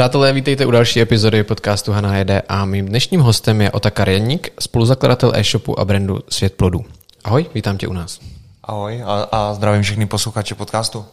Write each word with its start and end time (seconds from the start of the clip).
Přátelé, 0.00 0.32
vítejte 0.32 0.66
u 0.66 0.70
další 0.70 1.00
epizody 1.00 1.42
podcastu 1.42 1.92
Hana 1.92 2.16
jede 2.16 2.42
a 2.48 2.64
mým 2.64 2.86
dnešním 2.86 3.20
hostem 3.20 3.60
je 3.60 3.70
Otakar 3.70 4.08
Janík, 4.08 4.52
spoluzakladatel 4.60 5.32
e-shopu 5.34 5.80
a 5.80 5.84
brandu 5.84 6.18
Svět 6.28 6.54
plodů. 6.54 6.84
Ahoj, 7.24 7.46
vítám 7.54 7.78
tě 7.78 7.88
u 7.88 7.92
nás. 7.92 8.20
Ahoj 8.64 9.02
a, 9.06 9.28
a 9.32 9.54
zdravím 9.54 9.82
všechny 9.82 10.06
posluchače 10.06 10.54
podcastu. 10.54 11.04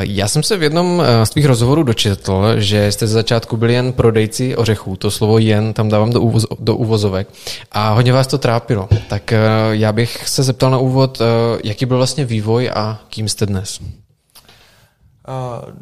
Já 0.00 0.28
jsem 0.28 0.42
se 0.42 0.56
v 0.56 0.62
jednom 0.62 1.02
z 1.24 1.30
tvých 1.30 1.46
rozhovorů 1.46 1.82
dočetl, 1.82 2.60
že 2.60 2.92
jste 2.92 3.06
ze 3.06 3.12
začátku 3.12 3.56
byli 3.56 3.74
jen 3.74 3.92
prodejci 3.92 4.56
ořechů, 4.56 4.96
to 4.96 5.10
slovo 5.10 5.38
jen 5.38 5.72
tam 5.72 5.88
dávám 5.88 6.10
do, 6.10 6.20
uvoz, 6.20 6.46
do 6.58 6.76
uvozovek 6.76 7.28
a 7.72 7.90
hodně 7.90 8.12
vás 8.12 8.26
to 8.26 8.38
trápilo. 8.38 8.88
Tak 9.08 9.32
já 9.70 9.92
bych 9.92 10.28
se 10.28 10.42
zeptal 10.42 10.70
na 10.70 10.78
úvod, 10.78 11.22
jaký 11.64 11.86
byl 11.86 11.96
vlastně 11.96 12.24
vývoj 12.24 12.70
a 12.74 12.98
kým 13.08 13.28
jste 13.28 13.46
dnes? 13.46 13.80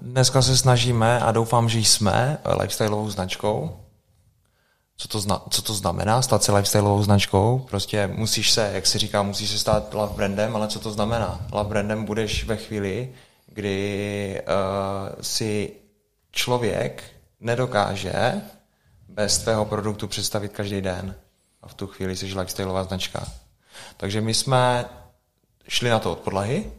Dneska 0.02 0.42
se 0.42 0.56
snažíme 0.56 1.20
a 1.20 1.32
doufám, 1.32 1.68
že 1.68 1.78
jsme 1.78 2.38
lifestyleovou 2.60 3.10
značkou. 3.10 3.76
Co 4.96 5.08
to, 5.08 5.20
zna, 5.20 5.42
co 5.50 5.62
to 5.62 5.74
znamená 5.74 6.22
stát 6.22 6.42
se 6.42 6.52
lifestyleovou 6.52 7.02
značkou? 7.02 7.66
Prostě 7.70 8.06
musíš 8.06 8.50
se, 8.50 8.70
jak 8.74 8.86
se 8.86 8.98
říká, 8.98 9.22
musíš 9.22 9.50
se 9.50 9.58
stát 9.58 9.94
love 9.94 10.14
brandem, 10.14 10.56
ale 10.56 10.68
co 10.68 10.80
to 10.80 10.90
znamená? 10.90 11.46
Love 11.52 11.68
brandem 11.68 12.04
budeš 12.04 12.44
ve 12.44 12.56
chvíli, 12.56 13.12
kdy 13.46 14.42
uh, 14.42 15.22
si 15.22 15.72
člověk 16.30 17.02
nedokáže 17.40 18.42
bez 19.08 19.38
tvého 19.38 19.64
produktu 19.64 20.08
představit 20.08 20.52
každý 20.52 20.80
den. 20.80 21.14
A 21.62 21.68
v 21.68 21.74
tu 21.74 21.86
chvíli 21.86 22.16
jsi 22.16 22.26
lifestyleová 22.26 22.84
značka. 22.84 23.26
Takže 23.96 24.20
my 24.20 24.34
jsme 24.34 24.84
šli 25.68 25.90
na 25.90 25.98
to 25.98 26.12
od 26.12 26.18
podlahy, 26.18 26.72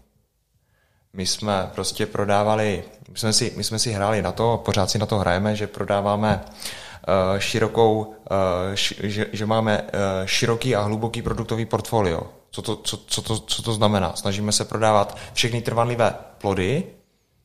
my 1.16 1.26
jsme 1.26 1.70
prostě 1.76 2.06
prodávali, 2.06 2.84
my 3.12 3.18
jsme 3.18 3.34
si, 3.34 3.54
my 3.58 3.64
jsme 3.64 3.80
si 3.80 3.92
hráli 3.92 4.22
na 4.22 4.32
to, 4.32 4.62
pořád 4.66 4.90
si 4.90 5.00
na 5.00 5.06
to 5.06 5.18
hrajeme, 5.18 5.56
že 5.56 5.68
prodáváme 5.68 6.42
uh, 6.44 7.40
širokou, 7.40 8.00
uh, 8.00 8.74
š, 8.74 8.94
že, 9.04 9.26
že 9.34 9.46
máme 9.46 9.82
uh, 9.82 9.90
široký 10.26 10.76
a 10.76 10.82
hluboký 10.82 11.22
produktový 11.22 11.66
portfolio. 11.66 12.22
Co 12.52 12.62
to, 12.62 12.76
co, 12.76 12.98
co, 13.08 13.22
to, 13.22 13.40
co 13.40 13.62
to 13.62 13.74
znamená? 13.74 14.16
Snažíme 14.16 14.52
se 14.52 14.66
prodávat 14.66 15.18
všechny 15.34 15.62
trvanlivé 15.62 16.16
plody 16.38 16.84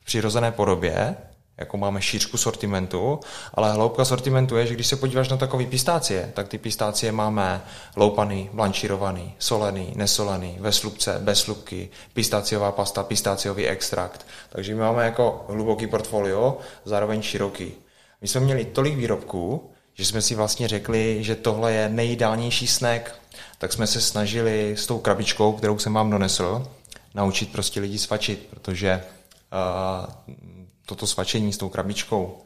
v 0.01 0.05
přirozené 0.05 0.51
podobě, 0.51 1.15
jako 1.61 1.77
máme 1.77 2.01
šířku 2.01 2.37
sortimentu, 2.37 3.19
ale 3.53 3.73
hloubka 3.73 4.05
sortimentu 4.05 4.57
je, 4.57 4.67
že 4.67 4.73
když 4.73 4.87
se 4.87 4.95
podíváš 4.95 5.29
na 5.29 5.37
takový 5.37 5.65
pistácie, 5.65 6.31
tak 6.33 6.47
ty 6.47 6.57
pistácie 6.57 7.11
máme 7.11 7.61
loupaný, 7.95 8.49
blanšírovaný, 8.53 9.33
solený, 9.39 9.93
nesolený, 9.95 10.57
ve 10.59 10.71
slupce, 10.71 11.19
bez 11.19 11.39
slupky, 11.39 11.89
pistáciová 12.13 12.71
pasta, 12.71 13.03
pistáciový 13.03 13.67
extrakt. 13.67 14.25
Takže 14.49 14.73
my 14.73 14.79
máme 14.79 15.05
jako 15.05 15.45
hluboký 15.49 15.87
portfolio, 15.87 16.57
zároveň 16.85 17.21
široký. 17.21 17.73
My 18.21 18.27
jsme 18.27 18.41
měli 18.41 18.65
tolik 18.65 18.95
výrobků, 18.95 19.71
že 19.93 20.05
jsme 20.05 20.21
si 20.21 20.35
vlastně 20.35 20.67
řekli, 20.67 21.23
že 21.23 21.35
tohle 21.35 21.73
je 21.73 21.89
nejideálnější 21.89 22.67
snack, 22.67 23.15
tak 23.57 23.73
jsme 23.73 23.87
se 23.87 24.01
snažili 24.01 24.71
s 24.77 24.85
tou 24.87 24.99
krabičkou, 24.99 25.53
kterou 25.53 25.79
jsem 25.79 25.93
vám 25.93 26.09
donesl, 26.09 26.67
naučit 27.13 27.51
prostě 27.51 27.79
lidi 27.79 27.97
svačit, 27.97 28.47
protože 28.49 29.03
uh, 29.53 30.35
toto 30.85 31.07
svačení 31.07 31.53
s 31.53 31.57
tou 31.57 31.69
krabičkou 31.69 32.41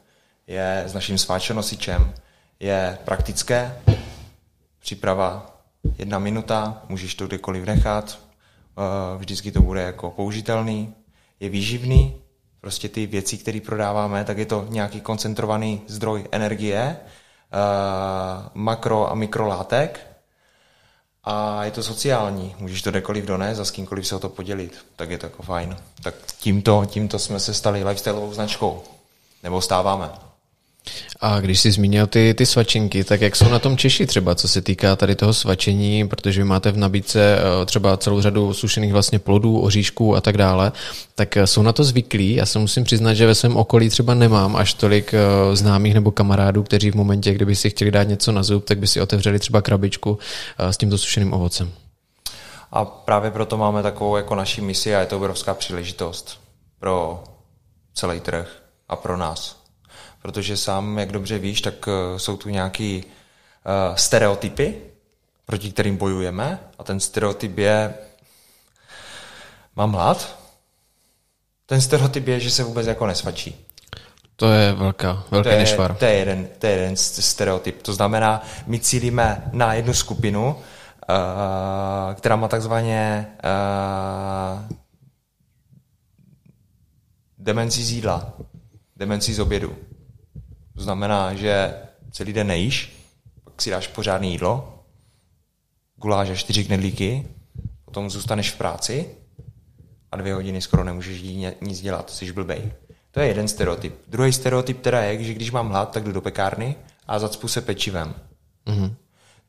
je 0.46 0.82
s 0.86 0.94
naším 0.94 1.18
sváčenosičem 1.18 2.14
je 2.60 2.98
praktické, 3.04 3.82
příprava 4.80 5.60
jedna 5.98 6.18
minuta, 6.18 6.82
můžeš 6.88 7.14
to 7.14 7.26
kdekoliv 7.26 7.64
nechat, 7.64 8.18
eh, 8.18 9.18
vždycky 9.18 9.52
to 9.52 9.60
bude 9.60 9.82
jako 9.82 10.10
použitelný, 10.10 10.94
je 11.40 11.48
výživný, 11.48 12.16
prostě 12.60 12.88
ty 12.88 13.06
věci, 13.06 13.38
které 13.38 13.60
prodáváme, 13.60 14.24
tak 14.24 14.38
je 14.38 14.46
to 14.46 14.66
nějaký 14.68 15.00
koncentrovaný 15.00 15.82
zdroj 15.86 16.24
energie, 16.32 16.96
eh, 16.96 16.98
makro 18.54 19.10
a 19.10 19.14
mikrolátek 19.14 20.15
a 21.26 21.64
je 21.64 21.70
to 21.70 21.82
sociální. 21.82 22.54
Můžeš 22.58 22.82
to 22.82 22.90
kdekoliv 22.90 23.24
donést 23.24 23.60
a 23.60 23.64
s 23.64 23.70
kýmkoliv 23.70 24.06
se 24.06 24.16
o 24.16 24.18
to 24.18 24.28
podělit. 24.28 24.84
Tak 24.96 25.10
je 25.10 25.18
to 25.18 25.26
jako 25.26 25.42
fajn. 25.42 25.76
Tak 26.02 26.14
tímto, 26.38 26.84
tímto 26.86 27.18
jsme 27.18 27.40
se 27.40 27.54
stali 27.54 27.84
lifestyleovou 27.84 28.34
značkou. 28.34 28.82
Nebo 29.42 29.60
stáváme. 29.60 30.25
A 31.20 31.40
když 31.40 31.60
jsi 31.60 31.70
zmínil 31.70 32.06
ty, 32.06 32.34
ty 32.34 32.46
svačinky, 32.46 33.04
tak 33.04 33.20
jak 33.20 33.36
jsou 33.36 33.48
na 33.48 33.58
tom 33.58 33.76
Češi 33.76 34.06
třeba, 34.06 34.34
co 34.34 34.48
se 34.48 34.62
týká 34.62 34.96
tady 34.96 35.14
toho 35.14 35.34
svačení, 35.34 36.08
protože 36.08 36.40
vy 36.40 36.44
máte 36.44 36.72
v 36.72 36.76
nabídce 36.76 37.38
eh, 37.38 37.66
třeba 37.66 37.96
celou 37.96 38.20
řadu 38.20 38.54
sušených 38.54 38.92
vlastně 38.92 39.18
plodů, 39.18 39.60
oříšků 39.60 40.16
a 40.16 40.20
tak 40.20 40.36
dále, 40.36 40.72
tak 41.14 41.36
eh, 41.36 41.46
jsou 41.46 41.62
na 41.62 41.72
to 41.72 41.84
zvyklí. 41.84 42.34
Já 42.34 42.46
se 42.46 42.58
musím 42.58 42.84
přiznat, 42.84 43.14
že 43.14 43.26
ve 43.26 43.34
svém 43.34 43.56
okolí 43.56 43.90
třeba 43.90 44.14
nemám 44.14 44.56
až 44.56 44.74
tolik 44.74 45.14
eh, 45.14 45.56
známých 45.56 45.94
nebo 45.94 46.10
kamarádů, 46.10 46.62
kteří 46.62 46.90
v 46.90 46.94
momentě, 46.94 47.34
kdyby 47.34 47.56
si 47.56 47.70
chtěli 47.70 47.90
dát 47.90 48.08
něco 48.08 48.32
na 48.32 48.42
zub, 48.42 48.64
tak 48.64 48.78
by 48.78 48.86
si 48.86 49.00
otevřeli 49.00 49.38
třeba 49.38 49.62
krabičku 49.62 50.18
s 50.58 50.76
tímto 50.76 50.98
sušeným 50.98 51.32
ovocem. 51.32 51.72
A 52.72 52.84
právě 52.84 53.30
proto 53.30 53.56
máme 53.56 53.82
takovou 53.82 54.16
jako 54.16 54.34
naší 54.34 54.60
misi 54.60 54.94
a 54.94 55.00
je 55.00 55.06
to 55.06 55.16
obrovská 55.16 55.54
příležitost 55.54 56.40
pro 56.80 57.24
celý 57.94 58.20
trh 58.20 58.62
a 58.88 58.96
pro 58.96 59.16
nás 59.16 59.65
protože 60.26 60.56
sám, 60.56 60.98
jak 60.98 61.12
dobře 61.12 61.38
víš, 61.38 61.60
tak 61.60 61.88
eh, 61.88 62.18
jsou 62.18 62.36
tu 62.36 62.48
nějaký 62.48 63.04
uh, 63.04 63.94
stereotypy, 63.94 64.74
proti 65.44 65.72
kterým 65.72 65.96
bojujeme 65.96 66.58
a 66.78 66.84
ten 66.84 67.00
stereotyp 67.00 67.58
je 67.58 67.94
mám 69.76 69.92
hlad. 69.92 70.38
Ten 71.66 71.80
stereotyp 71.80 72.28
je, 72.28 72.40
že 72.40 72.50
se 72.50 72.64
vůbec 72.64 72.86
jako 72.86 73.06
nesvačí. 73.06 73.66
To 74.36 74.52
je 74.52 74.72
velká, 74.72 75.24
velký 75.30 75.48
to 75.48 75.54
je, 75.54 75.58
nešvar. 75.58 75.94
To 75.94 76.04
je, 76.04 76.14
jeden, 76.14 76.48
to 76.58 76.66
je 76.66 76.72
jeden 76.72 76.96
stereotyp. 76.96 77.82
To 77.82 77.92
znamená, 77.92 78.42
my 78.66 78.78
cílíme 78.78 79.50
na 79.52 79.74
jednu 79.74 79.94
skupinu, 79.94 80.46
uh, 80.48 82.14
která 82.14 82.36
má 82.36 82.48
takzvaně 82.48 83.26
uh, 83.44 84.76
demenci 87.38 87.82
z 87.82 87.90
jídla, 87.90 88.32
demenci 88.96 89.34
z 89.34 89.40
obědu. 89.40 89.76
To 90.76 90.82
znamená, 90.82 91.34
že 91.34 91.74
celý 92.10 92.32
den 92.32 92.46
nejíš, 92.46 92.96
pak 93.44 93.62
si 93.62 93.70
dáš 93.70 93.88
pořádné 93.88 94.26
jídlo, 94.26 94.82
guláš 95.96 96.30
a 96.30 96.34
čtyři 96.34 96.64
knedlíky, 96.64 97.26
potom 97.84 98.10
zůstaneš 98.10 98.50
v 98.50 98.58
práci 98.58 99.10
a 100.12 100.16
dvě 100.16 100.34
hodiny 100.34 100.60
skoro 100.60 100.84
nemůžeš 100.84 101.22
nic 101.60 101.80
dělat, 101.80 102.10
jsi 102.10 102.32
blbej. 102.32 102.72
To 103.10 103.20
je 103.20 103.26
jeden 103.26 103.48
stereotyp. 103.48 103.94
Druhý 104.08 104.32
stereotyp 104.32 104.80
teda 104.80 105.00
je, 105.00 105.24
že 105.24 105.34
když 105.34 105.50
mám 105.50 105.68
hlad, 105.68 105.92
tak 105.92 106.04
jdu 106.04 106.12
do 106.12 106.20
pekárny 106.20 106.76
a 107.06 107.18
zacpu 107.18 107.48
se 107.48 107.60
pečivem. 107.60 108.14
Mm-hmm. 108.66 108.94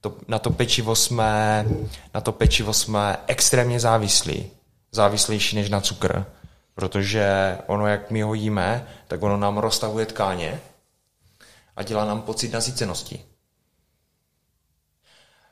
To, 0.01 0.15
na, 0.27 0.39
to 0.39 0.49
pečivo 0.49 0.95
jsme, 0.95 1.65
na 2.13 2.21
to 2.21 2.31
pečivo 2.31 2.73
jsme 2.73 3.17
extrémně 3.27 3.79
závislí. 3.79 4.51
Závislejší 4.91 5.55
než 5.55 5.69
na 5.69 5.81
cukr. 5.81 6.25
Protože 6.75 7.57
ono, 7.67 7.87
jak 7.87 8.11
my 8.11 8.21
ho 8.21 8.33
jíme, 8.33 8.87
tak 9.07 9.23
ono 9.23 9.37
nám 9.37 9.57
roztahuje 9.57 10.05
tkáně 10.05 10.59
a 11.77 11.83
dělá 11.83 12.05
nám 12.05 12.21
pocit 12.21 12.53
nasícenosti. 12.53 13.25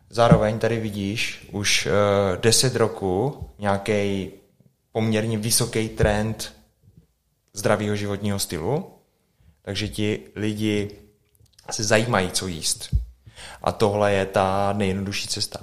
Zároveň 0.10 0.60
tady 0.60 0.80
vidíš 0.80 1.50
už 1.52 1.86
uh, 1.86 2.42
10 2.42 2.76
roku 2.76 3.40
nějaký 3.60 4.32
poměrně 4.92 5.38
vysoký 5.38 5.90
trend 5.90 6.54
zdravého 7.54 7.96
životního 7.96 8.40
stylu, 8.40 8.92
takže 9.62 9.88
ti 9.88 10.32
lidi 10.36 10.92
se 11.72 11.84
zajímají, 11.84 12.32
co 12.32 12.48
jíst. 12.48 12.96
A 13.62 13.72
tohle 13.72 14.14
je 14.14 14.26
ta 14.26 14.74
nejjednodušší 14.74 15.28
cesta. 15.28 15.60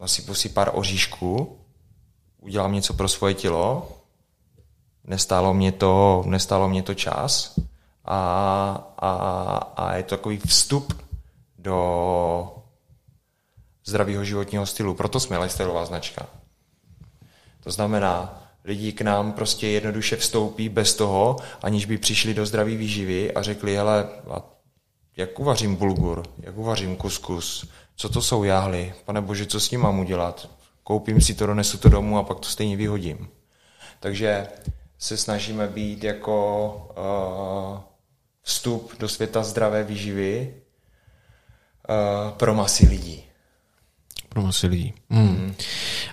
Nasypu 0.00 0.34
si 0.34 0.48
pár 0.48 0.70
oříšků, 0.74 1.58
udělám 2.38 2.72
něco 2.72 2.94
pro 2.94 3.08
svoje 3.08 3.34
tělo, 3.34 3.98
nestálo 5.04 5.54
mě 5.54 5.72
to, 5.72 6.22
nestálo 6.26 6.68
mě 6.68 6.82
to 6.82 6.94
čas 6.94 7.58
a, 8.04 8.92
a, 8.98 9.10
a 9.76 9.96
je 9.96 10.02
to 10.02 10.16
takový 10.16 10.38
vstup 10.38 11.02
do 11.58 12.56
zdravého 13.84 14.24
životního 14.24 14.66
stylu. 14.66 14.94
Proto 14.94 15.20
jsme 15.20 15.38
lifestyleová 15.38 15.84
značka. 15.84 16.26
To 17.64 17.70
znamená, 17.70 18.42
lidi 18.64 18.92
k 18.92 19.00
nám 19.00 19.32
prostě 19.32 19.68
jednoduše 19.68 20.16
vstoupí 20.16 20.68
bez 20.68 20.94
toho, 20.94 21.36
aniž 21.62 21.86
by 21.86 21.98
přišli 21.98 22.34
do 22.34 22.46
zdraví 22.46 22.76
výživy 22.76 23.32
a 23.32 23.42
řekli, 23.42 23.76
hele, 23.76 24.08
jak 25.16 25.38
uvařím 25.38 25.76
bulgur, 25.76 26.22
jak 26.38 26.56
uvařím 26.56 26.96
kuskus, 26.96 27.66
co 27.96 28.08
to 28.08 28.22
jsou 28.22 28.44
jáhly, 28.44 28.94
pane 29.04 29.20
bože, 29.20 29.46
co 29.46 29.60
s 29.60 29.70
ním 29.70 29.80
mám 29.80 29.98
udělat? 29.98 30.48
Koupím 30.82 31.20
si 31.20 31.34
to, 31.34 31.46
donesu 31.46 31.78
to 31.78 31.88
domů 31.88 32.18
a 32.18 32.22
pak 32.22 32.40
to 32.40 32.48
stejně 32.48 32.76
vyhodím. 32.76 33.28
Takže 34.00 34.48
se 34.98 35.16
snažíme 35.16 35.66
být 35.66 36.04
jako 36.04 36.66
uh, 37.76 37.91
vstup 38.42 38.92
do 38.98 39.08
světa 39.08 39.42
zdravé 39.42 39.84
výživy 39.84 40.54
uh, 41.88 42.30
pro 42.30 42.54
masy 42.54 42.86
lidí. 42.86 43.22
Pro 44.28 44.42
masy 44.42 44.66
lidí. 44.66 44.94
Hmm. 45.10 45.26
Hmm. 45.26 45.54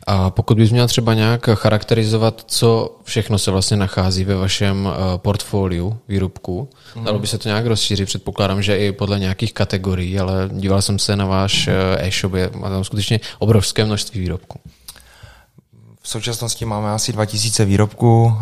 A 0.08 0.30
pokud 0.30 0.58
bys 0.58 0.72
měl 0.72 0.88
třeba 0.88 1.14
nějak 1.14 1.50
charakterizovat, 1.54 2.44
co 2.48 3.00
všechno 3.04 3.38
se 3.38 3.52
vlastně 3.52 3.78
nachází 3.78 4.24
ve 4.24 4.36
vašem 4.36 4.86
uh, 4.86 5.18
portfoliu 5.18 5.98
výrobku, 6.08 6.70
hmm. 6.96 7.06
dalo 7.06 7.20
by 7.20 7.28
se 7.28 7.38
to 7.38 7.50
nějak 7.50 7.66
rozšířit, 7.66 8.06
předpokládám, 8.06 8.62
že 8.62 8.78
i 8.78 8.92
podle 8.92 9.20
nějakých 9.20 9.54
kategorií, 9.54 10.20
ale 10.20 10.50
díval 10.54 10.82
jsem 10.82 11.00
se 11.00 11.16
na 11.16 11.26
váš 11.26 11.68
uh, 11.68 11.74
e-shop, 12.06 12.34
je 12.34 12.50
tam 12.50 12.84
skutečně 12.84 13.20
obrovské 13.40 13.86
množství 13.86 14.20
výrobků. 14.20 14.60
V 16.02 16.10
současnosti 16.10 16.66
máme 16.66 16.92
asi 16.92 17.14
2000 17.14 17.66
výrobků, 17.66 18.34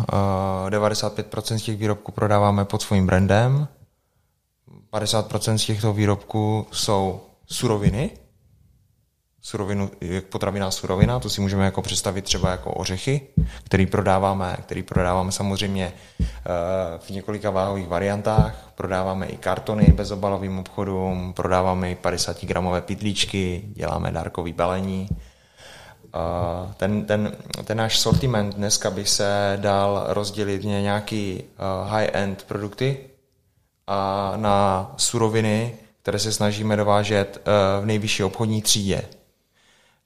95% 0.68 1.56
z 1.56 1.62
těch 1.62 1.76
výrobků 1.76 2.12
prodáváme 2.12 2.64
pod 2.64 2.82
svým 2.82 3.06
brandem, 3.06 3.68
50% 4.92 5.54
z 5.54 5.64
těchto 5.64 5.92
výrobků 5.92 6.66
jsou 6.72 7.20
suroviny, 7.46 8.10
surovinu, 9.42 9.90
potraviná 10.28 10.70
surovina, 10.70 11.20
to 11.20 11.30
si 11.30 11.40
můžeme 11.40 11.64
jako 11.64 11.82
představit 11.82 12.24
třeba 12.24 12.50
jako 12.50 12.72
ořechy, 12.72 13.20
který 13.64 13.86
prodáváme, 13.86 14.56
který 14.62 14.82
prodáváme 14.82 15.32
samozřejmě 15.32 15.92
eh, 16.20 16.28
v 16.98 17.10
několika 17.10 17.50
váhových 17.50 17.88
variantách, 17.88 18.72
prodáváme 18.74 19.26
i 19.26 19.36
kartony 19.36 19.86
bezobalovým 19.86 20.58
obchodům, 20.58 21.32
prodáváme 21.32 21.90
i 21.90 21.94
50 21.94 22.44
gramové 22.44 22.80
pitlíčky, 22.80 23.62
děláme 23.66 24.12
dárkový 24.12 24.52
balení. 24.52 25.08
Eh, 26.14 26.74
ten, 26.76 27.04
ten, 27.04 27.36
ten 27.64 27.78
náš 27.78 27.98
sortiment 27.98 28.54
dneska 28.54 28.90
by 28.90 29.06
se 29.06 29.58
dal 29.60 30.04
rozdělit 30.08 30.64
na 30.64 30.80
nějaký 30.80 31.42
eh, 31.42 31.90
high-end 31.90 32.44
produkty 32.48 33.07
a 33.88 34.32
na 34.36 34.94
suroviny, 34.96 35.76
které 36.02 36.18
se 36.18 36.32
snažíme 36.32 36.76
dovážet 36.76 37.42
v 37.80 37.86
nejvyšší 37.86 38.22
obchodní 38.22 38.62
třídě. 38.62 39.02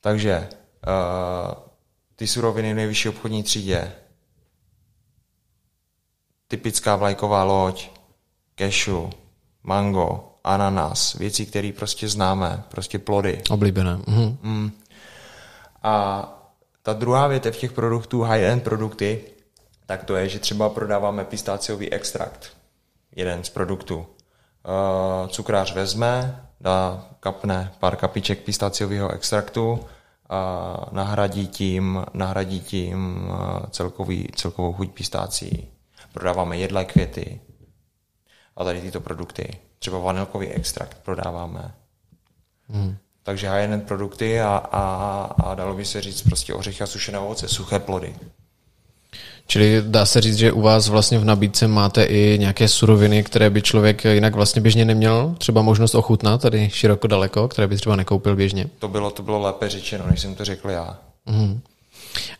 Takže 0.00 0.48
uh, 0.48 1.54
ty 2.16 2.26
suroviny 2.26 2.72
v 2.72 2.76
nejvyšší 2.76 3.08
obchodní 3.08 3.42
třídě, 3.42 3.92
typická 6.48 6.96
vlajková 6.96 7.44
loď, 7.44 7.90
cashew, 8.58 9.10
mango, 9.62 10.32
ananas, 10.44 11.14
věci, 11.14 11.46
které 11.46 11.72
prostě 11.76 12.08
známe, 12.08 12.64
prostě 12.68 12.98
plody. 12.98 13.42
Oblíbené. 13.50 13.96
Mhm. 14.06 14.38
Mm. 14.42 14.70
A 15.82 16.28
ta 16.82 16.92
druhá 16.92 17.26
větev 17.26 17.56
těch 17.56 17.72
produktů, 17.72 18.22
high-end 18.22 18.62
produkty, 18.62 19.24
tak 19.86 20.04
to 20.04 20.16
je, 20.16 20.28
že 20.28 20.38
třeba 20.38 20.68
prodáváme 20.68 21.24
pistáciový 21.24 21.92
extrakt, 21.92 22.56
jeden 23.16 23.44
z 23.44 23.50
produktů. 23.50 23.96
Uh, 23.96 25.28
cukrář 25.28 25.74
vezme, 25.74 26.46
dá, 26.60 27.06
kapne 27.20 27.72
pár 27.80 27.96
kapiček 27.96 28.38
pistáciového 28.38 29.10
extraktu 29.10 29.80
a 30.28 30.76
nahradí 30.90 31.48
tím, 31.48 32.04
nahradí 32.14 32.60
tím 32.60 33.28
celkový, 33.70 34.28
celkovou 34.34 34.72
chuť 34.72 34.90
pistácí. 34.90 35.68
Prodáváme 36.12 36.56
jedlé 36.56 36.84
květy 36.84 37.40
a 38.56 38.64
tady 38.64 38.80
tyto 38.80 39.00
produkty. 39.00 39.58
Třeba 39.78 39.98
vanilkový 39.98 40.48
extrakt 40.48 40.98
prodáváme. 41.02 41.74
Hmm. 42.68 42.96
Takže 43.22 43.48
high-end 43.48 43.86
produkty 43.86 44.40
a, 44.40 44.56
a, 44.72 44.82
a 45.44 45.54
dalo 45.54 45.74
by 45.74 45.84
se 45.84 46.00
říct 46.00 46.22
prostě 46.22 46.54
ořechy 46.54 46.84
a 46.84 46.86
sušené 46.86 47.18
ovoce, 47.18 47.48
suché 47.48 47.78
plody. 47.78 48.16
Čili 49.46 49.82
dá 49.86 50.06
se 50.06 50.20
říct, 50.20 50.36
že 50.36 50.52
u 50.52 50.60
vás 50.60 50.88
vlastně 50.88 51.18
v 51.18 51.24
nabídce 51.24 51.68
máte 51.68 52.04
i 52.04 52.38
nějaké 52.38 52.68
suroviny, 52.68 53.22
které 53.22 53.50
by 53.50 53.62
člověk 53.62 54.04
jinak 54.04 54.34
vlastně 54.34 54.62
běžně 54.62 54.84
neměl 54.84 55.34
třeba 55.38 55.62
možnost 55.62 55.94
ochutnat 55.94 56.42
tady 56.42 56.70
široko 56.72 57.06
daleko, 57.06 57.48
které 57.48 57.68
by 57.68 57.76
třeba 57.76 57.96
nekoupil 57.96 58.36
běžně. 58.36 58.66
To 58.78 58.88
bylo, 58.88 59.10
to 59.10 59.22
bylo 59.22 59.40
lépe 59.40 59.68
řečeno, 59.68 60.04
než 60.10 60.20
jsem 60.20 60.34
to 60.34 60.44
řekl 60.44 60.70
já. 60.70 60.98
Mm. 61.26 61.60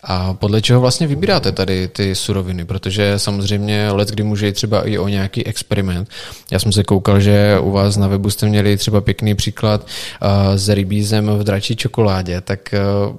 A 0.05 0.35
podle 0.35 0.63
čeho 0.63 0.81
vlastně 0.81 1.07
vybíráte 1.07 1.53
tady 1.53 1.89
ty 1.89 2.15
suroviny? 2.15 2.65
Protože 2.65 3.19
samozřejmě 3.19 3.91
let, 3.91 4.09
kdy 4.09 4.23
může 4.23 4.47
jít 4.47 4.53
třeba 4.53 4.89
i 4.89 4.99
o 4.99 5.09
nějaký 5.09 5.47
experiment. 5.47 6.09
Já 6.51 6.59
jsem 6.59 6.73
se 6.73 6.85
koukal, 6.85 7.21
že 7.21 7.59
u 7.59 7.71
vás 7.71 7.97
na 7.97 8.09
webu 8.09 8.31
jste 8.31 8.47
měli 8.47 8.77
třeba 8.77 9.01
pěkný 9.01 9.35
příklad 9.35 9.81
uh, 9.83 10.29
s 10.55 10.69
rybízem 10.69 11.27
v 11.27 11.45
dračí 11.45 11.77
čokoládě, 11.77 12.41
tak 12.41 12.75
uh, 13.09 13.17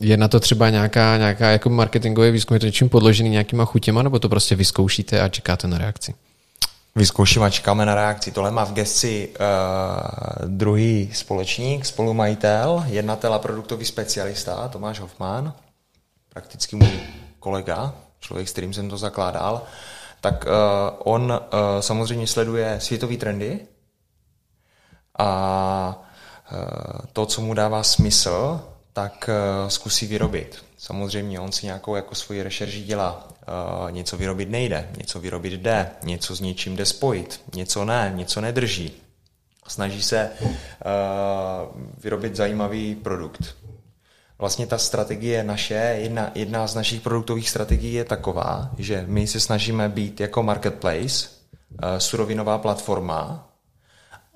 je 0.00 0.16
na 0.16 0.28
to 0.28 0.40
třeba 0.40 0.70
nějaká, 0.70 1.16
nějaká 1.16 1.50
jako 1.50 1.70
marketingový 1.70 2.30
výzkum, 2.30 2.54
je 2.54 2.60
to 2.60 2.66
něčím 2.66 2.88
podložený 2.88 3.30
nějakýma 3.30 3.64
chutěma, 3.64 4.02
nebo 4.02 4.18
to 4.18 4.28
prostě 4.28 4.56
vyzkoušíte 4.56 5.20
a 5.20 5.28
čekáte 5.28 5.68
na 5.68 5.78
reakci? 5.78 6.14
Vyzkoušíme 6.96 7.46
a 7.46 7.50
čekáme 7.50 7.86
na 7.86 7.94
reakci. 7.94 8.32
Tohle 8.32 8.50
má 8.50 8.64
v 8.64 8.72
gesci 8.72 9.28
uh, 9.28 10.48
druhý 10.48 11.10
společník, 11.14 11.86
spolumajitel, 11.86 12.84
jednatel 12.86 13.34
a 13.34 13.38
produktový 13.38 13.84
specialista 13.84 14.68
Tomáš 14.68 15.00
Hoffman, 15.00 15.52
prakticky 16.32 16.76
můj 16.76 17.00
kolega, 17.38 17.94
člověk, 18.20 18.48
s 18.48 18.52
kterým 18.52 18.74
jsem 18.74 18.90
to 18.90 18.98
zakládal. 18.98 19.62
Tak 20.20 20.44
uh, 20.44 20.50
on 20.98 21.22
uh, 21.22 21.58
samozřejmě 21.80 22.26
sleduje 22.26 22.76
světové 22.80 23.16
trendy 23.16 23.60
a 25.18 26.02
to, 27.12 27.26
co 27.26 27.40
mu 27.40 27.54
dává 27.54 27.82
smysl, 27.82 28.60
tak 28.96 29.30
uh, 29.30 29.68
zkusí 29.68 30.06
vyrobit. 30.06 30.64
Samozřejmě 30.78 31.40
on 31.40 31.52
si 31.52 31.66
nějakou 31.66 31.96
jako 31.96 32.14
svoji 32.14 32.42
rešerži 32.42 32.82
dělá. 32.82 33.28
Uh, 33.28 33.90
něco 33.90 34.16
vyrobit 34.16 34.50
nejde, 34.50 34.90
něco 34.98 35.20
vyrobit 35.20 35.52
jde, 35.52 35.90
něco 36.02 36.36
s 36.36 36.40
něčím 36.40 36.76
jde 36.76 36.86
spojit, 36.86 37.40
něco 37.54 37.84
ne, 37.84 38.12
něco 38.14 38.40
nedrží. 38.40 38.92
Snaží 39.68 40.02
se 40.02 40.30
uh, 40.40 40.50
vyrobit 41.98 42.36
zajímavý 42.36 42.94
produkt. 42.94 43.56
Vlastně 44.38 44.66
ta 44.66 44.78
strategie 44.78 45.44
naše, 45.44 45.74
jedna, 45.74 46.30
jedna 46.34 46.66
z 46.66 46.74
našich 46.74 47.00
produktových 47.00 47.50
strategií 47.50 47.94
je 47.94 48.04
taková, 48.04 48.70
že 48.78 49.04
my 49.06 49.26
se 49.26 49.40
snažíme 49.40 49.88
být 49.88 50.20
jako 50.20 50.42
marketplace, 50.42 51.28
surovinová 51.98 52.58
platforma 52.58 53.48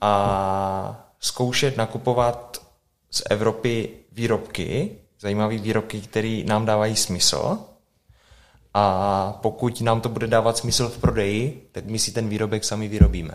a 0.01 1.11
zkoušet 1.21 1.77
nakupovat 1.77 2.67
z 3.11 3.23
Evropy 3.31 4.00
výrobky, 4.13 4.91
zajímavé 5.21 5.59
výrobky, 5.59 6.01
které 6.01 6.43
nám 6.47 6.67
dávají 6.67 6.97
smysl. 6.97 7.59
A 8.75 9.39
pokud 9.43 9.81
nám 9.81 10.01
to 10.01 10.09
bude 10.09 10.27
dávat 10.27 10.59
smysl 10.59 10.89
v 10.89 10.99
prodeji, 10.99 11.69
tak 11.73 11.87
my 11.87 11.99
si 11.99 12.13
ten 12.13 12.29
výrobek 12.29 12.65
sami 12.65 12.89
vyrobíme. 12.89 13.35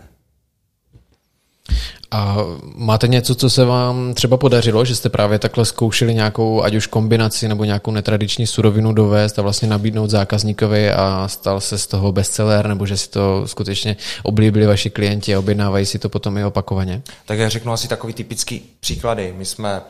A 2.10 2.36
máte 2.62 3.08
něco, 3.08 3.34
co 3.34 3.50
se 3.50 3.64
vám 3.64 4.14
třeba 4.14 4.36
podařilo, 4.36 4.84
že 4.84 4.96
jste 4.96 5.08
právě 5.08 5.38
takhle 5.38 5.64
zkoušeli 5.64 6.14
nějakou, 6.14 6.62
ať 6.62 6.74
už 6.74 6.86
kombinaci 6.86 7.48
nebo 7.48 7.64
nějakou 7.64 7.90
netradiční 7.90 8.46
surovinu 8.46 8.92
dovést 8.92 9.38
a 9.38 9.42
vlastně 9.42 9.68
nabídnout 9.68 10.10
zákazníkovi 10.10 10.92
a 10.92 11.28
stal 11.28 11.60
se 11.60 11.78
z 11.78 11.86
toho 11.86 12.12
bestseller, 12.12 12.66
nebo 12.66 12.86
že 12.86 12.96
si 12.96 13.10
to 13.10 13.48
skutečně 13.48 13.96
oblíbili 14.22 14.66
vaši 14.66 14.90
klienti 14.90 15.34
a 15.34 15.38
objednávají 15.38 15.86
si 15.86 15.98
to 15.98 16.08
potom 16.08 16.38
i 16.38 16.44
opakovaně? 16.44 17.02
Tak 17.26 17.38
já 17.38 17.48
řeknu 17.48 17.72
asi 17.72 17.88
takový 17.88 18.12
typický 18.12 18.62
příklady. 18.80 19.34
My 19.38 19.44
jsme 19.44 19.82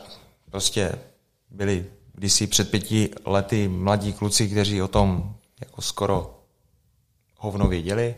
prostě 0.51 0.91
byli 1.49 1.85
kdysi 2.13 2.47
před 2.47 2.71
pěti 2.71 3.09
lety 3.25 3.67
mladí 3.67 4.13
kluci, 4.13 4.47
kteří 4.47 4.81
o 4.81 4.87
tom 4.87 5.35
jako 5.59 5.81
skoro 5.81 6.39
hovno 7.37 7.67
věděli, 7.67 8.15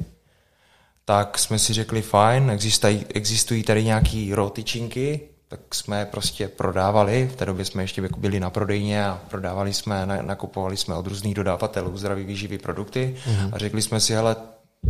tak 1.05 1.37
jsme 1.37 1.59
si 1.59 1.73
řekli 1.73 2.01
fajn, 2.01 2.49
existují, 2.49 3.05
existují 3.13 3.63
tady 3.63 3.83
nějaký 3.83 4.33
rotyčinky, 4.33 5.21
tak 5.47 5.75
jsme 5.75 6.05
prostě 6.05 6.47
prodávali, 6.47 7.29
v 7.33 7.35
té 7.35 7.45
době 7.45 7.65
jsme 7.65 7.83
ještě 7.83 8.01
jako 8.01 8.19
byli 8.19 8.39
na 8.39 8.49
prodejně 8.49 9.05
a 9.05 9.21
prodávali 9.29 9.73
jsme, 9.73 10.05
nakupovali 10.21 10.77
jsme 10.77 10.95
od 10.95 11.07
různých 11.07 11.33
dodavatelů 11.33 11.97
zdraví 11.97 12.23
výživý 12.23 12.57
produkty 12.57 13.15
mm-hmm. 13.25 13.49
a 13.53 13.57
řekli 13.57 13.81
jsme 13.81 13.99
si, 13.99 14.13
hele, 14.13 14.35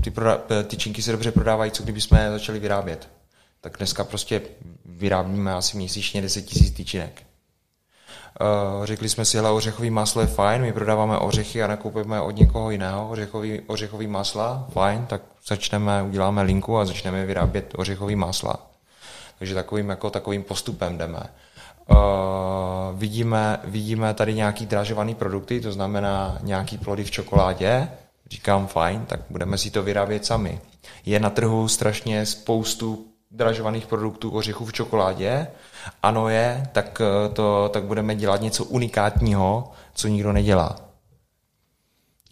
ty 0.03 0.11
proda- 0.11 0.63
tyčinky 0.63 1.01
se 1.01 1.11
dobře 1.11 1.31
prodávají, 1.31 1.71
co 1.71 1.83
kdyby 1.83 2.01
jsme 2.01 2.23
je 2.23 2.31
začali 2.31 2.59
vyrábět. 2.59 3.09
Tak 3.61 3.77
dneska 3.77 4.03
prostě 4.03 4.41
vyrábíme 4.85 5.53
asi 5.53 5.77
měsíčně 5.77 6.21
10 6.21 6.55
000 6.55 6.71
tyčinek. 6.75 7.23
Uh, 8.41 8.85
řekli 8.85 9.09
jsme 9.09 9.25
si, 9.25 9.37
hele, 9.37 9.51
ořechový 9.51 9.89
máslo 9.89 10.21
je 10.21 10.27
fajn, 10.27 10.61
my 10.61 10.73
prodáváme 10.73 11.17
ořechy 11.17 11.63
a 11.63 11.67
nakoupíme 11.67 12.21
od 12.21 12.31
někoho 12.31 12.71
jiného 12.71 13.09
ořechový, 13.09 13.61
ořechový 13.67 14.07
másla, 14.07 14.67
fajn, 14.73 15.05
tak 15.05 15.21
začneme, 15.47 16.03
uděláme 16.03 16.41
linku 16.41 16.77
a 16.77 16.85
začneme 16.85 17.25
vyrábět 17.25 17.73
ořechový 17.77 18.15
másla. 18.15 18.55
Takže 19.39 19.55
takovým, 19.55 19.89
jako 19.89 20.09
takovým 20.09 20.43
postupem 20.43 20.97
jdeme. 20.97 21.19
Uh, 21.91 21.97
vidíme, 22.93 23.59
vidíme 23.63 24.13
tady 24.13 24.33
nějaký 24.33 24.65
dražovaný 24.65 25.15
produkty, 25.15 25.61
to 25.61 25.71
znamená 25.71 26.37
nějaký 26.41 26.77
plody 26.77 27.03
v 27.03 27.11
čokoládě, 27.11 27.89
říkám 28.31 28.67
fajn, 28.67 29.05
tak 29.05 29.19
budeme 29.29 29.57
si 29.57 29.71
to 29.71 29.83
vyrábět 29.83 30.25
sami. 30.25 30.61
Je 31.05 31.19
na 31.19 31.29
trhu 31.29 31.67
strašně 31.67 32.25
spoustu 32.25 33.08
dražovaných 33.31 33.87
produktů 33.87 34.29
ořechů 34.29 34.65
v 34.65 34.73
čokoládě, 34.73 35.47
ano 36.03 36.29
je, 36.29 36.67
tak, 36.71 37.01
eh, 37.01 37.29
to, 37.29 37.69
tak 37.73 37.83
budeme 37.83 38.15
dělat 38.15 38.41
něco 38.41 38.65
unikátního, 38.65 39.71
co 39.95 40.07
nikdo 40.07 40.33
nedělá. 40.33 40.75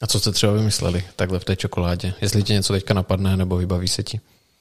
A 0.01 0.07
co 0.07 0.19
jste 0.19 0.31
třeba 0.31 0.53
vymysleli 0.53 1.03
takhle 1.15 1.39
v 1.39 1.45
té 1.45 1.55
čokoládě? 1.55 2.13
Jestli 2.21 2.43
ti 2.43 2.53
něco 2.53 2.73
teďka 2.73 2.93
napadne, 2.93 3.37
nebo 3.37 3.57
vybaví 3.57 3.87
se 3.87 4.03
ti? 4.03 4.19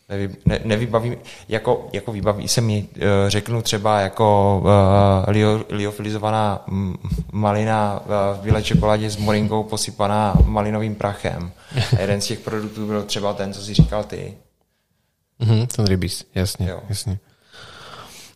Nevy, 0.08 0.36
ne, 0.44 0.60
nevybaví, 0.64 1.16
jako, 1.48 1.88
jako 1.92 2.12
vybaví 2.12 2.48
se 2.48 2.60
mi, 2.60 2.88
uh, 2.96 3.02
řeknu 3.28 3.62
třeba 3.62 4.00
jako 4.00 4.58
uh, 4.64 5.32
lio, 5.32 5.64
liofilizovaná 5.68 6.64
malina 7.32 8.02
v 8.06 8.40
bílé 8.42 8.62
čokoládě 8.62 9.10
s 9.10 9.16
morinkou 9.16 9.62
posypaná 9.62 10.34
malinovým 10.44 10.94
prachem. 10.94 11.52
A 11.98 12.00
jeden 12.00 12.20
z 12.20 12.26
těch 12.26 12.40
produktů 12.40 12.86
byl 12.86 13.02
třeba 13.02 13.32
ten, 13.32 13.52
co 13.52 13.62
si 13.62 13.74
říkal 13.74 14.04
ty. 14.04 14.34
Mm-hmm, 15.40 15.66
ten 15.66 15.86
rybíz, 15.86 16.24
jasně, 16.34 16.68
jo. 16.68 16.80
jasně. 16.88 17.18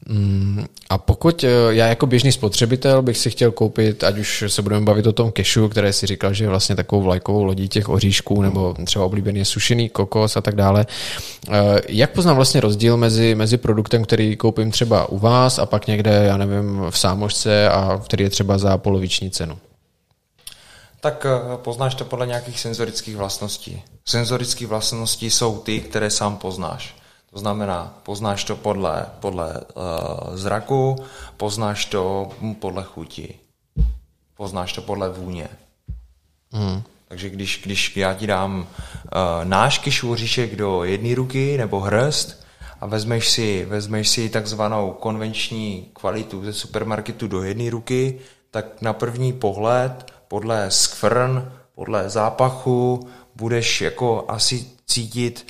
Mm, 0.08 0.64
a 0.90 0.98
pokud 0.98 1.44
eh, 1.44 1.48
já 1.68 1.86
jako 1.86 2.06
běžný 2.06 2.32
spotřebitel 2.32 3.02
bych 3.02 3.18
si 3.18 3.30
chtěl 3.30 3.52
koupit, 3.52 4.04
ať 4.04 4.18
už 4.18 4.44
se 4.46 4.62
budeme 4.62 4.86
bavit 4.86 5.06
o 5.06 5.12
tom 5.12 5.32
kešu, 5.32 5.68
které 5.68 5.92
si 5.92 6.06
říkal, 6.06 6.34
že 6.34 6.44
je 6.44 6.48
vlastně 6.48 6.76
takovou 6.76 7.02
vlajkovou 7.02 7.44
lodí 7.44 7.68
těch 7.68 7.88
oříšků, 7.88 8.42
nebo 8.42 8.76
třeba 8.84 9.04
oblíbený 9.04 9.44
sušený 9.44 9.88
kokos 9.88 10.36
a 10.36 10.40
tak 10.40 10.54
dále. 10.54 10.86
Eh, 11.50 11.80
jak 11.88 12.10
poznám 12.10 12.36
vlastně 12.36 12.60
rozdíl 12.60 12.96
mezi, 12.96 13.34
mezi 13.34 13.56
produktem, 13.56 14.04
který 14.04 14.36
koupím 14.36 14.70
třeba 14.70 15.08
u 15.08 15.18
vás 15.18 15.58
a 15.58 15.66
pak 15.66 15.86
někde, 15.86 16.10
já 16.26 16.36
nevím, 16.36 16.80
v 16.90 16.98
sámošce 16.98 17.68
a 17.68 18.00
který 18.04 18.24
je 18.24 18.30
třeba 18.30 18.58
za 18.58 18.78
poloviční 18.78 19.30
cenu? 19.30 19.58
Tak 21.00 21.26
eh, 21.26 21.56
poznáš 21.56 21.94
to 21.94 22.04
podle 22.04 22.26
nějakých 22.26 22.60
senzorických 22.60 23.16
vlastností. 23.16 23.82
Senzorické 24.04 24.66
vlastnosti 24.66 25.30
jsou 25.30 25.58
ty, 25.58 25.80
které 25.80 26.10
sám 26.10 26.36
poznáš. 26.36 26.94
To 27.30 27.38
znamená, 27.38 27.98
poznáš 28.02 28.44
to 28.44 28.56
podle, 28.56 29.06
podle 29.20 29.54
uh, 29.54 30.36
zraku, 30.36 30.96
poznáš 31.36 31.84
to 31.84 32.30
podle 32.58 32.82
chuti, 32.82 33.34
poznáš 34.36 34.72
to 34.72 34.82
podle 34.82 35.08
vůně. 35.08 35.48
Mm. 36.52 36.82
Takže 37.08 37.30
když, 37.30 37.60
když 37.64 37.96
já 37.96 38.14
ti 38.14 38.26
dám 38.26 38.60
uh, 38.60 38.68
náš 39.44 39.78
kišvoříšek 39.78 40.56
do 40.56 40.84
jedné 40.84 41.14
ruky 41.14 41.58
nebo 41.58 41.80
hrst 41.80 42.46
a 42.80 42.86
vezmeš 42.86 43.28
si, 43.28 43.64
vezmeš 43.64 44.08
si 44.08 44.28
takzvanou 44.28 44.92
konvenční 44.92 45.90
kvalitu 45.92 46.44
ze 46.44 46.52
supermarketu 46.52 47.28
do 47.28 47.42
jedné 47.42 47.70
ruky, 47.70 48.18
tak 48.50 48.82
na 48.82 48.92
první 48.92 49.32
pohled 49.32 50.12
podle 50.30 50.70
skvrn, 50.70 51.52
podle 51.74 52.10
zápachu 52.10 53.08
budeš 53.34 53.80
jako 53.80 54.24
asi 54.28 54.66
cítit, 54.86 55.46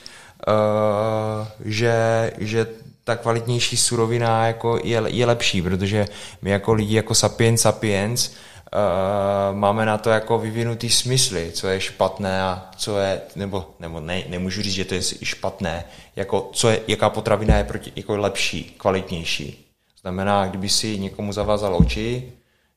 uh, 0.49 1.47
že, 1.65 2.33
že 2.39 2.67
ta 3.05 3.17
kvalitnější 3.17 3.77
surovina 3.77 4.47
jako 4.47 4.79
je, 4.85 5.03
je 5.07 5.27
lepší, 5.27 5.63
protože 5.63 6.07
my 6.43 6.51
jako 6.51 6.73
lidi, 6.73 6.97
jako 6.97 7.15
sapiens 7.15 7.61
sapiens, 7.61 8.29
uh, 8.29 9.57
máme 9.57 9.87
na 9.87 9.99
to 9.99 10.11
jako 10.11 10.39
vyvinutý 10.39 10.91
smysly, 10.91 11.53
co 11.53 11.69
je 11.69 11.81
špatné 11.81 12.43
a 12.43 12.71
co 12.77 12.99
je, 12.99 13.21
nebo, 13.37 13.71
nebo 13.81 14.01
ne, 14.01 14.23
nemůžu 14.29 14.63
říct, 14.63 14.75
že 14.75 14.85
to 14.85 14.95
je 14.95 15.03
špatné, 15.03 15.85
jako 16.17 16.51
co 16.53 16.69
je, 16.69 16.81
jaká 16.89 17.11
potravina 17.11 17.57
je 17.57 17.65
proti, 17.65 17.93
jako 17.97 18.17
lepší, 18.17 18.75
kvalitnější. 18.79 19.67
Znamená, 20.01 20.47
kdyby 20.47 20.69
si 20.69 20.99
někomu 20.99 21.33
zavázal 21.33 21.77
oči, 21.77 22.33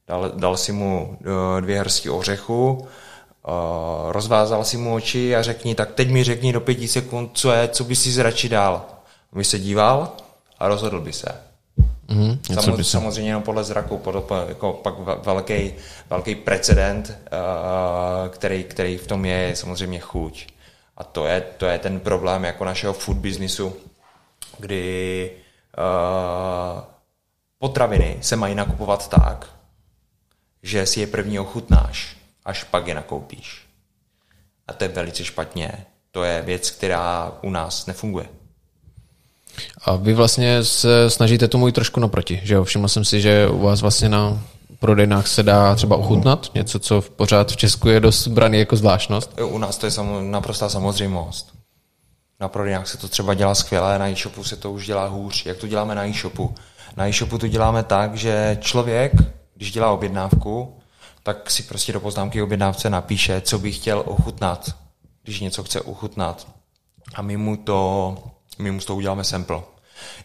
dal, 0.08 0.32
dal 0.36 0.58
si 0.58 0.72
mu 0.72 1.18
uh, 1.20 1.62
dvě 1.62 1.80
hrsti 1.80 2.10
ořechu, 2.10 2.88
Uh, 3.48 4.12
rozvázal 4.12 4.64
si 4.64 4.78
mu 4.78 4.96
oči 4.96 5.36
a 5.36 5.42
řekni, 5.42 5.76
tak 5.76 5.92
teď 5.92 6.10
mi 6.10 6.24
řekni 6.24 6.54
do 6.54 6.62
pěti 6.62 6.88
sekund, 6.88 7.32
co 7.34 7.52
je, 7.52 7.68
co 7.68 7.84
by 7.84 7.96
si 7.96 8.24
radši 8.24 8.50
dál. 8.50 8.86
By 9.34 9.44
se 9.44 9.60
díval 9.60 10.12
a 10.60 10.68
rozhodl 10.68 11.00
by 11.00 11.14
se. 11.14 11.28
Mm, 12.08 12.40
samozřejmě, 12.54 12.78
by 12.78 12.84
se... 12.84 12.90
samozřejmě 12.90 13.30
jenom 13.30 13.44
podle 13.44 13.64
zraku, 13.64 13.98
podle, 13.98 14.22
jako 14.48 14.74
pak 14.74 15.26
velký, 15.26 15.74
velký 16.10 16.36
precedent, 16.36 17.10
uh, 17.10 18.30
který, 18.30 18.64
který 18.64 18.98
v 18.98 19.08
tom 19.08 19.26
je, 19.26 19.36
je 19.36 19.56
samozřejmě 19.56 20.00
chuť. 20.00 20.48
A 20.98 21.04
to 21.04 21.26
je, 21.26 21.42
to 21.58 21.66
je 21.66 21.80
ten 21.80 22.00
problém 22.00 22.44
jako 22.44 22.66
našeho 22.66 22.94
food 22.94 23.18
businessu, 23.18 23.74
kdy 24.60 25.32
uh, 25.78 26.82
potraviny 27.60 28.18
se 28.22 28.36
mají 28.36 28.56
nakupovat 28.56 29.10
tak, 29.10 29.50
že 30.64 30.86
si 30.86 31.00
je 31.00 31.08
první 31.08 31.40
ochutnáš 31.40 32.24
až 32.46 32.64
pak 32.64 32.88
je 32.88 32.96
nakoupíš. 32.96 33.62
A 34.68 34.74
to 34.74 34.84
je 34.84 34.88
velice 34.88 35.24
špatně. 35.24 35.72
To 36.12 36.24
je 36.24 36.42
věc, 36.42 36.72
která 36.72 37.32
u 37.42 37.50
nás 37.50 37.86
nefunguje. 37.86 38.26
A 39.86 39.96
vy 39.96 40.14
vlastně 40.14 40.64
se 40.64 41.10
snažíte 41.10 41.48
tomu 41.48 41.68
i 41.68 41.72
trošku 41.72 42.00
naproti, 42.00 42.42
že 42.44 42.54
jo? 42.54 42.64
Všiml 42.64 42.88
jsem 42.88 43.06
si, 43.06 43.22
že 43.22 43.48
u 43.48 43.60
vás 43.60 43.82
vlastně 43.82 44.10
na 44.10 44.42
prodejnách 44.80 45.28
se 45.28 45.44
dá 45.44 45.76
třeba 45.76 45.96
ochutnat, 45.96 46.52
něco, 46.54 46.80
co 46.80 47.02
v 47.02 47.10
pořád 47.10 47.52
v 47.52 47.58
Česku 47.58 47.90
je 47.90 48.00
dost 48.00 48.28
braný 48.28 48.60
jako 48.60 48.76
zvláštnost? 48.76 49.40
U 49.46 49.58
nás 49.58 49.78
to 49.78 49.86
je 49.86 49.92
sam, 49.92 50.32
naprostá 50.32 50.70
samozřejmost. 50.70 51.54
Na 52.40 52.48
prodejnách 52.48 52.88
se 52.88 52.98
to 52.98 53.08
třeba 53.08 53.34
dělá 53.34 53.56
skvěle, 53.56 54.00
na 54.00 54.10
e-shopu 54.10 54.44
se 54.44 54.56
to 54.56 54.72
už 54.72 54.86
dělá 54.86 55.08
hůř. 55.08 55.46
Jak 55.46 55.58
to 55.58 55.68
děláme 55.68 55.96
na 55.96 56.08
e-shopu? 56.08 56.56
Na 56.98 57.08
e-shopu 57.08 57.38
to 57.38 57.48
děláme 57.48 57.84
tak, 57.84 58.16
že 58.16 58.58
člověk, 58.62 59.12
když 59.64 59.74
dělá 59.74 59.92
objednávku, 59.92 60.78
tak 61.24 61.52
si 61.52 61.64
prostě 61.64 61.94
do 61.94 62.00
poznámky 62.00 62.42
objednávce 62.42 62.90
napíše, 62.90 63.42
co 63.42 63.60
by 63.60 63.72
chtěl 63.72 64.04
ochutnat, 64.06 64.76
když 65.24 65.40
něco 65.40 65.64
chce 65.64 65.82
ochutnat. 65.82 66.48
A 67.16 67.22
my 67.22 67.38
mu 67.38 67.58
to, 67.58 68.18
my 68.60 68.72
mu 68.72 68.80
to 68.80 68.96
uděláme 68.96 69.24
sample. 69.24 69.62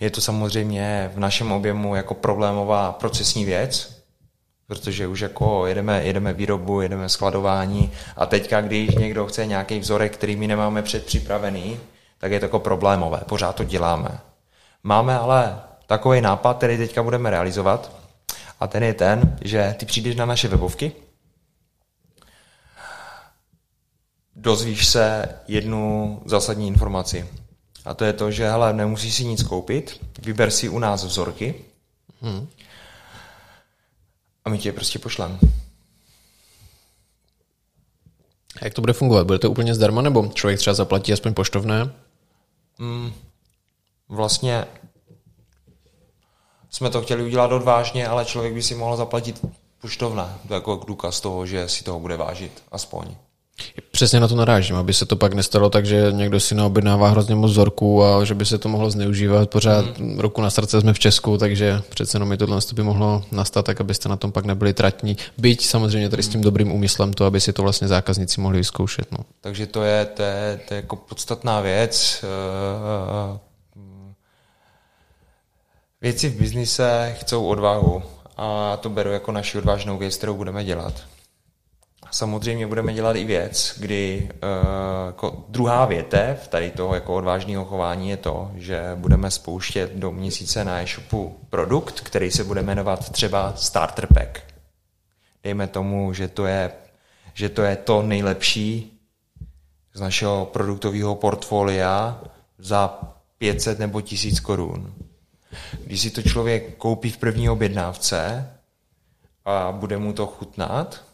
Je 0.00 0.10
to 0.10 0.20
samozřejmě 0.20 1.10
v 1.14 1.18
našem 1.18 1.52
objemu 1.52 1.94
jako 1.94 2.14
problémová 2.14 2.92
procesní 2.92 3.44
věc, 3.44 4.02
protože 4.66 5.06
už 5.06 5.20
jako 5.20 5.66
jedeme, 5.66 6.04
jedeme 6.04 6.32
výrobu, 6.32 6.80
jedeme 6.80 7.08
skladování 7.08 7.92
a 8.16 8.26
teďka, 8.26 8.60
když 8.60 8.94
někdo 8.94 9.26
chce 9.26 9.46
nějaký 9.46 9.78
vzorek, 9.78 10.14
který 10.14 10.36
my 10.36 10.46
nemáme 10.46 10.82
předpřipravený, 10.82 11.80
tak 12.18 12.32
je 12.32 12.40
to 12.40 12.44
jako 12.44 12.58
problémové, 12.58 13.20
pořád 13.26 13.56
to 13.56 13.64
děláme. 13.64 14.20
Máme 14.82 15.18
ale 15.18 15.60
takový 15.86 16.20
nápad, 16.20 16.56
který 16.56 16.76
teďka 16.76 17.02
budeme 17.02 17.30
realizovat, 17.30 17.97
a 18.60 18.66
ten 18.66 18.82
je 18.82 18.94
ten, 18.94 19.38
že 19.40 19.74
ty 19.78 19.86
přijdeš 19.86 20.16
na 20.16 20.26
naše 20.26 20.48
webovky, 20.48 20.92
dozvíš 24.36 24.86
se 24.86 25.28
jednu 25.48 26.22
zásadní 26.24 26.66
informaci. 26.68 27.28
A 27.84 27.94
to 27.94 28.04
je 28.04 28.12
to, 28.12 28.30
že 28.30 28.50
hele, 28.50 28.72
nemusíš 28.72 29.14
si 29.14 29.24
nic 29.24 29.42
koupit, 29.42 30.00
vyber 30.22 30.50
si 30.50 30.68
u 30.68 30.78
nás 30.78 31.04
vzorky 31.04 31.54
hmm. 32.20 32.48
a 34.44 34.50
my 34.50 34.58
tě 34.58 34.68
je 34.68 34.72
prostě 34.72 34.98
pošlem. 34.98 35.38
A 38.60 38.64
jak 38.64 38.74
to 38.74 38.80
bude 38.82 38.92
fungovat? 38.92 39.26
Bude 39.26 39.38
to 39.38 39.50
úplně 39.50 39.74
zdarma, 39.74 40.02
nebo 40.02 40.26
člověk 40.34 40.58
třeba 40.58 40.74
zaplatí 40.74 41.12
aspoň 41.12 41.34
poštovné? 41.34 41.90
Hmm. 42.78 43.12
Vlastně 44.08 44.64
jsme 46.70 46.90
to 46.90 47.02
chtěli 47.02 47.22
udělat 47.22 47.52
odvážně, 47.52 48.08
ale 48.08 48.24
člověk 48.24 48.54
by 48.54 48.62
si 48.62 48.74
mohl 48.74 48.96
zaplatit 48.96 49.46
poštovné, 49.80 50.24
to 50.48 50.54
jako 50.54 50.80
důkaz 50.86 51.20
toho, 51.20 51.46
že 51.46 51.68
si 51.68 51.84
toho 51.84 52.00
bude 52.00 52.16
vážit, 52.16 52.52
aspoň. 52.72 53.06
Přesně 53.90 54.20
na 54.20 54.28
to 54.28 54.36
narážím, 54.36 54.76
aby 54.76 54.94
se 54.94 55.06
to 55.06 55.16
pak 55.16 55.34
nestalo 55.34 55.70
tak, 55.70 55.86
že 55.86 56.06
někdo 56.10 56.40
si 56.40 56.54
naobjednává 56.54 57.08
hrozně 57.08 57.34
moc 57.34 57.50
vzorků 57.50 58.04
a 58.04 58.24
že 58.24 58.34
by 58.34 58.46
se 58.46 58.58
to 58.58 58.68
mohlo 58.68 58.90
zneužívat. 58.90 59.50
Pořád 59.50 59.98
mm. 59.98 60.20
ruku 60.20 60.40
na 60.40 60.50
srdce 60.50 60.80
jsme 60.80 60.92
v 60.92 60.98
Česku, 60.98 61.38
takže 61.38 61.82
přece 61.88 62.16
jenom 62.16 62.28
mi 62.28 62.36
tohle 62.36 62.60
by 62.74 62.82
mohlo 62.82 63.24
nastat, 63.32 63.64
tak 63.64 63.80
abyste 63.80 64.08
na 64.08 64.16
tom 64.16 64.32
pak 64.32 64.44
nebyli 64.44 64.74
tratní. 64.74 65.16
Byť 65.38 65.66
samozřejmě 65.66 66.08
tady 66.08 66.22
s 66.22 66.28
tím 66.28 66.40
dobrým 66.40 66.72
úmyslem 66.72 67.12
to, 67.12 67.24
aby 67.24 67.40
si 67.40 67.52
to 67.52 67.62
vlastně 67.62 67.88
zákazníci 67.88 68.40
mohli 68.40 68.58
vyzkoušet. 68.58 69.12
No. 69.12 69.18
Takže 69.40 69.66
to 69.66 69.82
je, 69.82 70.04
to 70.04 70.22
je, 70.22 70.60
to 70.68 70.74
je 70.74 70.76
jako 70.76 70.96
podstatná 70.96 71.60
věc. 71.60 72.24
Věci 76.00 76.28
v 76.28 76.38
biznise 76.38 77.16
chcou 77.18 77.46
odvahu 77.46 78.02
a 78.36 78.76
to 78.76 78.90
beru 78.90 79.10
jako 79.10 79.32
naši 79.32 79.58
odvážnou 79.58 79.98
věc, 79.98 80.16
kterou 80.16 80.34
budeme 80.34 80.64
dělat. 80.64 80.94
Samozřejmě 82.10 82.66
budeme 82.66 82.94
dělat 82.94 83.16
i 83.16 83.24
věc, 83.24 83.74
kdy 83.80 84.28
jako 85.06 85.44
druhá 85.48 85.84
větev 85.84 86.48
tady 86.48 86.70
toho 86.70 86.94
jako 86.94 87.14
odvážného 87.14 87.64
chování 87.64 88.10
je 88.10 88.16
to, 88.16 88.50
že 88.54 88.92
budeme 88.94 89.30
spouštět 89.30 89.92
do 89.94 90.12
měsíce 90.12 90.64
na 90.64 90.82
e-shopu 90.82 91.36
produkt, 91.50 92.00
který 92.00 92.30
se 92.30 92.44
bude 92.44 92.62
jmenovat 92.62 93.10
třeba 93.10 93.52
Starter 93.56 94.06
Pack. 94.06 94.40
Dejme 95.44 95.66
tomu, 95.66 96.12
že 96.12 96.28
to 96.28 96.46
je, 96.46 96.72
že 97.34 97.48
to, 97.48 97.62
je 97.62 97.76
to 97.76 98.02
nejlepší 98.02 98.98
z 99.94 100.00
našeho 100.00 100.46
produktového 100.52 101.14
portfolia 101.14 102.20
za 102.58 103.00
500 103.38 103.78
nebo 103.78 104.00
1000 104.00 104.40
korun. 104.40 104.94
Když 105.84 106.00
si 106.00 106.10
to 106.10 106.22
člověk 106.22 106.76
koupí 106.76 107.10
v 107.10 107.16
první 107.16 107.50
objednávce 107.50 108.48
a 109.44 109.72
bude 109.72 109.98
mu 109.98 110.12
to 110.12 110.26
chutnat, 110.26 111.04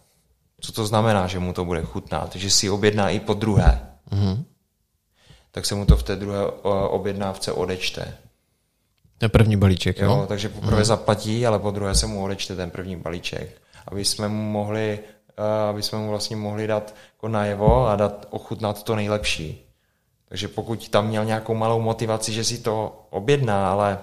co 0.60 0.72
to 0.72 0.86
znamená, 0.86 1.26
že 1.26 1.38
mu 1.38 1.52
to 1.52 1.64
bude 1.64 1.82
chutnat? 1.82 2.36
Že 2.36 2.50
si 2.50 2.70
objedná 2.70 3.10
i 3.10 3.20
po 3.20 3.34
druhé. 3.34 3.88
Mm-hmm. 4.10 4.44
Tak 5.50 5.66
se 5.66 5.74
mu 5.74 5.86
to 5.86 5.96
v 5.96 6.02
té 6.02 6.16
druhé 6.16 6.46
objednávce 6.88 7.52
odečte. 7.52 8.16
Ten 9.18 9.30
první 9.30 9.56
balíček, 9.56 9.98
jo? 9.98 10.06
jo 10.06 10.26
takže 10.28 10.48
poprvé 10.48 10.78
mm. 10.78 10.84
zaplatí, 10.84 11.46
ale 11.46 11.58
po 11.58 11.70
druhé 11.70 11.94
se 11.94 12.06
mu 12.06 12.24
odečte 12.24 12.56
ten 12.56 12.70
první 12.70 12.96
balíček. 12.96 13.60
Aby 13.86 14.04
jsme 14.04 14.28
mu 14.28 14.50
mohli, 14.50 14.98
aby 15.68 15.82
jsme 15.82 15.98
mu 15.98 16.08
vlastně 16.08 16.36
mohli 16.36 16.66
dát 16.66 16.94
jako 17.16 17.28
najevo 17.28 17.86
a 17.86 17.96
dát 17.96 18.26
ochutnat 18.30 18.82
to 18.82 18.96
nejlepší. 18.96 19.66
Takže 20.28 20.48
pokud 20.48 20.88
tam 20.88 21.06
měl 21.06 21.24
nějakou 21.24 21.54
malou 21.54 21.80
motivaci, 21.80 22.32
že 22.32 22.44
si 22.44 22.58
to 22.58 23.06
objedná, 23.10 23.72
ale 23.72 23.98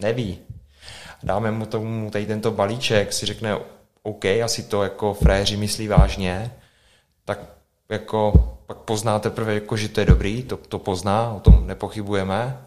neví, 0.00 0.38
dáme 1.22 1.50
mu 1.50 1.66
tomu 1.66 2.10
tady 2.10 2.26
tento 2.26 2.50
balíček, 2.50 3.12
si 3.12 3.26
řekne, 3.26 3.56
OK, 4.02 4.24
asi 4.24 4.62
to 4.62 4.82
jako 4.82 5.14
fréři 5.14 5.56
myslí 5.56 5.88
vážně, 5.88 6.52
tak 7.24 7.38
jako 7.88 8.32
pak 8.66 8.76
pozná 8.78 9.18
teprve, 9.18 9.54
jako, 9.54 9.76
že 9.76 9.88
to 9.88 10.00
je 10.00 10.06
dobrý, 10.06 10.42
to, 10.42 10.56
to 10.56 10.78
pozná, 10.78 11.32
o 11.32 11.40
tom 11.40 11.66
nepochybujeme 11.66 12.58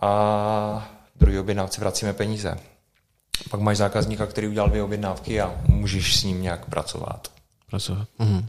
a 0.00 0.92
druhý 1.16 1.38
objednávce 1.38 1.80
vracíme 1.80 2.12
peníze. 2.12 2.58
Pak 3.50 3.60
máš 3.60 3.76
zákazníka, 3.76 4.26
který 4.26 4.48
udělal 4.48 4.68
dvě 4.68 4.82
objednávky 4.82 5.40
a 5.40 5.60
můžeš 5.66 6.16
s 6.16 6.24
ním 6.24 6.42
nějak 6.42 6.66
pracovat. 6.66 7.28
Pracovat. 7.70 8.08
Mhm. 8.18 8.48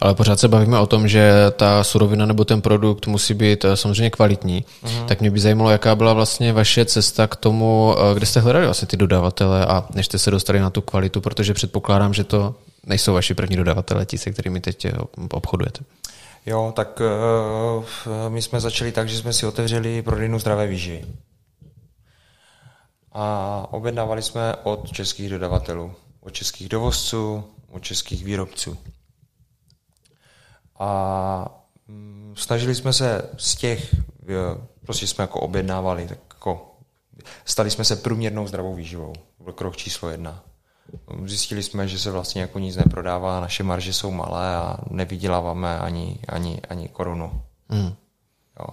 Ale 0.00 0.14
pořád 0.14 0.40
se 0.40 0.48
bavíme 0.48 0.78
o 0.78 0.86
tom, 0.86 1.08
že 1.08 1.32
ta 1.56 1.84
surovina 1.84 2.26
nebo 2.26 2.44
ten 2.44 2.62
produkt 2.62 3.06
musí 3.06 3.34
být 3.34 3.64
eh, 3.64 3.76
samozřejmě 3.76 4.10
kvalitní. 4.10 4.64
Mhm. 4.82 5.06
Tak 5.06 5.20
mě 5.20 5.30
by 5.30 5.40
zajímalo, 5.40 5.70
jaká 5.70 5.94
byla 5.94 6.12
vlastně 6.12 6.52
vaše 6.52 6.84
cesta 6.84 7.26
k 7.26 7.36
tomu, 7.36 7.94
eh, 7.98 8.14
kde 8.14 8.26
jste 8.26 8.40
hledali 8.40 8.64
vlastně 8.64 8.88
ty 8.88 8.96
dodavatele 8.96 9.66
a 9.66 9.84
než 9.94 10.06
jste 10.06 10.18
se 10.18 10.30
dostali 10.30 10.60
na 10.60 10.70
tu 10.70 10.80
kvalitu, 10.80 11.20
protože 11.20 11.54
předpokládám, 11.54 12.14
že 12.14 12.24
to 12.24 12.54
nejsou 12.86 13.14
vaši 13.14 13.34
první 13.34 13.56
dodavatele, 13.56 14.06
ti, 14.06 14.18
se 14.18 14.30
kterými 14.30 14.60
teď 14.60 14.84
eh, 14.84 14.92
obchodujete. 15.32 15.80
Jo, 16.46 16.72
tak 16.76 17.00
uh, 17.00 17.84
my 18.28 18.42
jsme 18.42 18.60
začali 18.60 18.92
tak, 18.92 19.08
že 19.08 19.18
jsme 19.18 19.32
si 19.32 19.46
otevřeli 19.46 20.02
prodejnu 20.02 20.38
zdravé 20.38 20.66
výživy. 20.66 21.04
A 23.12 23.66
objednávali 23.70 24.22
jsme 24.22 24.54
od 24.62 24.92
českých 24.92 25.30
dodavatelů, 25.30 25.94
od 26.20 26.30
českých 26.30 26.68
dovozců, 26.68 27.44
od 27.70 27.82
českých 27.82 28.24
výrobců. 28.24 28.78
A 30.78 31.62
mm, 31.88 32.34
snažili 32.36 32.74
jsme 32.74 32.92
se 32.92 33.30
z 33.36 33.56
těch, 33.56 33.94
prostě 34.84 35.06
jsme 35.06 35.22
jako 35.22 35.40
objednávali, 35.40 36.08
tak 36.08 36.18
jako 36.34 36.74
stali 37.44 37.70
jsme 37.70 37.84
se 37.84 37.96
průměrnou 37.96 38.46
zdravou 38.46 38.74
výživou. 38.74 39.12
Byl 39.40 39.52
krok 39.52 39.76
číslo 39.76 40.08
jedna. 40.08 40.42
Zjistili 41.24 41.62
jsme, 41.62 41.88
že 41.88 41.98
se 41.98 42.10
vlastně 42.10 42.40
jako 42.40 42.58
nic 42.58 42.76
neprodává, 42.76 43.40
naše 43.40 43.62
marže 43.62 43.92
jsou 43.92 44.10
malé 44.10 44.56
a 44.56 44.78
nevyděláváme 44.90 45.78
ani, 45.78 46.18
ani, 46.28 46.60
ani 46.68 46.88
korunu. 46.88 47.42
Hmm. 47.68 47.94
Jo. 48.60 48.66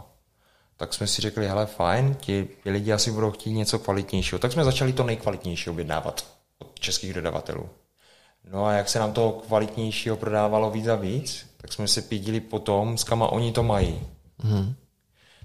Tak 0.78 0.94
jsme 0.94 1.08
si 1.08 1.22
řekli, 1.22 1.48
hele 1.48 1.66
fajn, 1.66 2.16
ti, 2.16 2.48
ti 2.64 2.70
lidi 2.70 2.94
asi 2.94 3.12
budou 3.12 3.32
chtít 3.32 3.54
něco 3.54 3.80
kvalitnějšího. 3.80 4.40
Tak 4.40 4.52
jsme 4.52 4.64
začali 4.64 4.94
to 4.94 5.04
nejkvalitnější 5.04 5.70
objednávat 5.70 6.26
od 6.60 6.80
českých 6.80 7.14
dodavatelů. 7.14 7.70
No 8.52 8.66
a 8.66 8.74
jak 8.74 8.90
se 8.90 9.00
nám 9.00 9.14
toho 9.14 9.32
kvalitnějšího 9.32 10.18
prodávalo 10.18 10.72
víc 10.72 10.88
a 10.88 10.96
víc, 10.96 11.53
tak 11.64 11.74
jsme 11.74 11.88
se 11.88 12.02
pídili 12.02 12.40
po 12.40 12.60
tom, 12.60 12.98
s 12.98 13.04
kama 13.04 13.28
oni 13.28 13.52
to 13.52 13.64
mají. 13.64 14.00
Hmm. 14.40 14.76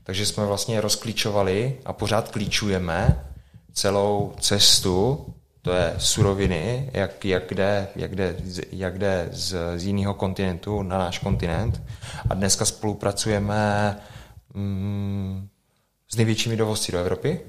Takže 0.03 0.27
jsme 0.27 0.47
vlastně 0.47 0.81
rozklíčovali 0.81 1.81
a 1.85 1.93
pořád 1.93 2.29
klíčujeme 2.29 3.25
celou 3.73 4.33
cestu 4.41 5.27
to 5.63 5.73
je 5.73 5.95
suroviny, 5.99 6.91
jak, 6.93 7.25
jak 7.25 7.55
jde, 7.55 7.89
jak 7.97 8.15
jde, 8.15 8.37
jak 8.73 8.99
jde 8.99 9.29
z, 9.33 9.57
z 9.77 9.85
jiného 9.85 10.15
kontinentu 10.15 10.83
na 10.83 10.99
náš 10.99 11.19
kontinent. 11.19 11.83
A 12.31 12.35
dneska 12.35 12.65
spolupracujeme 12.65 13.97
mm, 14.55 15.49
s 16.09 16.17
největšími 16.17 16.57
dovozci 16.57 16.93
do 16.93 16.99
Evropy. 16.99 17.41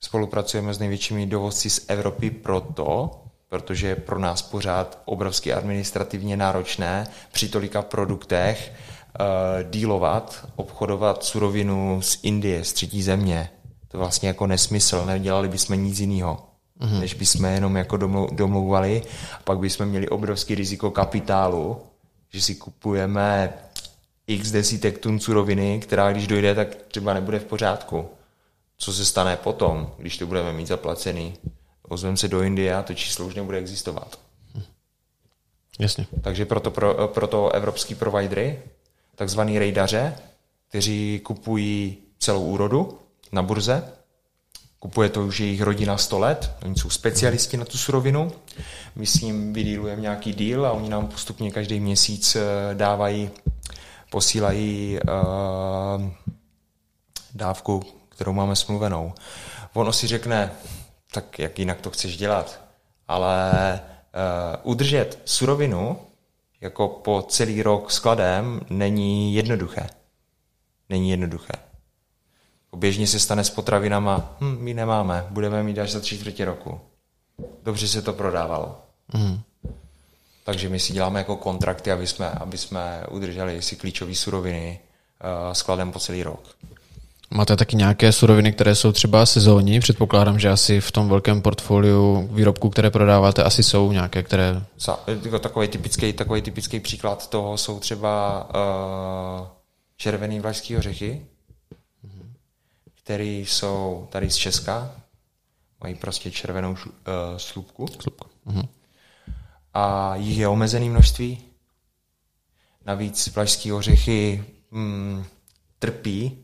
Spolupracujeme 0.00 0.74
s 0.74 0.78
největšími 0.78 1.26
dovozci 1.26 1.70
z 1.70 1.84
Evropy 1.88 2.30
proto, 2.30 3.23
protože 3.54 3.86
je 3.86 3.96
pro 3.96 4.18
nás 4.18 4.42
pořád 4.42 4.98
obrovsky 5.04 5.52
administrativně 5.52 6.36
náročné 6.36 7.06
při 7.32 7.48
tolika 7.48 7.82
produktech 7.82 8.72
uh, 8.72 9.70
dílovat, 9.70 10.46
obchodovat 10.56 11.24
surovinu 11.24 12.02
z 12.02 12.18
Indie, 12.22 12.64
z 12.64 12.72
třetí 12.72 13.02
země. 13.02 13.50
To 13.88 13.98
vlastně 13.98 14.28
jako 14.28 14.46
nesmysl, 14.46 15.06
nedělali 15.06 15.48
bychom 15.48 15.84
nic 15.84 16.00
jiného 16.00 16.38
mm-hmm. 16.80 17.00
než 17.00 17.14
bychom 17.14 17.44
jenom 17.44 17.76
jako 17.76 17.96
domlouvali. 18.32 19.02
A 19.38 19.42
pak 19.44 19.58
bychom 19.58 19.86
měli 19.86 20.08
obrovský 20.08 20.54
riziko 20.54 20.90
kapitálu, 20.90 21.82
že 22.30 22.40
si 22.40 22.54
kupujeme 22.54 23.52
x 24.26 24.50
desítek 24.50 24.98
tun 24.98 25.20
suroviny, 25.20 25.80
která 25.80 26.12
když 26.12 26.26
dojde, 26.26 26.54
tak 26.54 26.74
třeba 26.74 27.14
nebude 27.14 27.38
v 27.38 27.44
pořádku. 27.44 28.08
Co 28.78 28.92
se 28.92 29.04
stane 29.04 29.36
potom, 29.36 29.90
když 29.98 30.18
to 30.18 30.26
budeme 30.26 30.52
mít 30.52 30.66
zaplacený? 30.66 31.34
Ozveme 31.88 32.16
se 32.16 32.28
do 32.28 32.42
Indie 32.42 32.74
a 32.74 32.82
to 32.82 32.94
číslo 32.94 33.26
už 33.26 33.34
nebude 33.34 33.58
existovat. 33.58 34.18
Jasně. 35.78 36.06
Takže 36.20 36.46
proto, 36.46 36.70
pro, 36.70 37.08
proto 37.08 37.52
evropský 37.52 37.94
providery, 37.94 38.62
takzvaný 39.14 39.58
rejdaře, 39.58 40.16
kteří 40.68 41.20
kupují 41.24 41.96
celou 42.18 42.44
úrodu 42.44 42.98
na 43.32 43.42
burze, 43.42 43.92
kupuje 44.78 45.08
to 45.08 45.26
už 45.26 45.40
jejich 45.40 45.62
rodina 45.62 45.96
100 45.96 46.18
let, 46.18 46.50
oni 46.64 46.76
jsou 46.76 46.90
specialisti 46.90 47.56
na 47.56 47.64
tu 47.64 47.78
surovinu, 47.78 48.32
my 48.96 49.06
s 49.06 49.20
ním 49.20 49.52
vydílujeme 49.52 50.02
nějaký 50.02 50.32
díl 50.32 50.66
a 50.66 50.72
oni 50.72 50.88
nám 50.88 51.06
postupně 51.06 51.50
každý 51.50 51.80
měsíc 51.80 52.36
eh, 52.36 52.74
dávají, 52.74 53.30
posílají 54.10 54.98
uh, 55.08 56.10
dávku, 57.34 57.82
kterou 58.08 58.32
máme 58.32 58.56
smluvenou. 58.56 59.12
Ono 59.72 59.92
si 59.92 60.06
řekne, 60.06 60.50
tak 61.14 61.38
jak 61.38 61.58
jinak 61.58 61.80
to 61.80 61.90
chceš 61.90 62.16
dělat, 62.16 62.60
ale 63.08 63.80
uh, 64.62 64.72
udržet 64.72 65.18
surovinu 65.24 65.98
jako 66.60 66.88
po 66.88 67.22
celý 67.28 67.62
rok 67.62 67.90
skladem 67.90 68.60
není 68.70 69.34
jednoduché. 69.34 69.86
Není 70.88 71.10
jednoduché. 71.10 71.52
Běžně 72.76 73.06
se 73.06 73.20
stane 73.20 73.44
s 73.44 73.50
potravinama, 73.50 74.36
hm, 74.40 74.56
my 74.60 74.74
nemáme, 74.74 75.26
budeme 75.30 75.62
mít 75.62 75.78
až 75.78 75.90
za 75.90 76.00
tři 76.00 76.18
čtvrtě 76.18 76.44
roku. 76.44 76.80
Dobře 77.62 77.88
se 77.88 78.02
to 78.02 78.12
prodávalo. 78.12 78.82
Mm. 79.14 79.40
Takže 80.44 80.68
my 80.68 80.80
si 80.80 80.92
děláme 80.92 81.20
jako 81.20 81.36
kontrakty, 81.36 81.92
aby 81.92 82.06
jsme, 82.06 82.30
aby 82.30 82.58
jsme 82.58 83.04
udrželi 83.10 83.62
si 83.62 83.76
klíčové 83.76 84.14
suroviny 84.14 84.80
uh, 85.48 85.52
skladem 85.52 85.92
po 85.92 85.98
celý 85.98 86.22
rok. 86.22 86.56
Máte 87.30 87.56
taky 87.56 87.76
nějaké 87.76 88.12
suroviny, 88.12 88.52
které 88.52 88.74
jsou 88.74 88.92
třeba 88.92 89.26
sezónní? 89.26 89.80
Předpokládám, 89.80 90.38
že 90.38 90.50
asi 90.50 90.80
v 90.80 90.92
tom 90.92 91.08
velkém 91.08 91.42
portfoliu 91.42 92.28
výrobků, 92.32 92.70
které 92.70 92.90
prodáváte, 92.90 93.42
asi 93.42 93.62
jsou 93.62 93.92
nějaké, 93.92 94.22
které... 94.22 94.62
Jako 95.24 95.38
takový 95.38 95.68
typický, 95.68 96.12
takový 96.12 96.42
typický 96.42 96.80
příklad 96.80 97.30
toho 97.30 97.58
jsou 97.58 97.80
třeba 97.80 98.44
uh, 98.44 99.46
červený 99.96 100.40
vlašský 100.40 100.76
ořechy, 100.76 101.26
který 103.02 103.38
jsou 103.46 104.08
tady 104.10 104.30
z 104.30 104.36
Česka, 104.36 104.92
mají 105.80 105.94
prostě 105.94 106.30
červenou 106.30 106.70
uh, 106.70 106.76
slupku. 107.36 107.86
slupku. 108.02 108.28
Uh-huh. 108.46 108.68
A 109.74 110.16
jich 110.16 110.38
je 110.38 110.48
omezené 110.48 110.86
množství. 110.86 111.38
Navíc 112.86 113.34
vlašské 113.34 113.72
ořechy 113.72 114.44
mm, 114.70 115.24
trpí 115.78 116.43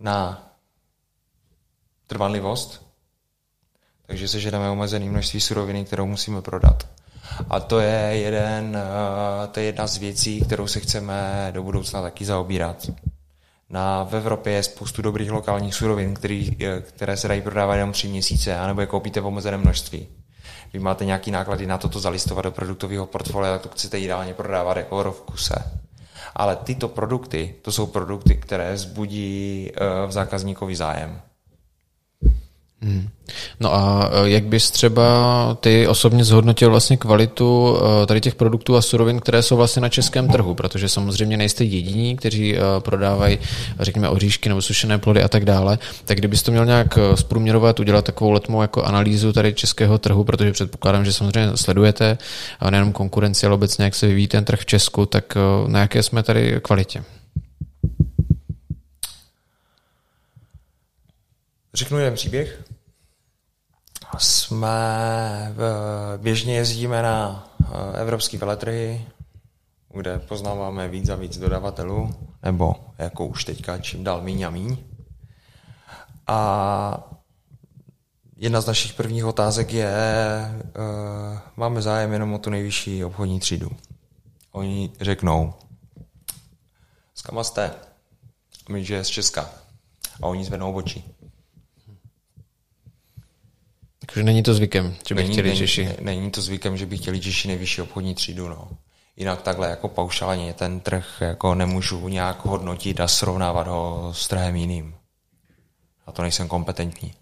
na 0.00 0.50
trvanlivost, 2.06 2.86
takže 4.06 4.28
sežereme 4.28 4.70
omezené 4.70 5.04
množství 5.04 5.40
suroviny, 5.40 5.84
kterou 5.84 6.06
musíme 6.06 6.42
prodat. 6.42 6.88
A 7.50 7.60
to 7.60 7.80
je, 7.80 8.10
jeden, 8.12 8.76
uh, 8.76 9.46
to 9.46 9.60
je 9.60 9.66
jedna 9.66 9.86
z 9.86 9.96
věcí, 9.96 10.40
kterou 10.40 10.66
se 10.66 10.80
chceme 10.80 11.48
do 11.50 11.62
budoucna 11.62 12.02
taky 12.02 12.24
zaobírat. 12.24 12.90
Na, 13.70 14.04
v 14.04 14.16
Evropě 14.16 14.52
je 14.52 14.62
spoustu 14.62 15.02
dobrých 15.02 15.30
lokálních 15.30 15.74
surovin, 15.74 16.14
který, 16.14 16.56
eh, 16.60 16.80
které 16.80 17.16
se 17.16 17.28
dají 17.28 17.42
prodávat 17.42 17.74
jenom 17.74 17.92
tři 17.92 18.08
měsíce, 18.08 18.58
anebo 18.58 18.80
je 18.80 18.86
koupíte 18.86 19.20
v 19.20 19.26
omezeném 19.26 19.60
množství. 19.60 20.08
Vy 20.72 20.78
máte 20.78 21.04
nějaký 21.04 21.30
náklady 21.30 21.66
na 21.66 21.78
toto 21.78 22.00
zalistovat 22.00 22.44
do 22.44 22.52
produktového 22.52 23.06
portfolia, 23.06 23.52
tak 23.52 23.62
to 23.62 23.68
chcete 23.68 24.00
ideálně 24.00 24.34
prodávat 24.34 24.76
jako 24.76 25.12
v 25.12 25.22
kuse. 25.22 25.54
Ale 26.36 26.56
tyto 26.56 26.88
produkty, 26.88 27.54
to 27.62 27.72
jsou 27.72 27.86
produkty, 27.86 28.36
které 28.36 28.76
zbudí 28.76 29.70
uh, 29.70 30.08
v 30.08 30.12
zákazníkový 30.12 30.74
zájem. 30.74 31.20
Hmm. 32.82 33.08
No 33.60 33.74
a 33.74 34.10
e, 34.12 34.30
jak 34.30 34.44
bys 34.44 34.70
třeba 34.70 35.04
ty 35.60 35.88
osobně 35.88 36.24
zhodnotil 36.24 36.70
vlastně 36.70 36.96
kvalitu 36.96 37.78
e, 38.02 38.06
tady 38.06 38.20
těch 38.20 38.34
produktů 38.34 38.76
a 38.76 38.82
surovin, 38.82 39.20
které 39.20 39.42
jsou 39.42 39.56
vlastně 39.56 39.82
na 39.82 39.88
českém 39.88 40.28
trhu, 40.28 40.54
protože 40.54 40.88
samozřejmě 40.88 41.36
nejste 41.36 41.64
jediní, 41.64 42.16
kteří 42.16 42.56
e, 42.56 42.60
prodávají, 42.78 43.38
řekněme, 43.80 44.08
oříšky 44.08 44.48
nebo 44.48 44.62
sušené 44.62 44.98
plody 44.98 45.22
a 45.22 45.28
tak 45.28 45.44
dále, 45.44 45.78
tak 46.04 46.18
kdybys 46.18 46.42
to 46.42 46.50
měl 46.50 46.66
nějak 46.66 46.98
zprůměrovat, 47.14 47.80
udělat 47.80 48.04
takovou 48.04 48.30
letmou 48.30 48.62
jako 48.62 48.82
analýzu 48.82 49.32
tady 49.32 49.54
českého 49.54 49.98
trhu, 49.98 50.24
protože 50.24 50.52
předpokládám, 50.52 51.04
že 51.04 51.12
samozřejmě 51.12 51.56
sledujete 51.56 52.18
nejenom 52.70 52.92
konkurenci, 52.92 53.46
ale 53.46 53.54
obecně 53.54 53.84
jak 53.84 53.94
se 53.94 54.06
vyvíjí 54.06 54.28
ten 54.28 54.44
trh 54.44 54.60
v 54.60 54.66
Česku, 54.66 55.06
tak 55.06 55.34
na 55.66 55.80
jaké 55.80 56.02
jsme 56.02 56.22
tady 56.22 56.60
kvalitě? 56.62 57.02
Řeknu 61.76 61.98
jeden 61.98 62.14
příběh. 62.14 62.64
Jsme 64.18 65.54
běžně 66.16 66.56
jezdíme 66.56 67.02
na 67.02 67.48
eh, 67.60 68.00
evropské 68.00 68.38
veletrhy, 68.38 69.06
kde 69.94 70.18
poznáváme 70.18 70.88
víc 70.88 71.08
a 71.08 71.14
víc 71.14 71.38
dodavatelů. 71.38 72.14
nebo 72.42 72.74
jako 72.98 73.26
už 73.26 73.44
teďka 73.44 73.78
čím 73.78 74.04
dál 74.04 74.22
míň 74.22 74.42
a 74.42 74.50
míň. 74.50 74.76
A 76.26 77.10
jedna 78.36 78.60
z 78.60 78.66
našich 78.66 78.92
prvních 78.92 79.24
otázek 79.24 79.72
je, 79.72 79.94
uh, 80.56 81.38
máme 81.56 81.82
zájem 81.82 82.12
jenom 82.12 82.32
o 82.32 82.38
tu 82.38 82.50
nejvyšší 82.50 83.04
obchodní 83.04 83.40
třídu. 83.40 83.70
Oni 84.52 84.92
řeknou, 85.00 85.54
s 87.14 87.22
kama 87.22 87.44
jste? 87.44 87.70
My, 88.68 88.84
že 88.84 88.94
je 88.94 89.04
z 89.04 89.08
Česka. 89.08 89.50
A 90.22 90.26
oni 90.26 90.44
zvednou 90.44 90.72
oči. 90.72 91.15
Takže 94.06 94.22
není 94.24 94.42
to 94.42 94.54
zvykem, 94.54 94.94
že 95.08 95.14
by 95.14 95.22
není, 95.22 95.32
chtěli 95.32 95.48
není, 95.48 95.58
Češi. 95.58 95.84
ne- 95.84 95.96
Není 96.00 96.30
to 96.30 96.40
zvykem, 96.42 96.76
že 96.76 96.86
by 96.86 96.96
chtěli 96.96 97.20
Češi 97.20 97.48
nejvyšší 97.48 97.82
obchodní 97.82 98.14
třídu. 98.14 98.48
No. 98.48 98.68
Jinak 99.16 99.42
takhle 99.42 99.70
jako 99.70 99.88
paušálně 99.88 100.52
ten 100.52 100.80
trh 100.80 101.06
jako 101.20 101.54
nemůžu 101.54 102.08
nějak 102.08 102.44
hodnotit 102.44 103.00
a 103.00 103.08
srovnávat 103.08 103.66
ho 103.68 104.10
s 104.14 104.28
trhem 104.28 104.56
jiným. 104.56 104.94
A 106.06 106.12
to 106.12 106.22
nejsem 106.22 106.48
kompetentní. 106.48 107.12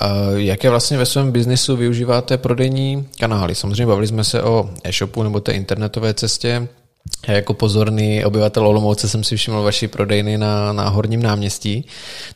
A 0.00 0.08
jaké 0.36 0.70
vlastně 0.70 0.98
ve 0.98 1.06
svém 1.06 1.32
biznisu 1.32 1.76
využíváte 1.76 2.38
prodejní 2.38 3.08
kanály? 3.20 3.54
Samozřejmě 3.54 3.86
bavili 3.86 4.06
jsme 4.06 4.24
se 4.24 4.42
o 4.42 4.70
e-shopu 4.84 5.22
nebo 5.22 5.40
té 5.40 5.52
internetové 5.52 6.14
cestě. 6.14 6.68
Já 7.28 7.34
jako 7.34 7.54
pozorný 7.54 8.24
obyvatel 8.24 8.66
Olomouce 8.66 9.08
jsem 9.08 9.24
si 9.24 9.36
všiml 9.36 9.62
vaši 9.62 9.88
prodejny 9.88 10.38
na, 10.38 10.72
na 10.72 10.88
Horním 10.88 11.22
náměstí. 11.22 11.84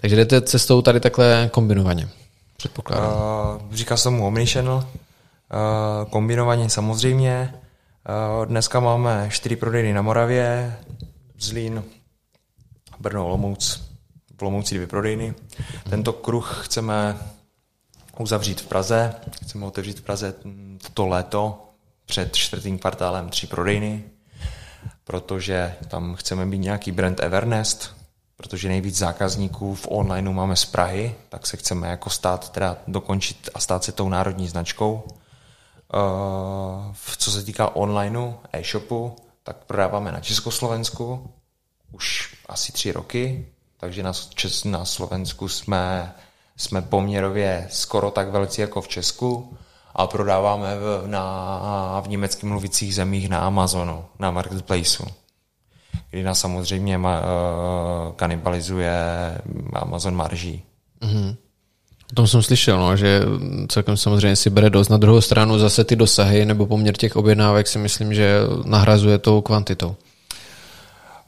Takže 0.01 0.17
jdete 0.17 0.41
cestou 0.41 0.83
tady 0.83 1.01
takhle 1.01 1.49
kombinovaně, 1.53 2.09
předpokládám. 2.57 3.13
Uh, 3.13 3.75
říká 3.75 3.97
se 3.97 4.05
tomu 4.05 4.27
omnichannel, 4.27 4.75
uh, 4.77 6.11
kombinovaně 6.11 6.71
samozřejmě. 6.71 7.55
Uh, 8.39 8.47
dneska 8.47 8.81
máme 8.81 9.29
čtyři 9.33 9.57
prodejny 9.57 9.93
na 9.93 10.03
Moravě, 10.03 10.77
Zlín, 11.39 11.85
Brno, 12.99 13.27
Olomouc, 13.27 13.83
v 14.39 14.43
Olomouci 14.43 14.75
dvě 14.75 14.87
prodejny. 14.87 15.35
Tento 15.91 16.13
kruh 16.13 16.61
chceme 16.65 17.17
uzavřít 18.19 18.61
v 18.61 18.67
Praze, 18.67 19.15
chceme 19.45 19.67
otevřít 19.67 19.99
v 19.99 20.03
Praze 20.03 20.35
toto 20.83 21.07
léto 21.07 21.63
před 22.07 22.37
čtvrtým 22.37 22.79
kvartálem 22.79 23.29
tři 23.29 23.47
prodejny, 23.47 24.05
protože 25.05 25.75
tam 25.89 26.15
chceme 26.15 26.47
být 26.47 26.59
nějaký 26.59 26.93
brand 26.93 27.21
Evernest, 27.21 27.96
protože 28.37 28.69
nejvíc 28.69 28.97
zákazníků 28.97 29.75
v 29.75 29.89
onlineu 29.91 30.33
máme 30.33 30.57
z 30.57 30.65
Prahy, 30.65 31.15
tak 31.29 31.47
se 31.47 31.57
chceme 31.57 31.89
jako 31.89 32.11
stát, 32.11 32.51
teda 32.53 32.77
dokončit 32.87 33.49
a 33.55 33.61
stát 33.61 33.85
se 33.85 33.93
tou 33.93 34.09
národní 34.09 34.49
značkou. 34.49 35.05
Uh, 35.95 36.95
co 37.19 37.31
se 37.31 37.43
týká 37.43 37.77
onlineu, 37.77 38.33
e-shopu, 38.53 39.17
tak 39.43 39.57
prodáváme 39.57 40.13
na 40.13 40.21
Československu 40.21 41.31
už 41.93 42.37
asi 42.49 42.73
tři 42.73 42.93
roky, 42.93 43.47
takže 43.77 44.03
na, 44.03 44.13
Čes, 44.13 44.65
na 44.65 44.85
Slovensku 44.85 45.49
jsme, 45.49 46.15
jsme 46.57 46.83
poměrově 46.83 47.69
skoro 47.71 48.11
tak 48.11 48.29
velcí 48.29 48.61
jako 48.61 48.81
v 48.81 48.89
Česku 48.89 49.57
a 49.95 50.07
prodáváme 50.07 50.77
v, 50.77 51.07
na, 51.07 52.01
v 52.01 52.09
německy 52.09 52.47
mluvících 52.47 52.95
zemích 52.95 53.29
na 53.29 53.41
Amazonu, 53.41 54.05
na 54.19 54.31
Marketplaceu 54.31 55.07
kdy 56.11 56.23
nás 56.23 56.41
samozřejmě 56.41 56.99
ma, 56.99 57.21
uh, 57.21 58.13
kanibalizuje 58.17 58.95
Amazon 59.73 60.15
marží. 60.15 60.63
O 62.13 62.15
tom 62.15 62.27
jsem 62.27 62.43
slyšel, 62.43 62.79
no, 62.79 62.97
že 62.97 63.23
celkem 63.69 63.97
samozřejmě 63.97 64.37
si 64.37 64.51
bere 64.51 64.71
dost. 64.71 64.89
Na 64.89 64.97
druhou 64.97 65.21
stranu 65.21 65.59
zase 65.59 65.85
ty 65.85 65.97
dosahy 65.97 66.45
nebo 66.45 66.67
poměr 66.67 66.97
těch 66.97 67.17
objednávek 67.17 67.69
si 67.69 67.79
myslím, 67.79 68.15
že 68.15 68.41
nahrazuje 68.65 69.19
tou 69.19 69.41
kvantitou. 69.41 69.97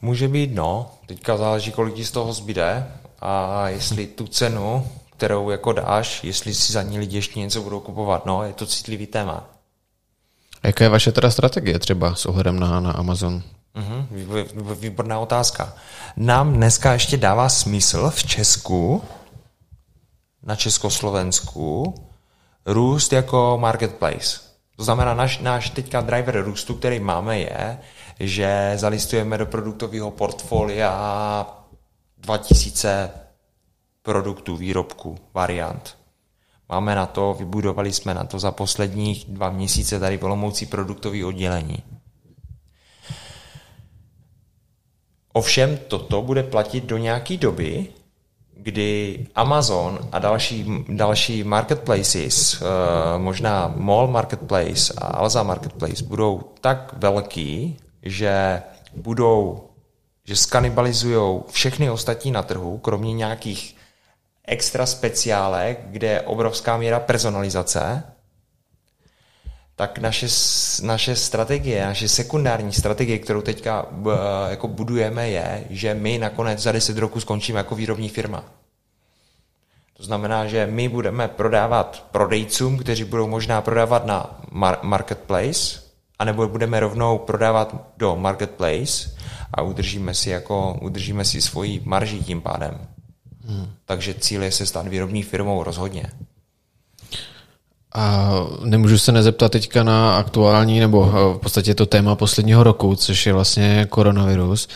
Může 0.02 0.28
být, 0.28 0.54
no. 0.54 0.90
Teďka 1.06 1.36
záleží, 1.36 1.72
kolik 1.72 1.94
ti 1.94 2.04
z 2.04 2.10
toho 2.10 2.32
zbyde 2.32 2.86
a 3.20 3.68
jestli 3.68 4.06
tu 4.06 4.26
cenu, 4.26 4.86
kterou 5.16 5.50
jako 5.50 5.72
dáš, 5.72 6.24
jestli 6.24 6.54
si 6.54 6.72
za 6.72 6.82
ní 6.82 6.98
lidi 6.98 7.16
ještě 7.16 7.40
něco 7.40 7.62
budou 7.62 7.80
kupovat. 7.80 8.26
No, 8.26 8.42
je 8.42 8.52
to 8.52 8.66
citlivý 8.66 9.06
téma. 9.06 9.44
Jaká 10.62 10.84
je 10.84 10.90
vaše 10.90 11.12
teda 11.12 11.30
strategie 11.30 11.78
třeba 11.78 12.14
s 12.14 12.26
ohledem 12.26 12.60
na, 12.60 12.80
na 12.80 12.92
Amazon? 12.92 13.42
Mhm, 13.74 14.06
vý- 14.10 14.74
výborná 14.74 15.18
otázka. 15.18 15.74
Nám 16.16 16.52
dneska 16.52 16.92
ještě 16.92 17.16
dává 17.16 17.48
smysl 17.48 18.10
v 18.10 18.24
Česku, 18.24 19.02
na 20.42 20.56
Československu, 20.56 21.94
růst 22.66 23.12
jako 23.12 23.58
marketplace. 23.60 24.40
To 24.76 24.84
znamená, 24.84 25.14
náš, 25.14 25.38
náš 25.38 25.70
teďka 25.70 26.00
driver 26.00 26.42
růstu, 26.42 26.74
který 26.74 27.00
máme, 27.00 27.38
je, 27.38 27.78
že 28.20 28.72
zalistujeme 28.76 29.38
do 29.38 29.46
produktového 29.46 30.10
portfolia 30.10 31.46
2000 32.18 33.10
produktů, 34.02 34.56
výrobků, 34.56 35.18
variant. 35.34 35.98
Máme 36.68 36.94
na 36.94 37.06
to, 37.06 37.34
vybudovali 37.38 37.92
jsme 37.92 38.14
na 38.14 38.24
to 38.24 38.38
za 38.38 38.50
posledních 38.52 39.24
dva 39.24 39.50
měsíce 39.50 40.00
tady 40.00 40.18
v 40.18 40.24
Olomouci 40.24 40.66
produktový 40.66 41.24
oddělení. 41.24 41.82
Ovšem 45.38 45.76
toto 45.88 46.22
bude 46.22 46.42
platit 46.42 46.84
do 46.84 46.98
nějaké 46.98 47.36
doby, 47.36 47.86
kdy 48.56 49.26
Amazon 49.34 49.98
a 50.12 50.18
další, 50.18 50.84
další 50.88 51.44
marketplaces, 51.44 52.62
eh, 52.62 53.18
možná 53.18 53.72
Mall 53.76 54.08
Marketplace 54.08 54.94
a 54.98 55.06
Alza 55.06 55.42
Marketplace, 55.42 56.04
budou 56.04 56.40
tak 56.60 56.94
velký, 56.96 57.76
že 58.02 58.62
budou, 58.94 59.68
že 60.24 60.36
skanibalizují 60.36 61.40
všechny 61.50 61.90
ostatní 61.90 62.30
na 62.30 62.42
trhu, 62.42 62.78
kromě 62.78 63.12
nějakých 63.14 63.76
extra 64.44 64.86
speciálek, 64.86 65.80
kde 65.86 66.06
je 66.06 66.20
obrovská 66.20 66.76
míra 66.76 67.00
personalizace, 67.00 68.02
tak 69.78 69.98
naše, 69.98 70.26
naše 70.82 71.16
strategie, 71.16 71.86
naše 71.86 72.08
sekundární 72.08 72.72
strategie, 72.72 73.18
kterou 73.18 73.42
teďka 73.42 73.82
uh, 73.82 74.12
jako 74.48 74.68
budujeme, 74.68 75.30
je, 75.30 75.64
že 75.70 75.94
my 75.94 76.18
nakonec 76.18 76.58
za 76.58 76.72
10 76.72 76.98
roků 76.98 77.20
skončíme 77.20 77.58
jako 77.58 77.74
výrobní 77.74 78.08
firma. 78.08 78.44
To 79.96 80.02
znamená, 80.02 80.46
že 80.46 80.66
my 80.66 80.88
budeme 80.88 81.28
prodávat 81.28 82.06
prodejcům, 82.10 82.78
kteří 82.78 83.04
budou 83.04 83.26
možná 83.28 83.60
prodávat 83.60 84.06
na 84.06 84.40
mar- 84.52 84.78
marketplace, 84.82 85.80
anebo 86.18 86.48
budeme 86.48 86.80
rovnou 86.80 87.18
prodávat 87.18 87.92
do 87.96 88.16
marketplace 88.16 89.10
a 89.54 89.62
udržíme 89.62 90.14
si, 90.14 90.30
jako, 90.30 90.78
udržíme 90.82 91.24
si 91.24 91.42
svoji 91.42 91.82
marži 91.84 92.18
tím 92.18 92.40
pádem. 92.40 92.88
Hmm. 93.46 93.66
Takže 93.84 94.14
cíl 94.14 94.42
je 94.42 94.52
se 94.52 94.66
stát 94.66 94.88
výrobní 94.88 95.22
firmou 95.22 95.62
rozhodně. 95.62 96.10
A 97.98 98.30
nemůžu 98.64 98.98
se 98.98 99.12
nezeptat 99.12 99.52
teďka 99.52 99.82
na 99.82 100.16
aktuální, 100.16 100.80
nebo 100.80 101.04
v 101.34 101.38
podstatě 101.42 101.74
to 101.74 101.86
téma 101.86 102.14
posledního 102.14 102.62
roku, 102.62 102.96
což 102.96 103.26
je 103.26 103.32
vlastně 103.32 103.86
koronavirus. 103.90 104.68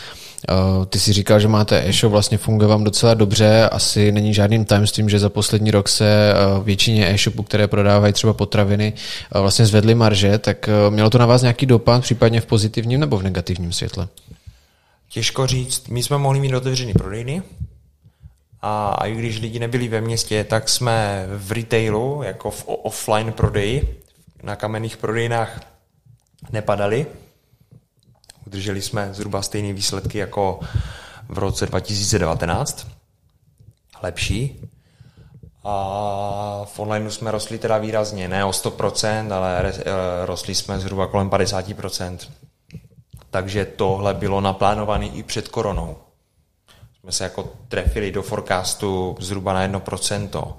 Ty 0.89 0.99
si 0.99 1.13
říkal, 1.13 1.39
že 1.39 1.47
máte 1.47 1.87
e-shop, 1.87 2.11
vlastně 2.11 2.37
funguje 2.37 2.67
vám 2.67 2.83
docela 2.83 3.13
dobře, 3.13 3.69
asi 3.69 4.11
není 4.11 4.33
žádným 4.33 4.65
tajemstvím, 4.65 5.09
že 5.09 5.19
za 5.19 5.29
poslední 5.29 5.71
rok 5.71 5.89
se 5.89 6.33
většině 6.63 7.09
e-shopů, 7.09 7.43
které 7.43 7.67
prodávají 7.67 8.13
třeba 8.13 8.33
potraviny, 8.33 8.93
vlastně 9.31 9.65
zvedly 9.65 9.95
marže, 9.95 10.37
tak 10.37 10.69
mělo 10.89 11.09
to 11.09 11.17
na 11.17 11.25
vás 11.25 11.41
nějaký 11.41 11.65
dopad, 11.65 12.01
případně 12.01 12.41
v 12.41 12.45
pozitivním 12.45 12.99
nebo 12.99 13.17
v 13.17 13.23
negativním 13.23 13.73
světle? 13.73 14.07
Těžko 15.09 15.47
říct. 15.47 15.87
My 15.89 16.03
jsme 16.03 16.17
mohli 16.17 16.39
mít 16.39 16.53
otevřený 16.53 16.93
prodejny, 16.93 17.41
a 18.65 19.07
i 19.07 19.15
když 19.15 19.39
lidi 19.39 19.59
nebyli 19.59 19.87
ve 19.87 20.01
městě, 20.01 20.43
tak 20.43 20.69
jsme 20.69 21.25
v 21.37 21.51
retailu, 21.51 22.23
jako 22.23 22.51
v 22.51 22.63
offline 22.67 23.33
prodeji, 23.33 24.03
na 24.43 24.55
kamenných 24.55 24.97
prodejnách 24.97 25.59
nepadali. 26.51 27.05
Udrželi 28.47 28.81
jsme 28.81 29.13
zhruba 29.13 29.41
stejné 29.41 29.73
výsledky 29.73 30.17
jako 30.17 30.59
v 31.29 31.37
roce 31.37 31.65
2019. 31.65 32.87
Lepší. 34.03 34.69
A 35.63 36.65
v 36.65 36.79
onlineu 36.79 37.09
jsme 37.09 37.31
rostli 37.31 37.57
teda 37.57 37.77
výrazně, 37.77 38.27
ne 38.27 38.45
o 38.45 38.51
100%, 38.51 39.33
ale 39.33 39.73
rostli 40.25 40.55
jsme 40.55 40.79
zhruba 40.79 41.07
kolem 41.07 41.29
50%. 41.29 42.17
Takže 43.29 43.65
tohle 43.65 44.13
bylo 44.13 44.41
naplánované 44.41 45.07
i 45.07 45.23
před 45.23 45.47
koronou 45.47 45.97
jsme 47.03 47.11
se 47.11 47.23
jako 47.23 47.53
trefili 47.67 48.11
do 48.11 48.21
forecastu 48.23 49.15
zhruba 49.19 49.53
na 49.53 49.79
1%. 49.79 50.55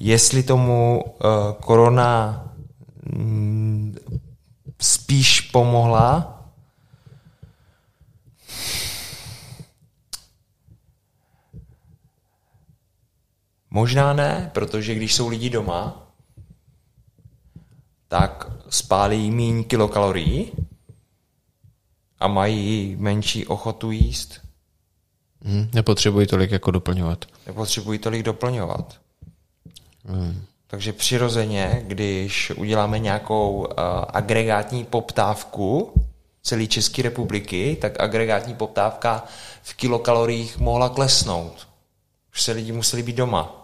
Jestli 0.00 0.42
tomu 0.42 1.02
uh, 1.04 1.52
korona 1.52 2.44
mm, 3.12 3.96
spíš 4.80 5.40
pomohla, 5.40 6.36
Možná 13.72 14.12
ne, 14.12 14.50
protože 14.54 14.94
když 14.94 15.14
jsou 15.14 15.28
lidi 15.28 15.50
doma, 15.50 16.12
tak 18.08 18.46
spálí 18.68 19.30
méně 19.30 19.64
kilokalorií 19.64 20.52
a 22.20 22.28
mají 22.28 22.96
menší 22.96 23.46
ochotu 23.46 23.90
jíst. 23.90 24.49
Hmm, 25.44 25.68
nepotřebují 25.74 26.26
tolik 26.26 26.50
jako 26.50 26.70
doplňovat. 26.70 27.24
Nepotřebují 27.46 27.98
tolik 27.98 28.22
doplňovat. 28.22 29.00
Hmm. 30.04 30.44
Takže 30.66 30.92
přirozeně, 30.92 31.82
když 31.86 32.50
uděláme 32.56 32.98
nějakou 32.98 33.56
uh, 33.58 33.64
agregátní 34.08 34.84
poptávku 34.84 35.92
celé 36.42 36.66
České 36.66 37.02
republiky, 37.02 37.76
tak 37.80 38.00
agregátní 38.00 38.54
poptávka 38.54 39.24
v 39.62 39.74
kilokaloriích 39.74 40.58
mohla 40.58 40.88
klesnout. 40.88 41.68
Už 42.32 42.42
se 42.42 42.52
lidi 42.52 42.72
museli 42.72 43.02
být 43.02 43.16
doma. 43.16 43.56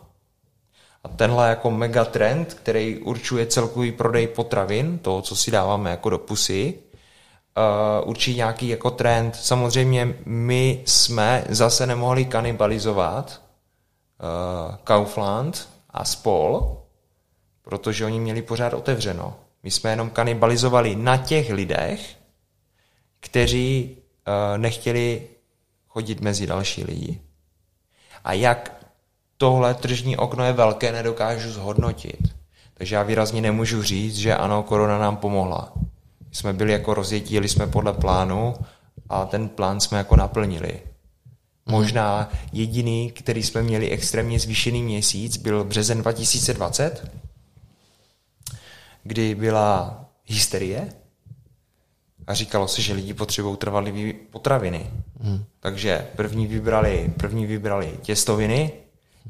A 1.04 1.08
tenhle 1.08 1.48
jako 1.48 1.70
megatrend, 1.70 2.54
který 2.54 2.98
určuje 2.98 3.46
celkový 3.46 3.92
prodej 3.92 4.26
potravin, 4.26 4.98
toho, 4.98 5.22
co 5.22 5.36
si 5.36 5.50
dáváme 5.50 5.90
jako 5.90 6.10
do 6.10 6.18
pusy, 6.18 6.74
uh, 7.56 8.08
určí 8.08 8.36
nějaký 8.36 8.68
jako 8.68 8.90
trend. 8.90 9.36
Samozřejmě 9.36 10.14
my 10.26 10.82
jsme 10.84 11.44
zase 11.48 11.86
nemohli 11.86 12.24
kanibalizovat 12.24 13.42
uh, 14.70 14.74
Kaufland 14.84 15.68
a 15.90 16.04
Spol, 16.04 16.76
protože 17.62 18.04
oni 18.04 18.20
měli 18.20 18.42
pořád 18.42 18.74
otevřeno. 18.74 19.36
My 19.62 19.70
jsme 19.70 19.90
jenom 19.90 20.10
kanibalizovali 20.10 20.96
na 20.96 21.16
těch 21.16 21.50
lidech, 21.50 22.16
kteří 23.20 23.96
uh, 23.96 24.58
nechtěli 24.58 25.28
chodit 25.88 26.20
mezi 26.20 26.46
další 26.46 26.84
lidi. 26.84 27.20
A 28.24 28.32
jak 28.32 28.86
tohle 29.36 29.74
tržní 29.74 30.16
okno 30.16 30.44
je 30.44 30.52
velké, 30.52 30.92
nedokážu 30.92 31.50
zhodnotit. 31.50 32.20
Takže 32.74 32.94
já 32.94 33.02
výrazně 33.02 33.40
nemůžu 33.40 33.82
říct, 33.82 34.16
že 34.16 34.34
ano, 34.34 34.62
korona 34.62 34.98
nám 34.98 35.16
pomohla. 35.16 35.72
Jsme 36.32 36.52
byli 36.52 36.72
jako 36.72 36.94
rozjetí, 36.94 37.34
jeli 37.34 37.48
jsme 37.48 37.66
podle 37.66 37.92
plánu 37.92 38.54
a 39.08 39.24
ten 39.24 39.48
plán 39.48 39.80
jsme 39.80 39.98
jako 39.98 40.16
naplnili. 40.16 40.80
Možná 41.66 42.28
jediný, 42.52 43.10
který 43.10 43.42
jsme 43.42 43.62
měli 43.62 43.90
extrémně 43.90 44.40
zvýšený 44.40 44.82
měsíc, 44.82 45.36
byl 45.36 45.64
březen 45.64 45.98
2020, 45.98 47.10
kdy 49.02 49.34
byla 49.34 50.04
hysterie 50.24 50.92
a 52.26 52.34
říkalo 52.34 52.68
se, 52.68 52.82
že 52.82 52.92
lidi 52.92 53.14
potřebují 53.14 53.56
trvalé 53.56 53.92
potraviny. 54.30 54.90
Hmm. 55.20 55.44
Takže 55.60 56.06
první 56.16 56.46
vybrali, 56.46 57.12
první 57.16 57.46
vybrali 57.46 57.98
těstoviny 58.02 58.72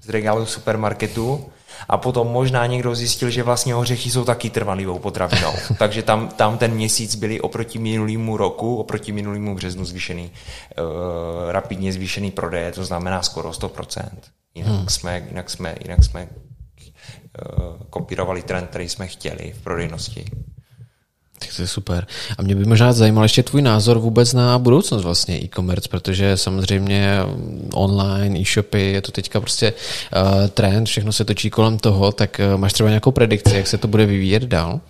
z 0.00 0.08
regálu 0.08 0.46
supermarketu 0.46 1.46
a 1.88 1.96
potom 1.96 2.28
možná 2.28 2.66
někdo 2.66 2.94
zjistil, 2.94 3.30
že 3.30 3.42
vlastně 3.42 3.74
ořechy 3.74 4.10
jsou 4.10 4.24
taky 4.24 4.50
trvalivou 4.50 4.98
potravinou. 4.98 5.52
Takže 5.78 6.02
tam, 6.02 6.28
tam 6.28 6.58
ten 6.58 6.70
měsíc 6.70 7.14
byly 7.14 7.40
oproti 7.40 7.78
minulému 7.78 8.36
roku, 8.36 8.76
oproti 8.76 9.12
minulému 9.12 9.54
březnu 9.54 9.84
zvýšený, 9.84 10.30
uh, 10.30 11.50
rapidně 11.50 11.92
zvýšený 11.92 12.30
prodej, 12.30 12.72
to 12.72 12.84
znamená 12.84 13.22
skoro 13.22 13.50
100%. 13.50 14.08
Jinak 14.54 14.72
hmm. 14.72 14.88
jsme, 14.88 15.26
jinak 15.28 15.50
jsme, 15.50 15.74
jinak 15.82 16.04
jsme 16.04 16.28
uh, 16.28 17.76
kopírovali 17.90 18.42
trend, 18.42 18.66
který 18.70 18.88
jsme 18.88 19.06
chtěli 19.06 19.52
v 19.52 19.62
prodejnosti. 19.62 20.24
Tak 21.38 21.48
to 21.56 21.62
je 21.62 21.68
super. 21.68 22.06
A 22.38 22.42
mě 22.42 22.54
by 22.54 22.64
možná 22.64 22.92
zajímal 22.92 23.24
ještě 23.24 23.42
tvůj 23.42 23.62
názor 23.62 23.98
vůbec 23.98 24.32
na 24.32 24.58
budoucnost 24.58 25.02
vlastně 25.02 25.42
e-commerce, 25.42 25.88
protože 25.88 26.36
samozřejmě 26.36 27.18
online, 27.74 28.40
e-shopy, 28.40 28.92
je 28.92 29.02
to 29.02 29.12
teďka 29.12 29.40
prostě 29.40 29.72
uh, 29.72 30.48
trend, 30.48 30.86
všechno 30.86 31.12
se 31.12 31.24
točí 31.24 31.50
kolem 31.50 31.78
toho, 31.78 32.12
tak 32.12 32.40
uh, 32.54 32.60
máš 32.60 32.72
třeba 32.72 32.88
nějakou 32.88 33.10
predikci, 33.10 33.56
jak 33.56 33.66
se 33.66 33.78
to 33.78 33.88
bude 33.88 34.06
vyvíjet 34.06 34.42
dál? 34.42 34.80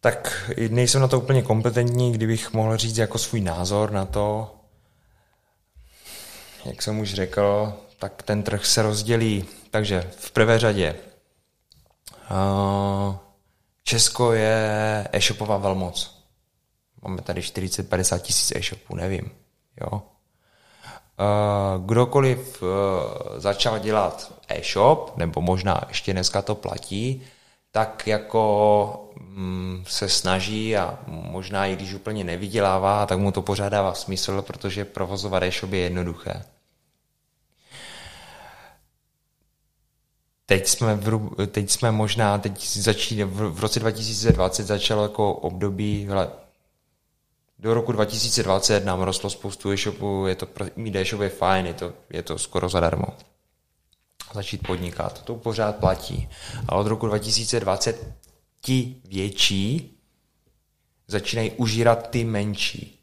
Tak 0.00 0.50
nejsem 0.68 1.00
na 1.00 1.08
to 1.08 1.20
úplně 1.20 1.42
kompetentní, 1.42 2.12
kdybych 2.12 2.52
mohl 2.52 2.76
říct 2.76 2.98
jako 2.98 3.18
svůj 3.18 3.40
názor 3.40 3.90
na 3.90 4.04
to. 4.04 4.54
Jak 6.64 6.82
jsem 6.82 6.98
už 6.98 7.14
řekl, 7.14 7.72
tak 7.98 8.22
ten 8.22 8.42
trh 8.42 8.66
se 8.66 8.82
rozdělí. 8.82 9.44
Takže 9.70 10.10
v 10.16 10.30
prvé 10.30 10.58
řadě 10.58 10.94
uh, 12.30 13.14
Česko 13.90 14.32
je 14.32 15.08
e-shopová 15.12 15.56
velmoc. 15.56 16.24
Máme 17.02 17.22
tady 17.22 17.40
40-50 17.40 18.18
tisíc 18.18 18.56
e-shopů, 18.56 18.96
nevím. 18.96 19.30
Jo? 19.80 20.02
Kdokoliv 21.86 22.62
e, 22.62 22.66
začal 23.40 23.78
dělat 23.78 24.32
e-shop, 24.48 25.16
nebo 25.16 25.40
možná 25.40 25.80
ještě 25.88 26.12
dneska 26.12 26.42
to 26.42 26.54
platí, 26.54 27.22
tak 27.70 28.06
jako 28.06 29.10
mm, 29.20 29.84
se 29.88 30.08
snaží 30.08 30.76
a 30.76 30.98
možná 31.06 31.66
i 31.66 31.76
když 31.76 31.94
úplně 31.94 32.24
nevydělává, 32.24 33.06
tak 33.06 33.18
mu 33.18 33.32
to 33.32 33.42
pořád 33.42 33.68
dává 33.68 33.94
smysl, 33.94 34.42
protože 34.42 34.84
provozovat 34.84 35.42
e-shop 35.42 35.72
je 35.72 35.80
jednoduché. 35.80 36.42
Teď 40.50 40.68
jsme, 40.68 40.94
v, 40.94 41.30
teď 41.46 41.70
jsme 41.70 41.90
možná, 41.90 42.38
teď 42.38 42.68
začíná, 42.68 43.26
v, 43.26 43.52
v 43.52 43.60
roce 43.60 43.80
2020 43.80 44.66
začalo 44.66 45.02
jako 45.02 45.32
období, 45.34 46.06
hele, 46.08 46.30
do 47.58 47.74
roku 47.74 47.92
2020 47.92 48.84
nám 48.84 49.00
rostlo 49.00 49.30
spoustu 49.30 49.72
e-shopů, 49.72 50.26
je 50.26 50.34
to, 50.34 50.48
mít 50.76 50.96
e-shop 50.96 51.20
je 51.20 51.28
fajn, 51.28 51.66
je 51.66 51.74
to, 51.74 51.92
je 52.10 52.22
to 52.22 52.38
skoro 52.38 52.68
zadarmo. 52.68 53.06
Začít 54.34 54.66
podnikat, 54.66 55.24
to 55.24 55.34
pořád 55.34 55.76
platí. 55.76 56.28
A 56.68 56.74
od 56.74 56.86
roku 56.86 57.06
2020 57.06 58.14
ti 58.60 58.96
větší 59.04 59.98
začínají 61.08 61.50
užírat 61.50 62.10
ty 62.10 62.24
menší 62.24 62.99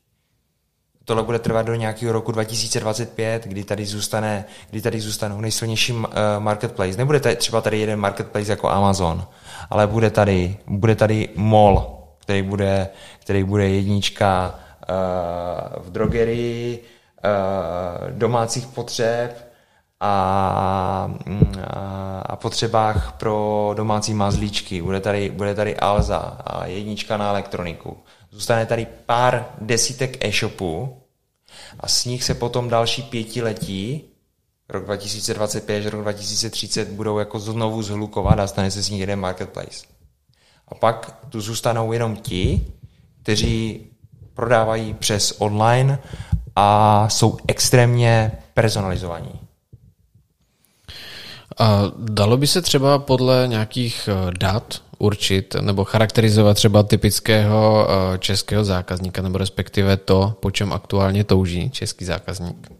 tohle 1.07 1.23
bude 1.23 1.39
trvat 1.39 1.65
do 1.65 1.75
nějakého 1.75 2.13
roku 2.13 2.31
2025, 2.31 3.43
kdy 3.47 3.63
tady, 3.63 3.85
zůstane, 3.85 4.45
kdy 4.69 4.81
tady 4.81 5.01
zůstanou 5.01 5.41
nejsilnější 5.41 5.93
uh, 5.93 6.03
marketplace. 6.39 6.97
Nebude 6.97 7.19
tady 7.19 7.35
třeba 7.35 7.61
tady 7.61 7.79
jeden 7.79 7.99
marketplace 7.99 8.51
jako 8.51 8.69
Amazon, 8.69 9.27
ale 9.69 9.87
bude 9.87 10.09
tady, 10.09 10.57
bude 10.67 10.95
tady 10.95 11.29
mall, 11.35 12.03
který 12.19 12.41
bude, 12.41 12.89
který 13.19 13.43
bude 13.43 13.69
jednička 13.69 14.55
uh, 14.89 15.83
v 15.83 15.91
drogerii, 15.91 16.83
uh, 17.23 18.11
domácích 18.11 18.67
potřeb 18.67 19.46
a, 19.99 21.11
a 22.25 22.35
potřebách 22.35 23.11
pro 23.11 23.71
domácí 23.77 24.13
mazlíčky. 24.13 24.81
Bude 24.81 24.99
tady, 24.99 25.29
bude 25.29 25.55
tady 25.55 25.75
Alza 25.75 26.17
a 26.17 26.65
jednička 26.65 27.17
na 27.17 27.29
elektroniku. 27.29 27.97
Zůstane 28.31 28.65
tady 28.65 28.87
pár 29.05 29.45
desítek 29.61 30.25
e-shopů 30.25 31.01
a 31.79 31.87
z 31.87 32.05
nich 32.05 32.23
se 32.23 32.33
potom 32.33 32.69
další 32.69 33.01
pětiletí, 33.03 34.03
rok 34.69 34.85
2025 34.85 35.77
až 35.77 35.85
rok 35.85 36.01
2030, 36.01 36.87
budou 36.89 37.17
jako 37.17 37.39
znovu 37.39 37.83
zhlukovat 37.83 38.39
a 38.39 38.47
stane 38.47 38.71
se 38.71 38.83
z 38.83 38.89
nich 38.89 38.99
jeden 38.99 39.19
marketplace. 39.19 39.85
A 40.67 40.75
pak 40.75 41.17
tu 41.29 41.41
zůstanou 41.41 41.91
jenom 41.93 42.15
ti, 42.15 42.67
kteří 43.23 43.87
prodávají 44.33 44.93
přes 44.93 45.35
online 45.37 45.99
a 46.55 47.09
jsou 47.09 47.37
extrémně 47.47 48.31
personalizovaní. 48.53 49.46
A 51.59 51.91
dalo 51.97 52.37
by 52.37 52.47
se 52.47 52.61
třeba 52.61 52.99
podle 52.99 53.47
nějakých 53.47 54.09
eh, 54.11 54.31
dat 54.39 54.81
určit 54.97 55.55
nebo 55.61 55.83
charakterizovat 55.83 56.57
třeba 56.57 56.83
typického 56.83 57.87
eh, 57.89 58.17
českého 58.17 58.63
zákazníka, 58.65 59.21
nebo 59.21 59.37
respektive 59.37 59.97
to, 59.97 60.35
po 60.39 60.51
čem 60.51 60.73
aktuálně 60.73 61.23
touží 61.23 61.69
český 61.69 62.05
zákazník? 62.05 62.71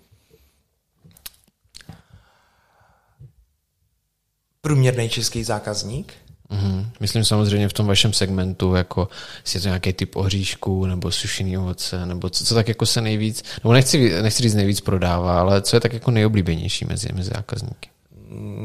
Průměrný 4.61 5.09
český 5.09 5.43
zákazník? 5.43 6.13
Mm-hmm. 6.51 6.85
Myslím 6.99 7.25
samozřejmě 7.25 7.69
v 7.69 7.73
tom 7.73 7.87
vašem 7.87 8.13
segmentu, 8.13 8.75
jako 8.75 9.09
jestli 9.41 9.57
je 9.57 9.61
to 9.61 9.67
nějaký 9.67 9.93
typ 9.93 10.15
ohříšku 10.15 10.85
nebo 10.85 11.11
sušený 11.11 11.57
ovoce, 11.57 12.05
nebo 12.05 12.29
co, 12.29 12.45
co 12.45 12.55
tak 12.55 12.67
jako 12.67 12.85
se 12.85 13.01
nejvíc, 13.01 13.43
nebo 13.63 13.73
nechci, 13.73 14.21
nechci 14.21 14.43
říct 14.43 14.53
nejvíc 14.53 14.81
prodává, 14.81 15.39
ale 15.39 15.61
co 15.61 15.75
je 15.75 15.79
tak 15.79 15.93
jako 15.93 16.11
nejoblíbenější 16.11 16.85
mezi, 16.85 17.07
mezi 17.13 17.29
zákazníky? 17.35 17.89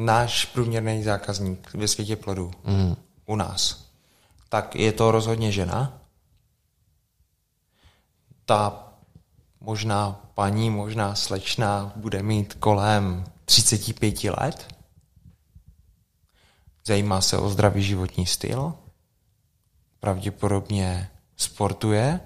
Náš 0.05 0.45
průměrný 0.45 1.03
zákazník 1.03 1.75
ve 1.75 1.89
světě 1.89 2.17
plodů. 2.17 2.51
Mm 2.65 2.97
u 3.27 3.37
nás, 3.37 3.91
tak 4.49 4.77
je 4.77 4.93
to 4.93 5.11
rozhodně 5.11 5.53
žena. 5.53 6.01
Ta 8.45 8.89
možná 9.61 10.21
paní, 10.35 10.71
možná 10.71 11.15
slečna 11.15 11.93
bude 11.97 12.23
mít 12.23 12.55
kolem 12.55 13.25
35 13.45 14.25
let. 14.25 14.75
Zajímá 16.85 17.21
se 17.21 17.39
o 17.39 17.49
zdravý 17.49 17.83
životní 17.83 18.27
styl. 18.27 18.75
Pravděpodobně 20.01 21.11
sportuje. 21.37 22.21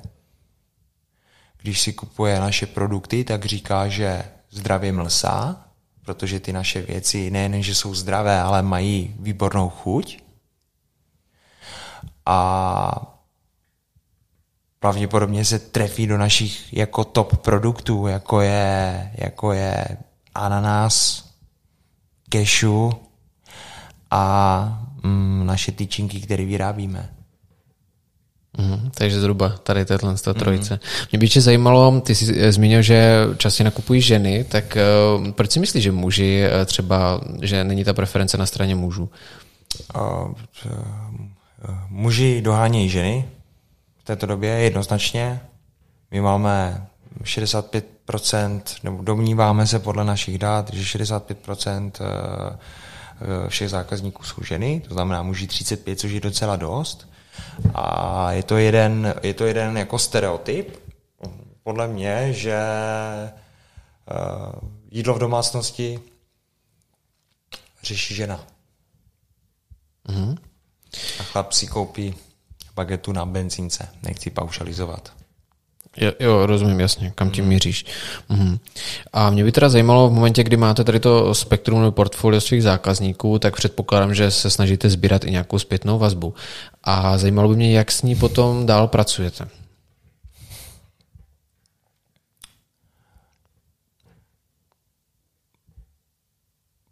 Když 1.56 1.80
si 1.80 1.92
kupuje 1.92 2.40
naše 2.40 2.66
produkty, 2.66 3.24
tak 3.24 3.44
říká, 3.44 3.88
že 3.88 4.32
zdravě 4.50 4.92
mlsá, 4.92 5.65
protože 6.06 6.40
ty 6.40 6.52
naše 6.52 6.82
věci 6.82 7.30
nejen, 7.30 7.62
že 7.62 7.74
jsou 7.74 7.94
zdravé, 7.94 8.40
ale 8.40 8.62
mají 8.62 9.16
výbornou 9.18 9.68
chuť 9.68 10.18
a 12.26 13.12
pravděpodobně 14.80 15.44
se 15.44 15.58
trefí 15.58 16.06
do 16.06 16.18
našich 16.18 16.72
jako 16.72 17.04
top 17.04 17.36
produktů, 17.36 18.06
jako 18.06 18.40
je, 18.40 19.10
jako 19.14 19.52
je 19.52 19.84
ananas, 20.34 21.24
kešu 22.28 22.92
a 24.10 24.86
mm, 25.02 25.46
naše 25.46 25.72
tyčinky, 25.72 26.20
které 26.20 26.44
vyrábíme. 26.44 27.15
Mm, 28.58 28.90
takže 28.94 29.20
zhruba 29.20 29.48
tady 29.48 29.84
téhle 29.84 30.14
trojice. 30.34 30.74
Mm. 30.74 31.06
Mě 31.12 31.18
by 31.18 31.28
tě 31.28 31.40
zajímalo, 31.40 32.00
ty 32.00 32.14
jsi 32.14 32.52
zmínil, 32.52 32.82
že 32.82 33.20
časně 33.36 33.64
nakupují 33.64 34.00
ženy, 34.00 34.44
tak 34.44 34.76
uh, 35.18 35.30
proč 35.30 35.50
si 35.50 35.60
myslíš, 35.60 35.84
že 35.84 35.92
muži 35.92 36.44
uh, 36.44 36.64
třeba, 36.64 37.20
že 37.42 37.64
není 37.64 37.84
ta 37.84 37.94
preference 37.94 38.38
na 38.38 38.46
straně 38.46 38.74
mužů? 38.74 39.10
Uh, 39.96 40.34
muži 41.88 42.42
dohánějí 42.42 42.88
ženy 42.88 43.28
v 43.98 44.04
této 44.04 44.26
době 44.26 44.50
jednoznačně. 44.50 45.40
My 46.10 46.20
máme 46.20 46.86
65%, 47.22 48.60
nebo 48.82 49.02
domníváme 49.02 49.66
se 49.66 49.78
podle 49.78 50.04
našich 50.04 50.38
dát, 50.38 50.70
že 50.72 50.98
65% 50.98 51.90
všech 53.48 53.70
zákazníků 53.70 54.22
jsou 54.22 54.42
ženy, 54.42 54.82
to 54.88 54.94
znamená 54.94 55.22
muži 55.22 55.46
35, 55.46 56.00
což 56.00 56.12
je 56.12 56.20
docela 56.20 56.56
dost. 56.56 57.08
A 57.74 58.32
je 58.32 58.42
to 58.42 58.56
jeden, 58.56 59.14
je 59.22 59.34
to 59.34 59.46
jeden 59.46 59.76
jako 59.78 59.98
stereotyp, 59.98 60.86
podle 61.62 61.88
mě, 61.88 62.32
že 62.32 62.58
uh, 64.10 64.68
jídlo 64.90 65.14
v 65.14 65.18
domácnosti 65.18 66.00
řeší 67.82 68.14
žena. 68.14 68.46
Mm-hmm. 70.08 70.36
A 71.20 71.22
chlap 71.22 71.52
si 71.52 71.66
koupí 71.66 72.14
bagetu 72.74 73.12
na 73.12 73.26
benzínce. 73.26 73.88
Nechci 74.02 74.30
paušalizovat. 74.30 75.15
Jo, 75.96 76.12
jo, 76.20 76.46
rozumím, 76.46 76.80
jasně, 76.80 77.12
kam 77.14 77.30
tím 77.30 77.44
mhm. 77.44 77.48
míříš. 77.48 77.84
Mhm. 78.28 78.58
A 79.12 79.30
mě 79.30 79.44
by 79.44 79.52
teda 79.52 79.68
zajímalo, 79.68 80.08
v 80.08 80.12
momentě, 80.12 80.44
kdy 80.44 80.56
máte 80.56 80.84
tady 80.84 81.00
to 81.00 81.34
spektrum 81.34 81.80
nebo 81.80 81.92
portfolio 81.92 82.40
svých 82.40 82.62
zákazníků, 82.62 83.38
tak 83.38 83.56
předpokládám, 83.56 84.14
že 84.14 84.30
se 84.30 84.50
snažíte 84.50 84.90
sbírat 84.90 85.24
i 85.24 85.30
nějakou 85.30 85.58
zpětnou 85.58 85.98
vazbu. 85.98 86.34
A 86.84 87.18
zajímalo 87.18 87.48
by 87.48 87.56
mě, 87.56 87.78
jak 87.78 87.92
s 87.92 88.02
ní 88.02 88.16
potom 88.16 88.66
dál 88.66 88.88
pracujete. 88.88 89.48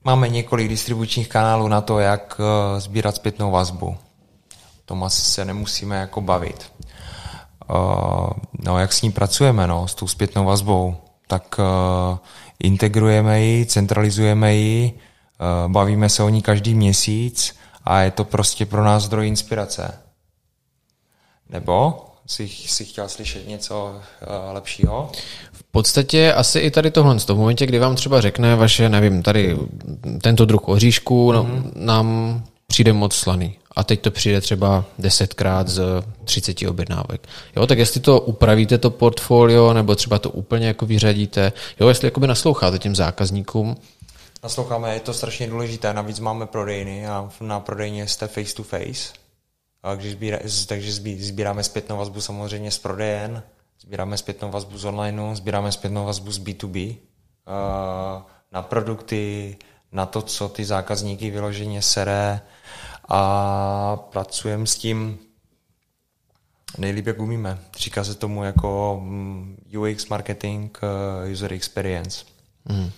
Máme 0.04 0.28
několik 0.28 0.68
distribučních 0.68 1.28
kanálů 1.28 1.68
na 1.68 1.80
to, 1.80 1.98
jak 1.98 2.40
eh, 2.40 2.80
sbírat 2.80 3.16
zpětnou 3.16 3.50
vazbu. 3.50 3.96
Tom 4.84 5.04
asi 5.04 5.22
se 5.22 5.44
nemusíme 5.44 5.96
jako 5.96 6.20
bavit. 6.20 6.72
Uh, 7.70 8.30
no, 8.64 8.78
jak 8.78 8.92
s 8.92 9.02
ní 9.02 9.12
pracujeme, 9.12 9.66
no, 9.66 9.88
s 9.88 9.94
tou 9.94 10.06
zpětnou 10.06 10.44
vazbou, 10.44 10.96
tak 11.26 11.58
uh, 11.58 12.18
integrujeme 12.62 13.40
ji, 13.42 13.66
centralizujeme 13.66 14.54
ji, 14.54 14.92
uh, 14.92 15.72
bavíme 15.72 16.08
se 16.08 16.22
o 16.22 16.28
ní 16.28 16.42
každý 16.42 16.74
měsíc 16.74 17.56
a 17.84 18.00
je 18.00 18.10
to 18.10 18.24
prostě 18.24 18.66
pro 18.66 18.84
nás 18.84 19.02
zdroj 19.02 19.28
inspirace. 19.28 19.98
Nebo 21.50 22.04
si, 22.26 22.48
si 22.48 22.84
chtěl 22.84 23.08
slyšet 23.08 23.48
něco 23.48 23.94
uh, 23.94 24.54
lepšího? 24.54 25.10
V 25.52 25.62
podstatě 25.62 26.32
asi 26.32 26.58
i 26.58 26.70
tady 26.70 26.90
tohle, 26.90 27.18
v 27.18 27.34
momentě, 27.34 27.66
kdy 27.66 27.78
vám 27.78 27.96
třeba 27.96 28.20
řekne 28.20 28.56
vaše, 28.56 28.88
nevím, 28.88 29.22
tady 29.22 29.58
tento 30.22 30.44
druh 30.44 30.68
oříšku 30.68 31.32
mm-hmm. 31.32 31.70
nám 31.74 32.42
přijde 32.66 32.92
moc 32.92 33.14
slaný 33.14 33.58
a 33.76 33.84
teď 33.84 34.00
to 34.00 34.10
přijde 34.10 34.40
třeba 34.40 34.84
desetkrát 34.98 35.68
z 35.68 35.82
30 36.24 36.62
objednávek. 36.62 37.28
Jo, 37.56 37.66
tak 37.66 37.78
jestli 37.78 38.00
to 38.00 38.20
upravíte 38.20 38.78
to 38.78 38.90
portfolio, 38.90 39.72
nebo 39.72 39.94
třeba 39.94 40.18
to 40.18 40.30
úplně 40.30 40.66
jako 40.66 40.86
vyřadíte, 40.86 41.52
jo, 41.80 41.88
jestli 41.88 42.06
jakoby 42.06 42.26
nasloucháte 42.26 42.78
těm 42.78 42.96
zákazníkům, 42.96 43.76
Nasloucháme, 44.44 44.94
je 44.94 45.00
to 45.00 45.14
strašně 45.14 45.46
důležité, 45.46 45.94
navíc 45.94 46.20
máme 46.20 46.46
prodejny 46.46 47.08
a 47.08 47.30
na 47.40 47.60
prodejně 47.60 48.06
jste 48.06 48.26
face 48.26 48.54
to 48.54 48.62
face, 48.62 49.12
a 49.82 49.94
když 49.94 50.12
sbíra, 50.12 50.38
takže 50.66 50.92
sbíráme 51.18 51.62
zpětnou 51.62 51.96
vazbu 51.96 52.20
samozřejmě 52.20 52.70
z 52.70 52.78
prodejen, 52.78 53.42
sbíráme 53.80 54.16
zpětnou 54.16 54.50
vazbu 54.50 54.78
z 54.78 54.84
online, 54.84 55.36
sbíráme 55.36 55.72
zpětnou 55.72 56.04
vazbu 56.04 56.32
z 56.32 56.40
B2B, 56.40 56.96
na 58.52 58.62
produkty, 58.62 59.56
na 59.92 60.06
to, 60.06 60.22
co 60.22 60.48
ty 60.48 60.64
zákazníky 60.64 61.30
vyloženě 61.30 61.82
sere, 61.82 62.40
a 63.08 63.96
pracujeme 63.96 64.66
s 64.66 64.76
tím 64.76 65.18
nejlíp, 66.78 67.06
jak 67.06 67.20
umíme. 67.20 67.58
Říká 67.78 68.04
se 68.04 68.14
tomu 68.14 68.44
jako 68.44 69.00
mm, 69.02 69.56
UX 69.78 70.06
marketing, 70.08 70.76
uh, 70.82 71.32
user 71.32 71.52
experience. 71.52 72.24
Mm. 72.64 72.90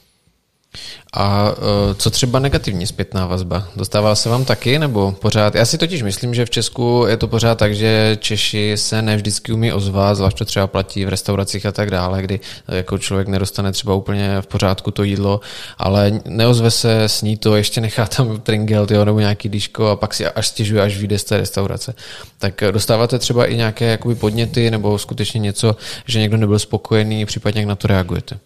A 1.12 1.54
e, 1.90 1.94
co 1.94 2.10
třeba 2.10 2.38
negativní 2.38 2.86
zpětná 2.86 3.26
vazba? 3.26 3.68
Dostává 3.76 4.14
se 4.14 4.28
vám 4.28 4.44
taky 4.44 4.78
nebo 4.78 5.12
pořád? 5.12 5.54
Já 5.54 5.64
si 5.64 5.78
totiž 5.78 6.02
myslím, 6.02 6.34
že 6.34 6.44
v 6.44 6.50
Česku 6.50 7.04
je 7.08 7.16
to 7.16 7.28
pořád 7.28 7.58
tak, 7.58 7.74
že 7.74 8.18
Češi 8.20 8.72
se 8.76 9.02
ne 9.02 9.16
vždycky 9.16 9.52
umí 9.52 9.72
ozvat, 9.72 10.16
zvlášť 10.16 10.38
to 10.38 10.44
třeba 10.44 10.66
platí 10.66 11.04
v 11.04 11.08
restauracích 11.08 11.66
a 11.66 11.72
tak 11.72 11.90
dále, 11.90 12.22
kdy 12.22 12.40
jako 12.68 12.98
člověk 12.98 13.28
nedostane 13.28 13.72
třeba 13.72 13.94
úplně 13.94 14.36
v 14.40 14.46
pořádku 14.46 14.90
to 14.90 15.02
jídlo, 15.02 15.40
ale 15.78 16.20
neozve 16.24 16.70
se, 16.70 17.08
sní 17.08 17.36
to, 17.36 17.56
ještě 17.56 17.80
nechá 17.80 18.06
tam 18.06 18.40
tringel 18.40 18.86
tyjo, 18.86 19.04
nebo 19.04 19.20
nějaký 19.20 19.48
dýško 19.48 19.88
a 19.88 19.96
pak 19.96 20.14
si 20.14 20.26
až 20.26 20.46
stěžuje, 20.46 20.82
až 20.82 20.96
vyjde 20.96 21.18
z 21.18 21.24
té 21.24 21.36
restaurace. 21.36 21.94
Tak 22.38 22.62
dostáváte 22.70 23.18
třeba 23.18 23.46
i 23.46 23.56
nějaké 23.56 23.84
jakoby 23.84 24.14
podněty 24.14 24.70
nebo 24.70 24.98
skutečně 24.98 25.38
něco, 25.38 25.76
že 26.06 26.20
někdo 26.20 26.36
nebyl 26.36 26.58
spokojený, 26.58 27.26
případně 27.26 27.60
jak 27.60 27.68
na 27.68 27.76
to 27.76 27.88
reagujete? 27.88 28.38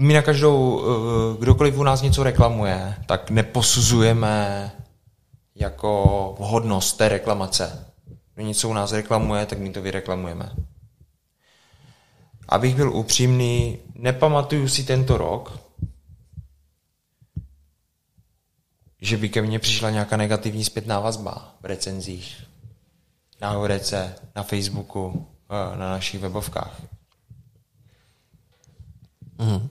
My 0.00 0.14
na 0.14 0.22
každou, 0.22 0.82
eh, 0.82 1.36
kdokoliv 1.40 1.78
u 1.78 1.82
nás 1.82 2.02
něco 2.02 2.22
reklamuje, 2.22 2.94
tak 3.06 3.30
neposuzujeme 3.30 4.72
jako 5.54 6.34
vhodnost 6.38 6.96
té 6.96 7.08
reklamace. 7.08 7.92
Kdo 8.34 8.46
něco 8.46 8.68
u 8.68 8.72
nás 8.72 8.92
reklamuje, 8.92 9.46
tak 9.46 9.58
my 9.58 9.70
to 9.70 9.82
vyreklamujeme. 9.82 10.52
Abych 12.48 12.74
byl 12.74 12.92
upřímný, 12.92 13.78
nepamatuju 13.94 14.68
si 14.68 14.84
tento 14.84 15.16
rok, 15.16 15.60
že 19.00 19.16
by 19.16 19.28
ke 19.28 19.42
mně 19.42 19.58
přišla 19.58 19.90
nějaká 19.90 20.16
negativní 20.16 20.64
zpětná 20.64 21.00
vazba 21.00 21.54
v 21.60 21.64
recenzích, 21.64 22.44
na 23.40 23.50
Horece, 23.50 24.14
na 24.36 24.42
Facebooku, 24.42 25.26
eh, 25.50 25.76
na 25.76 25.90
našich 25.90 26.20
webovkách. 26.20 26.82
Mm. 29.38 29.68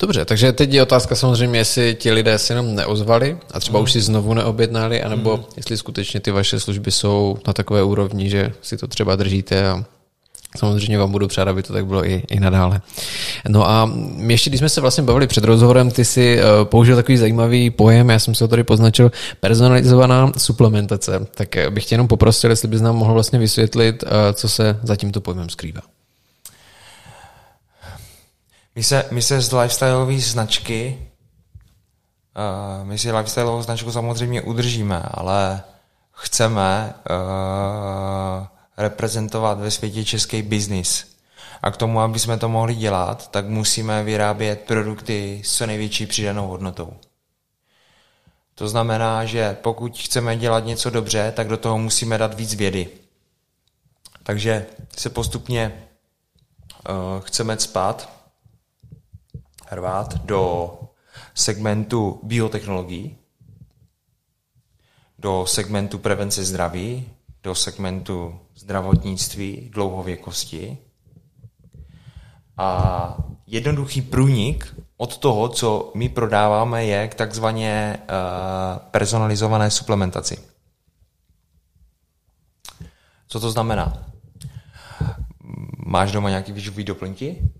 Dobře, 0.00 0.24
takže 0.24 0.52
teď 0.52 0.72
je 0.72 0.82
otázka 0.82 1.14
samozřejmě, 1.14 1.58
jestli 1.58 1.94
ti 1.94 2.12
lidé 2.12 2.38
se 2.38 2.52
jenom 2.52 2.74
neozvali 2.74 3.38
a 3.52 3.60
třeba 3.60 3.78
mm. 3.78 3.82
už 3.82 3.92
si 3.92 4.00
znovu 4.00 4.34
neobjednali, 4.34 5.02
anebo 5.02 5.36
mm. 5.36 5.44
jestli 5.56 5.76
skutečně 5.76 6.20
ty 6.20 6.30
vaše 6.30 6.60
služby 6.60 6.90
jsou 6.90 7.38
na 7.46 7.52
takové 7.52 7.82
úrovni, 7.82 8.30
že 8.30 8.52
si 8.62 8.76
to 8.76 8.86
třeba 8.86 9.16
držíte 9.16 9.68
a 9.68 9.84
Samozřejmě 10.56 10.98
vám 10.98 11.12
budu 11.12 11.28
přát, 11.28 11.48
aby 11.48 11.62
to 11.62 11.72
tak 11.72 11.86
bylo 11.86 12.06
i, 12.06 12.22
i 12.30 12.40
nadále. 12.40 12.80
No 13.48 13.70
a 13.70 13.90
my 14.16 14.34
ještě, 14.34 14.50
když 14.50 14.58
jsme 14.58 14.68
se 14.68 14.80
vlastně 14.80 15.02
bavili 15.02 15.26
před 15.26 15.44
rozhovorem, 15.44 15.90
ty 15.90 16.04
si 16.04 16.38
uh, 16.38 16.64
použil 16.64 16.96
takový 16.96 17.18
zajímavý 17.18 17.70
pojem, 17.70 18.10
já 18.10 18.18
jsem 18.18 18.34
se 18.34 18.44
ho 18.44 18.48
tady 18.48 18.64
poznačil, 18.64 19.12
personalizovaná 19.40 20.32
suplementace. 20.38 21.26
Tak 21.34 21.56
eh, 21.56 21.70
bych 21.70 21.86
tě 21.86 21.94
jenom 21.94 22.08
poprosil, 22.08 22.50
jestli 22.50 22.68
bys 22.68 22.80
nám 22.80 22.96
mohl 22.96 23.14
vlastně 23.14 23.38
vysvětlit, 23.38 24.02
uh, 24.02 24.10
co 24.32 24.48
se 24.48 24.78
za 24.82 24.96
tímto 24.96 25.20
pojmem 25.20 25.48
skrývá. 25.48 25.80
My 28.74 28.82
se, 28.82 29.08
my 29.10 29.22
se 29.22 29.40
z 29.40 29.52
lifestyleové 29.52 30.18
značky, 30.18 31.08
uh, 32.36 32.86
my 32.86 32.98
si 32.98 33.12
lifestyleovou 33.12 33.62
značku 33.62 33.92
samozřejmě 33.92 34.42
udržíme, 34.42 35.02
ale 35.10 35.62
chceme 36.12 36.94
uh, 37.10 38.46
reprezentovat 38.76 39.58
ve 39.58 39.70
světě 39.70 40.04
český 40.04 40.42
biznis. 40.42 41.16
A 41.62 41.70
k 41.70 41.76
tomu, 41.76 42.00
aby 42.00 42.18
jsme 42.18 42.36
to 42.38 42.48
mohli 42.48 42.74
dělat, 42.74 43.30
tak 43.30 43.46
musíme 43.46 44.04
vyrábět 44.04 44.60
produkty 44.60 45.42
s 45.44 45.56
co 45.56 45.66
největší 45.66 46.06
přidanou 46.06 46.48
hodnotou. 46.48 46.96
To 48.54 48.68
znamená, 48.68 49.24
že 49.24 49.56
pokud 49.62 49.98
chceme 49.98 50.36
dělat 50.36 50.64
něco 50.64 50.90
dobře, 50.90 51.32
tak 51.36 51.48
do 51.48 51.56
toho 51.56 51.78
musíme 51.78 52.18
dát 52.18 52.34
víc 52.34 52.54
vědy. 52.54 52.88
Takže 54.22 54.66
se 54.96 55.10
postupně 55.10 55.72
uh, 56.88 57.24
chceme 57.24 57.58
spát 57.58 58.19
rvát 59.70 60.24
do 60.24 60.78
segmentu 61.34 62.20
biotechnologií, 62.22 63.16
do 65.18 65.46
segmentu 65.46 65.98
prevence 65.98 66.44
zdraví, 66.44 67.10
do 67.42 67.54
segmentu 67.54 68.40
zdravotnictví, 68.54 69.70
dlouhověkosti. 69.72 70.78
A 72.56 73.16
jednoduchý 73.46 74.02
průnik 74.02 74.74
od 74.96 75.18
toho, 75.18 75.48
co 75.48 75.92
my 75.94 76.08
prodáváme, 76.08 76.84
je 76.84 77.08
k 77.08 77.14
takzvaně 77.14 77.98
uh, 78.00 78.78
personalizované 78.90 79.70
suplementaci. 79.70 80.38
Co 83.28 83.40
to 83.40 83.50
znamená? 83.50 84.06
Máš 85.86 86.12
doma 86.12 86.28
nějaký 86.28 86.52
výživový 86.52 86.84
doplňky? 86.84 87.50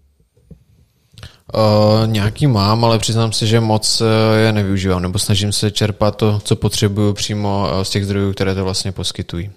Uh, 1.55 2.07
nějaký 2.07 2.47
mám, 2.47 2.85
ale 2.85 2.99
přiznám 2.99 3.33
se, 3.33 3.47
že 3.47 3.61
moc 3.61 4.03
je 4.37 4.53
nevyužívám, 4.53 5.03
nebo 5.03 5.19
snažím 5.19 5.53
se 5.53 5.71
čerpat 5.71 6.17
to, 6.17 6.41
co 6.45 6.57
potřebuju 6.57 7.13
přímo 7.13 7.67
z 7.83 7.91
těch 7.91 8.05
zdrojů, 8.05 8.33
které 8.33 8.55
to 8.55 8.65
vlastně 8.65 8.93
poskytují. 8.93 9.51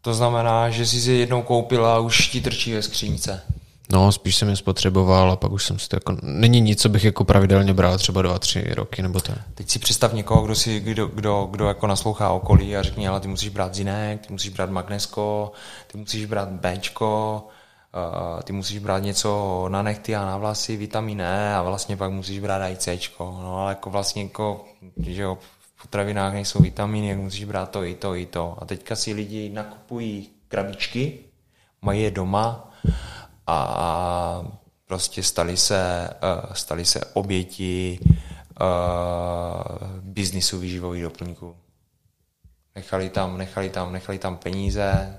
To 0.00 0.14
znamená, 0.14 0.70
že 0.70 0.86
jsi 0.86 1.00
si 1.00 1.12
jednou 1.12 1.42
koupil 1.42 1.86
a 1.86 1.98
už 1.98 2.28
ti 2.28 2.40
trčí 2.40 2.72
ve 2.74 2.82
skřínce. 2.82 3.42
No, 3.92 4.12
spíš 4.12 4.36
jsem 4.36 4.48
je 4.48 4.56
spotřeboval 4.56 5.32
a 5.32 5.36
pak 5.36 5.52
už 5.52 5.64
jsem 5.64 5.78
si 5.78 5.88
to 5.88 5.96
jako... 5.96 6.16
Není 6.22 6.60
nic, 6.60 6.82
co 6.82 6.88
bych 6.88 7.04
jako 7.04 7.24
pravidelně 7.24 7.74
bral 7.74 7.98
třeba 7.98 8.22
dva, 8.22 8.38
tři 8.38 8.74
roky 8.74 9.02
nebo 9.02 9.20
to. 9.20 9.32
Teď 9.54 9.70
si 9.70 9.78
představ 9.78 10.12
někoho, 10.12 10.42
kdo, 10.42 10.54
si, 10.54 10.80
kdo, 10.80 11.06
kdo, 11.06 11.48
kdo 11.50 11.68
jako 11.68 11.86
naslouchá 11.86 12.32
okolí 12.32 12.76
a 12.76 12.82
řekne, 12.82 13.08
ale 13.08 13.20
ty 13.20 13.28
musíš 13.28 13.48
brát 13.48 13.74
zinek, 13.74 14.26
ty 14.26 14.32
musíš 14.32 14.50
brát 14.50 14.70
magnesko, 14.70 15.52
ty 15.86 15.98
musíš 15.98 16.24
brát 16.24 16.48
Bčko, 16.48 17.42
uh, 17.46 17.52
ty 18.44 18.52
musíš 18.52 18.78
brát 18.78 18.98
něco 18.98 19.64
na 19.68 19.82
nechty 19.82 20.16
a 20.16 20.26
na 20.26 20.36
vlasy, 20.36 20.76
vitamin 20.76 21.22
E 21.22 21.54
a 21.54 21.62
vlastně 21.62 21.96
pak 21.96 22.10
musíš 22.12 22.40
brát 22.40 22.68
i 22.68 22.76
Cčko. 22.76 23.38
No 23.42 23.58
ale 23.58 23.72
jako 23.72 23.90
vlastně 23.90 24.22
jako, 24.22 24.64
že 24.96 25.22
jo, 25.22 25.38
v 25.76 25.82
potravinách 25.82 26.32
nejsou 26.32 26.58
vitamíny, 26.58 27.08
jak 27.08 27.18
musíš 27.18 27.44
brát 27.44 27.70
to 27.70 27.84
i 27.84 27.94
to 27.94 28.16
i 28.16 28.26
to. 28.26 28.56
A 28.58 28.64
teďka 28.64 28.96
si 28.96 29.12
lidi 29.12 29.48
nakupují 29.48 30.30
krabičky, 30.48 31.18
mají 31.82 32.02
je 32.02 32.10
doma 32.10 32.70
a 33.46 34.42
prostě 34.86 35.22
stali 35.22 35.56
se, 35.56 36.10
uh, 36.22 36.52
stali 36.52 36.84
se 36.84 37.00
oběti 37.12 37.98
uh, 38.02 38.06
biznisu 40.00 40.58
výživových 40.58 41.02
doplňků. 41.02 41.56
Nechali 42.74 43.10
tam, 43.10 43.38
nechali 43.38 43.70
tam, 43.70 43.92
nechali 43.92 44.18
tam 44.18 44.36
peníze, 44.36 45.18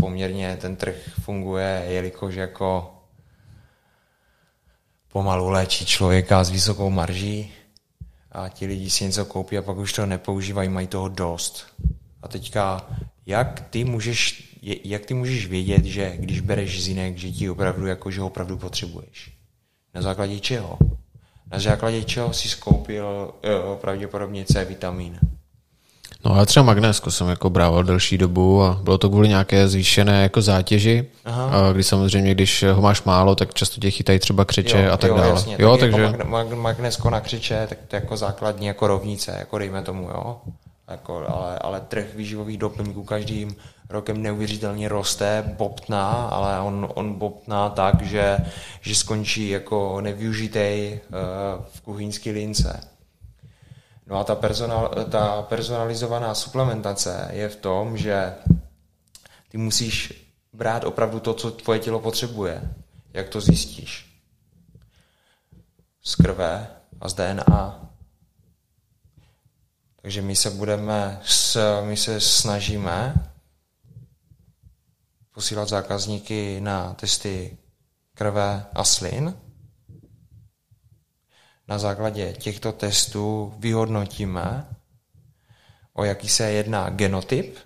poměrně 0.00 0.56
ten 0.60 0.76
trh 0.76 0.94
funguje, 1.20 1.84
jelikož 1.88 2.34
jako 2.34 2.94
pomalu 5.12 5.48
léčí 5.48 5.86
člověka 5.86 6.44
s 6.44 6.50
vysokou 6.50 6.90
marží 6.90 7.52
a 8.32 8.48
ti 8.48 8.66
lidi 8.66 8.90
si 8.90 9.04
něco 9.04 9.24
koupí 9.24 9.58
a 9.58 9.62
pak 9.62 9.76
už 9.76 9.92
to 9.92 10.06
nepoužívají, 10.06 10.68
mají 10.68 10.86
toho 10.86 11.08
dost. 11.08 11.66
A 12.22 12.28
teďka, 12.28 12.86
jak 13.26 13.60
ty 13.70 13.84
můžeš 13.84 14.50
jak 14.62 15.06
ty 15.06 15.14
můžeš 15.14 15.46
vědět, 15.46 15.84
že 15.84 16.16
když 16.16 16.40
bereš 16.40 16.84
zinek, 16.84 17.16
že 17.16 17.30
ti 17.30 17.50
opravdu, 17.50 17.86
jako, 17.86 18.10
že 18.10 18.20
ho 18.20 18.26
opravdu 18.26 18.58
potřebuješ? 18.58 19.32
Na 19.94 20.02
základě 20.02 20.40
čeho? 20.40 20.78
Na 21.52 21.58
základě 21.58 22.04
čeho 22.04 22.32
jsi 22.32 22.48
skoupil 22.48 23.34
jo, 23.42 23.78
pravděpodobně 23.80 24.44
C 24.44 24.64
vitamin? 24.64 25.18
No 26.24 26.36
já 26.36 26.46
třeba 26.46 26.66
magnésko 26.66 27.10
jsem 27.10 27.28
jako 27.28 27.50
brával 27.50 27.84
delší 27.84 28.18
dobu 28.18 28.62
a 28.62 28.80
bylo 28.82 28.98
to 28.98 29.08
kvůli 29.08 29.28
nějaké 29.28 29.68
zvýšené 29.68 30.22
jako 30.22 30.42
zátěži, 30.42 31.06
Aha. 31.24 31.72
kdy 31.72 31.82
samozřejmě, 31.82 32.34
když 32.34 32.64
ho 32.72 32.82
máš 32.82 33.02
málo, 33.02 33.34
tak 33.34 33.54
často 33.54 33.80
tě 33.80 33.90
chytají 33.90 34.18
třeba 34.18 34.44
křeče 34.44 34.82
jo, 34.82 34.92
a 34.92 34.96
tak 34.96 35.10
jo, 35.10 35.16
dále. 35.16 35.28
Jasně, 35.28 35.56
jo, 35.58 35.70
tak 35.70 35.80
takže... 35.80 36.02
Jako 36.02 36.28
mag, 36.28 36.52
magnésko 36.52 37.10
na 37.10 37.20
křeče, 37.20 37.66
tak 37.68 37.78
to 37.88 37.96
je 37.96 38.00
jako 38.00 38.16
základní 38.16 38.66
jako 38.66 38.86
rovnice, 38.86 39.36
jako 39.38 39.58
dejme 39.58 39.82
tomu, 39.82 40.08
jo. 40.08 40.36
Jako, 40.90 41.24
ale, 41.28 41.58
ale 41.58 41.80
trh 41.80 42.04
výživových 42.14 42.58
doplňků 42.58 43.04
každým 43.04 43.56
rokem 43.88 44.22
neuvěřitelně 44.22 44.88
roste, 44.88 45.54
bobtná, 45.58 46.10
ale 46.10 46.60
on, 46.60 46.88
on 46.94 47.14
bobtná 47.14 47.68
tak, 47.68 48.02
že, 48.02 48.38
že 48.80 48.94
skončí 48.94 49.48
jako 49.48 50.00
nevyužitej 50.00 51.00
uh, 51.08 51.64
v 51.72 51.80
kuchyňské 51.80 52.30
lince. 52.30 52.80
No 54.10 54.18
a 54.18 54.24
ta, 54.24 54.34
personal, 54.34 54.90
ta 55.10 55.42
personalizovaná 55.42 56.34
suplementace 56.34 57.28
je 57.32 57.48
v 57.48 57.56
tom, 57.56 57.96
že 57.96 58.34
ty 59.48 59.58
musíš 59.58 60.26
brát 60.52 60.84
opravdu 60.84 61.20
to, 61.20 61.34
co 61.34 61.50
tvoje 61.50 61.78
tělo 61.78 62.00
potřebuje. 62.00 62.74
Jak 63.12 63.28
to 63.28 63.40
zjistíš? 63.40 64.20
Z 66.02 66.14
krve 66.14 66.66
a 67.00 67.08
z 67.08 67.14
DNA. 67.14 67.90
Takže 70.02 70.22
my 70.22 70.36
se 70.36 70.50
budeme, 70.50 71.20
my 71.84 71.96
se 71.96 72.20
snažíme 72.20 73.14
posílat 75.34 75.68
zákazníky 75.68 76.60
na 76.60 76.94
testy 76.94 77.58
krve 78.14 78.66
a 78.74 78.84
slin. 78.84 79.34
Na 81.70 81.78
základě 81.78 82.32
těchto 82.32 82.72
testů 82.72 83.54
vyhodnotíme, 83.58 84.66
o 85.92 86.04
jaký 86.04 86.28
se 86.28 86.50
jedná 86.50 86.90
genotyp 86.90 87.58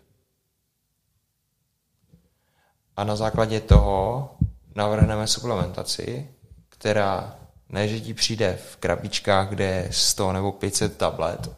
a 2.97 3.05
na 3.05 3.17
základě 3.17 3.61
toho 3.61 4.31
navrhneme 4.75 5.27
suplementaci, 5.27 6.29
která 6.69 7.39
ne, 7.69 7.89
že 7.89 8.01
ti 8.01 8.15
přijde 8.15 8.59
v 8.71 8.77
krabičkách, 8.77 9.49
kde 9.49 9.65
je 9.65 9.89
100 9.91 10.33
nebo 10.33 10.53
500 10.53 10.97
tablet, 10.97 11.51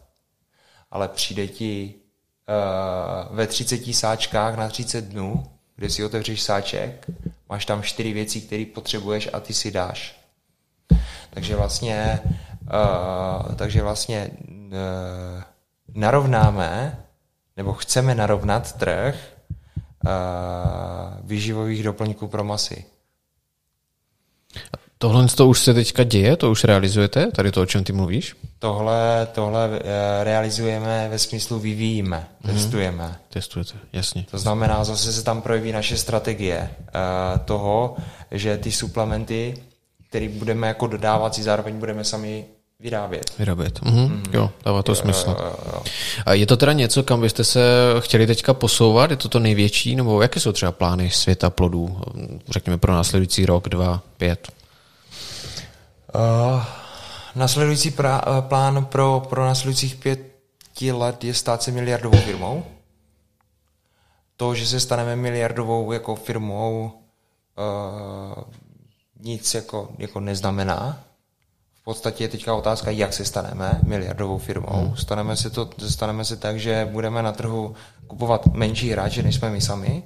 ale 0.91 1.07
přijde 1.07 1.47
ti 1.47 1.95
uh, 3.29 3.35
ve 3.35 3.47
30 3.47 3.93
sáčkách 3.93 4.55
na 4.55 4.69
30 4.69 5.05
dnů 5.05 5.57
kde 5.77 5.89
si 5.89 6.05
otevřeš 6.05 6.41
sáček, 6.41 7.07
máš 7.49 7.65
tam 7.65 7.83
čtyři 7.83 8.13
věci, 8.13 8.41
které 8.41 8.65
potřebuješ 8.65 9.29
a 9.33 9.39
ty 9.39 9.53
si 9.53 9.71
dáš. 9.71 10.16
Takže 11.37 11.55
vlastně, 11.55 12.19
uh, 12.61 13.55
takže 13.55 13.81
vlastně 13.81 14.29
uh, 14.39 14.73
narovnáme, 15.93 16.97
nebo 17.57 17.73
chceme 17.73 18.15
narovnat 18.15 18.73
trh 18.73 19.15
uh, 20.05 20.11
výživových 21.23 21.83
doplňků 21.83 22.27
pro 22.27 22.43
masy. 22.43 22.85
Tohle 24.97 25.27
to 25.27 25.47
už 25.47 25.59
se 25.59 25.73
teďka 25.73 26.03
děje? 26.03 26.35
To 26.37 26.51
už 26.51 26.63
realizujete? 26.63 27.31
Tady 27.31 27.51
to, 27.51 27.61
o 27.61 27.65
čem 27.65 27.83
ty 27.83 27.93
mluvíš? 27.93 28.35
Tohle, 28.59 29.27
tohle 29.31 29.69
realizujeme 30.23 31.07
ve 31.09 31.19
smyslu 31.19 31.59
vyvíjíme, 31.59 32.27
mm-hmm. 32.43 32.53
testujeme. 32.53 33.19
Testujete, 33.29 33.73
jasně. 33.93 34.25
To 34.31 34.37
znamená, 34.37 34.83
zase 34.83 35.13
se 35.13 35.23
tam 35.23 35.41
projeví 35.41 35.71
naše 35.71 35.97
strategie 35.97 36.69
uh, 36.79 37.39
toho, 37.45 37.95
že 38.31 38.57
ty 38.57 38.71
suplementy, 38.71 39.53
které 40.09 40.29
budeme 40.29 40.67
jako 40.67 40.87
dodávat, 40.87 41.35
si 41.35 41.43
zároveň 41.43 41.79
budeme 41.79 42.03
sami 42.03 42.45
vyrábět. 42.79 43.37
Vyrábět, 43.39 43.79
mm-hmm. 43.79 44.09
Mm-hmm. 44.09 44.33
jo, 44.33 44.51
dává 44.65 44.83
to 44.83 44.91
jo, 44.91 44.95
smysl. 44.95 45.29
Jo, 45.29 45.45
jo, 45.45 45.55
jo. 45.73 45.83
A 46.25 46.33
je 46.33 46.45
to 46.45 46.57
teda 46.57 46.73
něco, 46.73 47.03
kam 47.03 47.21
byste 47.21 47.43
se 47.43 47.61
chtěli 47.99 48.27
teďka 48.27 48.53
posouvat? 48.53 49.11
Je 49.11 49.17
to 49.17 49.29
to 49.29 49.39
největší? 49.39 49.95
Nebo 49.95 50.21
jaké 50.21 50.39
jsou 50.39 50.51
třeba 50.51 50.71
plány 50.71 51.09
světa 51.09 51.49
plodů, 51.49 52.01
řekněme 52.49 52.77
pro 52.77 52.93
následující 52.93 53.45
rok, 53.45 53.69
dva, 53.69 54.01
pět? 54.17 54.47
Uh, 56.15 56.63
následující 57.35 57.91
pra, 57.91 58.27
uh, 58.27 58.41
plán 58.41 58.85
pro, 58.85 59.23
pro 59.29 59.45
následujících 59.45 59.95
pěti 59.95 60.91
let 60.91 61.23
je 61.23 61.33
stát 61.33 61.63
se 61.63 61.71
miliardovou 61.71 62.17
firmou. 62.17 62.63
To, 64.37 64.55
že 64.55 64.67
se 64.67 64.79
staneme 64.79 65.15
miliardovou 65.15 65.91
jako 65.91 66.15
firmou, 66.15 66.91
uh, 67.57 68.43
nic 69.19 69.53
jako, 69.53 69.89
jako 69.97 70.19
neznamená. 70.19 71.03
V 71.81 71.83
podstatě 71.83 72.23
je 72.23 72.27
teďka 72.27 72.55
otázka, 72.55 72.91
jak 72.91 73.13
se 73.13 73.25
staneme 73.25 73.79
miliardovou 73.83 74.37
firmou. 74.37 74.85
Hmm. 74.85 74.97
Staneme, 74.97 75.37
se 75.37 75.49
to, 75.49 75.69
staneme 75.89 76.25
se 76.25 76.37
tak, 76.37 76.59
že 76.59 76.89
budeme 76.91 77.23
na 77.23 77.31
trhu 77.31 77.75
kupovat 78.07 78.45
menší 78.47 78.89
hráče, 78.89 79.23
než 79.23 79.35
jsme 79.35 79.49
my 79.49 79.61
sami. 79.61 80.03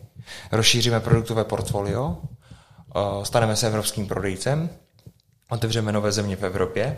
Rozšíříme 0.52 1.00
produktové 1.00 1.44
portfolio, 1.44 2.08
uh, 2.08 3.24
staneme 3.24 3.56
se 3.56 3.68
evropským 3.68 4.08
prodejcem, 4.08 4.70
otevřeme 5.50 5.92
nové 5.92 6.12
země 6.12 6.36
v 6.36 6.44
Evropě 6.44 6.98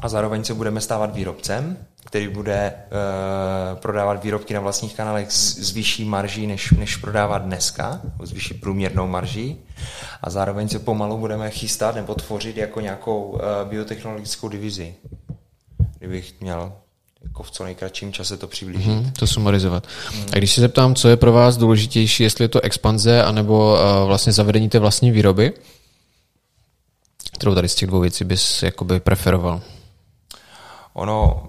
a 0.00 0.08
zároveň 0.08 0.44
se 0.44 0.54
budeme 0.54 0.80
stávat 0.80 1.14
výrobcem, 1.14 1.76
který 2.04 2.28
bude 2.28 2.72
uh, 2.72 3.78
prodávat 3.78 4.24
výrobky 4.24 4.54
na 4.54 4.60
vlastních 4.60 4.96
kanálech 4.96 5.32
s, 5.32 5.58
s 5.58 5.72
vyšší 5.72 6.04
marží, 6.04 6.46
než, 6.46 6.70
než 6.70 6.96
prodává 6.96 7.38
dneska, 7.38 8.00
s 8.24 8.32
vyšší 8.32 8.54
průměrnou 8.54 9.06
marží. 9.06 9.56
A 10.22 10.30
zároveň 10.30 10.68
se 10.68 10.78
pomalu 10.78 11.18
budeme 11.18 11.50
chystat 11.50 11.94
nebo 11.94 12.14
tvořit 12.14 12.56
jako 12.56 12.80
nějakou 12.80 13.22
uh, 13.22 13.40
biotechnologickou 13.64 14.48
divizi. 14.48 14.94
Kdybych 15.98 16.40
měl 16.40 16.72
jako 17.22 17.42
v 17.42 17.50
co 17.50 17.64
nejkratším 17.64 18.12
čase 18.12 18.36
to 18.36 18.46
přiblížit. 18.46 18.92
Hmm, 18.92 19.12
to 19.12 19.26
sumarizovat. 19.26 19.86
Hmm. 20.12 20.26
A 20.32 20.38
když 20.38 20.52
se 20.52 20.60
zeptám, 20.60 20.94
co 20.94 21.08
je 21.08 21.16
pro 21.16 21.32
vás 21.32 21.56
důležitější, 21.56 22.22
jestli 22.22 22.44
je 22.44 22.48
to 22.48 22.60
expanze, 22.60 23.22
anebo 23.22 23.72
uh, 23.72 24.06
vlastně 24.06 24.32
zavedení 24.32 24.68
té 24.68 24.78
vlastní 24.78 25.10
výroby, 25.10 25.52
Kterou 27.38 27.54
tady 27.54 27.68
z 27.68 27.74
těch 27.74 27.88
dvou 27.88 28.00
věcí 28.00 28.24
bys 28.24 28.62
jakoby 28.62 29.00
preferoval? 29.00 29.60
Ono, 30.98 31.48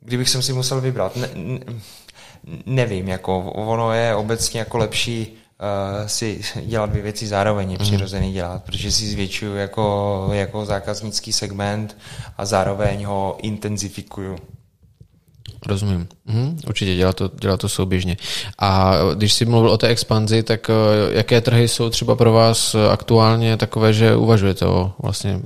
kdybych 0.00 0.28
jsem 0.28 0.42
si 0.42 0.52
musel 0.52 0.80
vybrat, 0.80 1.16
ne, 1.16 1.28
ne, 1.34 1.58
nevím, 2.66 3.08
jako 3.08 3.38
ono 3.38 3.92
je 3.92 4.14
obecně 4.14 4.60
jako 4.60 4.78
lepší 4.78 5.26
uh, 5.26 6.06
si 6.06 6.40
dělat 6.62 6.90
dvě 6.90 7.02
věci 7.02 7.26
zároveň, 7.26 7.70
je 7.70 7.78
mhm. 7.78 7.86
přirozený 7.86 8.32
dělat, 8.32 8.64
protože 8.64 8.92
si 8.92 9.06
zvětšuju 9.06 9.56
jako, 9.56 10.28
jako 10.32 10.64
zákaznický 10.64 11.32
segment 11.32 11.96
a 12.38 12.44
zároveň 12.44 13.04
ho 13.04 13.36
intenzifikuju. 13.42 14.36
Rozumím. 15.66 16.08
Mhm, 16.26 16.58
určitě 16.66 16.94
dělá 16.94 17.12
to, 17.12 17.30
dělá 17.40 17.56
to 17.56 17.68
souběžně. 17.68 18.16
A 18.58 18.94
když 19.14 19.32
jsi 19.32 19.44
mluvil 19.44 19.70
o 19.70 19.78
té 19.78 19.88
expanzi, 19.88 20.42
tak 20.42 20.70
jaké 21.10 21.40
trhy 21.40 21.68
jsou 21.68 21.90
třeba 21.90 22.16
pro 22.16 22.32
vás 22.32 22.76
aktuálně 22.90 23.56
takové, 23.56 23.92
že 23.92 24.16
uvažujete 24.16 24.66
o 24.66 24.92
vlastně 25.02 25.40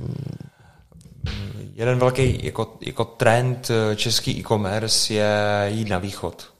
Jeden 1.81 1.99
velký 1.99 2.45
jako, 2.45 2.77
jako 2.81 3.05
trend 3.05 3.71
český 3.95 4.39
e-commerce 4.39 5.13
je 5.13 5.65
jít 5.67 5.89
na 5.89 5.97
východ. 5.97 6.53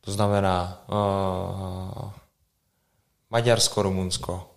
To 0.00 0.12
znamená 0.12 0.84
uh, 0.88 2.10
Maďarsko, 3.30 3.82
Rumunsko. 3.82 4.50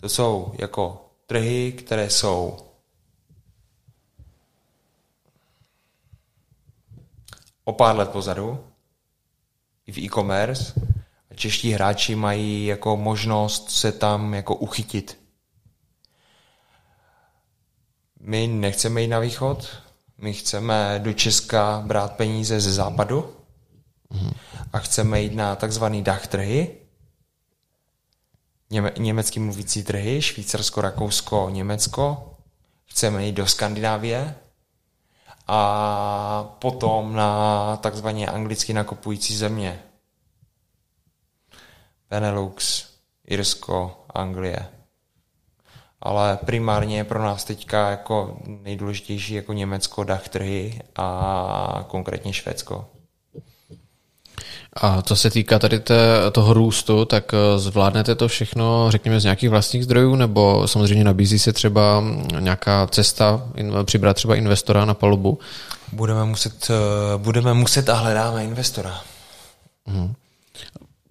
To 0.00 0.08
jsou 0.08 0.54
jako 0.58 1.10
trhy, 1.26 1.72
které 1.72 2.10
jsou 2.10 2.56
o 7.64 7.72
pár 7.72 7.96
let 7.96 8.10
pozadu 8.10 8.64
i 9.86 9.92
v 9.92 9.98
e-commerce 9.98 10.80
čeští 11.34 11.70
hráči 11.70 12.14
mají 12.14 12.66
jako 12.66 12.96
možnost 12.96 13.70
se 13.70 13.92
tam 13.92 14.34
jako 14.34 14.54
uchytit. 14.54 15.21
My 18.24 18.46
nechceme 18.46 19.02
jít 19.02 19.08
na 19.08 19.18
východ, 19.18 19.68
my 20.18 20.32
chceme 20.32 21.00
do 21.02 21.12
Česka 21.12 21.82
brát 21.86 22.16
peníze 22.16 22.60
ze 22.60 22.72
západu 22.72 23.36
a 24.72 24.78
chceme 24.78 25.22
jít 25.22 25.34
na 25.34 25.56
takzvaný 25.56 26.02
dach 26.02 26.26
trhy, 26.26 26.76
něme, 28.70 28.92
německý 28.98 29.40
mluvící 29.40 29.82
trhy, 29.82 30.22
Švýcarsko, 30.22 30.80
Rakousko, 30.80 31.48
Německo, 31.50 32.36
chceme 32.84 33.26
jít 33.26 33.32
do 33.32 33.46
Skandinávie 33.46 34.34
a 35.46 36.44
potom 36.58 37.12
na 37.16 37.76
takzvaně 37.76 38.26
anglicky 38.26 38.72
nakupující 38.72 39.36
země. 39.36 39.82
Benelux, 42.10 42.86
Irsko, 43.26 44.04
Anglie. 44.14 44.81
Ale 46.02 46.38
primárně 46.44 46.96
je 46.96 47.04
pro 47.04 47.22
nás 47.22 47.44
teďka 47.44 47.90
jako 47.90 48.36
nejdůležitější 48.46 49.34
jako 49.34 49.52
Německo, 49.52 50.04
dach 50.04 50.28
trhy 50.28 50.80
a 50.96 51.84
konkrétně 51.88 52.32
Švédsko. 52.32 52.84
A 54.76 55.02
co 55.02 55.16
se 55.16 55.30
týká 55.30 55.58
tady 55.58 55.80
té, 55.80 55.96
toho 56.32 56.54
růstu, 56.54 57.04
tak 57.04 57.34
eh, 57.34 57.58
zvládnete 57.58 58.14
to 58.14 58.28
všechno, 58.28 58.90
řekněme, 58.90 59.20
z 59.20 59.24
nějakých 59.24 59.50
vlastních 59.50 59.84
zdrojů, 59.84 60.16
nebo 60.16 60.68
samozřejmě 60.68 61.04
nabízí 61.04 61.38
se 61.38 61.52
třeba 61.52 62.04
nějaká 62.38 62.86
cesta, 62.86 63.42
přibrat 63.84 64.16
třeba 64.16 64.36
investora 64.36 64.84
na 64.84 64.94
palubu? 64.94 65.38
Budeme 65.92 66.24
muset, 66.24 66.70
eh, 66.70 66.74
budeme 67.18 67.54
muset 67.54 67.88
a 67.88 67.94
hledáme 67.94 68.44
investora. 68.44 69.00
Hmm. 69.86 70.14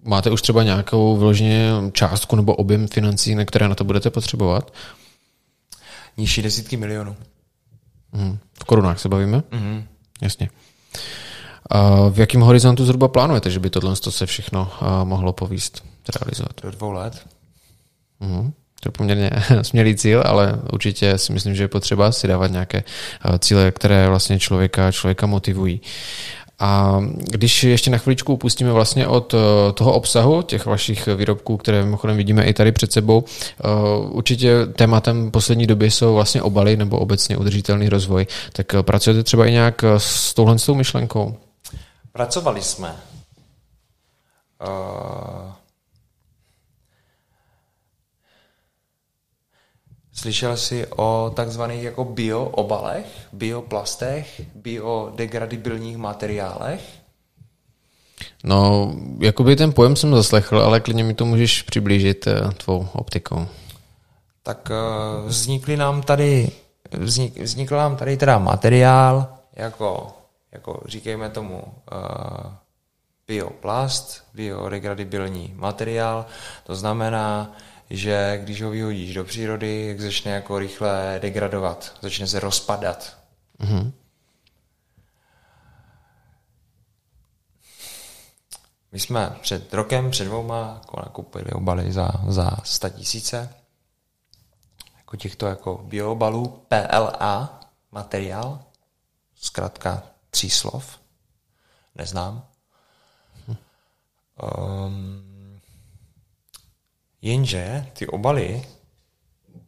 Máte 0.02 0.30
už 0.30 0.42
třeba 0.42 0.62
nějakou 0.62 1.16
vyloženě 1.16 1.70
částku 1.92 2.36
nebo 2.36 2.54
objem 2.54 2.88
financí, 2.88 3.34
na 3.34 3.44
které 3.44 3.68
na 3.68 3.74
to 3.74 3.84
budete 3.84 4.10
potřebovat? 4.10 4.72
Nižší 6.16 6.42
desítky 6.42 6.76
milionů. 6.76 7.16
Hmm. 8.12 8.38
V 8.60 8.64
korunách 8.64 9.00
se 9.00 9.08
bavíme? 9.08 9.42
Hmm. 9.52 9.84
Jasně. 10.20 10.50
V 12.10 12.18
jakém 12.20 12.40
horizontu 12.40 12.84
zhruba 12.84 13.08
plánujete, 13.08 13.50
že 13.50 13.60
by 13.60 13.70
tohle 13.70 13.96
se 13.96 14.26
všechno 14.26 14.70
mohlo 15.04 15.32
povíst, 15.32 15.84
realizovat? 16.20 16.52
Do 16.62 16.70
dvou 16.70 16.90
let. 16.90 17.26
Uhum. 18.20 18.52
To 18.80 18.88
je 18.88 18.92
poměrně 18.92 19.30
smělý 19.62 19.96
cíl, 19.96 20.22
ale 20.26 20.58
určitě 20.72 21.18
si 21.18 21.32
myslím, 21.32 21.54
že 21.54 21.62
je 21.62 21.68
potřeba 21.68 22.12
si 22.12 22.28
dávat 22.28 22.50
nějaké 22.50 22.84
cíle, 23.38 23.70
které 23.70 24.08
vlastně 24.08 24.38
člověka, 24.38 24.92
člověka 24.92 25.26
motivují. 25.26 25.80
A 26.58 27.00
když 27.14 27.64
ještě 27.64 27.90
na 27.90 27.98
chviličku 27.98 28.32
upustíme 28.32 28.72
vlastně 28.72 29.06
od 29.06 29.34
toho 29.74 29.92
obsahu 29.92 30.42
těch 30.42 30.66
vašich 30.66 31.08
výrobků, 31.16 31.56
které 31.56 31.84
mimochodem 31.84 32.16
vidíme 32.16 32.44
i 32.44 32.52
tady 32.54 32.72
před 32.72 32.92
sebou, 32.92 33.24
určitě 34.08 34.66
tématem 34.66 35.30
poslední 35.30 35.66
doby 35.66 35.90
jsou 35.90 36.14
vlastně 36.14 36.42
obaly 36.42 36.76
nebo 36.76 36.98
obecně 36.98 37.36
udržitelný 37.36 37.88
rozvoj. 37.88 38.26
Tak 38.52 38.66
pracujete 38.82 39.22
třeba 39.22 39.46
i 39.46 39.52
nějak 39.52 39.84
s 39.96 40.34
touhle 40.34 40.58
s 40.58 40.66
tou 40.66 40.74
myšlenkou? 40.74 41.36
Pracovali 42.12 42.62
jsme. 42.62 42.96
Uh, 44.62 45.52
slyšel 50.22 50.56
jsi 50.56 50.86
o 50.86 51.32
takzvaných 51.36 51.82
jako 51.82 52.04
bioobalech, 52.04 53.06
bioplastech, 53.32 54.40
biodegradibilních 54.54 55.96
materiálech? 55.96 56.80
No, 58.44 58.92
jakoby 59.18 59.56
ten 59.56 59.72
pojem 59.72 59.96
jsem 59.96 60.14
zaslechl, 60.14 60.62
ale 60.62 60.80
klidně 60.80 61.04
mi 61.04 61.14
to 61.14 61.24
můžeš 61.24 61.62
přiblížit 61.62 62.26
eh, 62.26 62.50
tvou 62.56 62.88
optikou. 62.92 63.46
Tak 64.42 64.70
uh, 64.70 65.28
vznikly 65.28 65.76
nám 65.76 66.02
tady, 66.02 66.50
vznik, 66.98 67.40
vznikl 67.40 67.76
nám 67.76 67.96
tady 67.96 68.16
teda 68.16 68.38
materiál 68.38 69.28
jako 69.56 70.06
jako 70.52 70.80
říkejme 70.86 71.30
tomu 71.30 71.62
uh, 71.62 72.52
bioplast, 73.26 74.24
biodegradibilní 74.34 75.54
materiál. 75.56 76.26
To 76.64 76.74
znamená, 76.74 77.52
že 77.92 78.40
když 78.42 78.62
ho 78.62 78.70
vyhodíš 78.70 79.14
do 79.14 79.24
přírody, 79.24 79.86
jak 79.86 80.00
začne 80.00 80.30
jako 80.30 80.58
rychle 80.58 81.18
degradovat, 81.22 81.98
začne 82.02 82.26
se 82.26 82.40
rozpadat. 82.40 83.18
Mm-hmm. 83.60 83.92
My 88.92 89.00
jsme 89.00 89.36
před 89.40 89.74
rokem, 89.74 90.10
před 90.10 90.24
dvouma 90.24 90.80
nakupili 90.96 91.50
obaly 91.50 91.92
za, 91.92 92.08
za 92.28 92.50
100 92.64 92.88
tisíce 92.88 93.54
jako 94.96 95.16
těchto 95.16 95.46
jako 95.46 95.78
biobalů 95.84 96.64
PLA 96.68 97.60
materiál, 97.90 98.64
zkrátka 99.34 100.02
tří 100.30 100.50
slov. 100.50 100.98
Neznám. 101.94 102.46
Um, 104.42 105.31
jenže 107.22 107.86
ty 107.92 108.06
obaly 108.06 108.62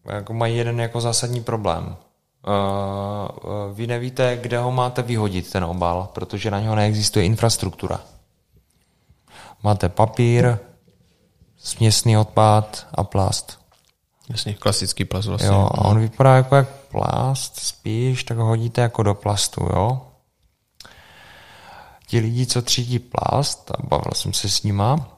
jako 0.05 0.35
mají 0.35 0.57
jeden 0.57 0.81
jako 0.81 1.01
zásadní 1.01 1.43
problém. 1.43 1.97
Uh, 2.47 3.75
vy 3.75 3.87
nevíte, 3.87 4.37
kde 4.37 4.59
ho 4.59 4.73
máte 4.73 5.03
vyhodit, 5.03 5.53
ten 5.53 5.65
obal, 5.65 6.09
protože 6.13 6.51
na 6.51 6.61
něho 6.61 6.75
neexistuje 6.75 7.25
infrastruktura. 7.25 8.01
Máte 9.63 9.89
papír, 9.89 10.59
směsný 11.57 12.19
odpad 12.19 12.87
a 12.95 13.05
plast. 13.05 13.61
Jasně, 14.29 14.55
klasický 14.55 15.05
plast 15.05 15.29
vlastně. 15.29 15.49
Jo, 15.49 15.69
a 15.75 15.85
on 15.85 16.01
vypadá 16.01 16.37
jako 16.37 16.57
jak 16.57 16.69
plast, 16.69 17.61
spíš, 17.61 18.25
tak 18.25 18.39
ho 18.39 18.45
hodíte 18.45 18.81
jako 18.81 19.03
do 19.03 19.15
plastu, 19.15 19.61
jo 19.61 20.01
ti 22.07 22.21
lidi, 22.21 22.47
co 22.47 22.63
třídí 22.63 22.99
plast, 22.99 23.71
a 23.71 23.75
bavil 23.83 24.11
jsem 24.15 24.33
se 24.33 24.49
s 24.49 24.63
nima, 24.63 25.14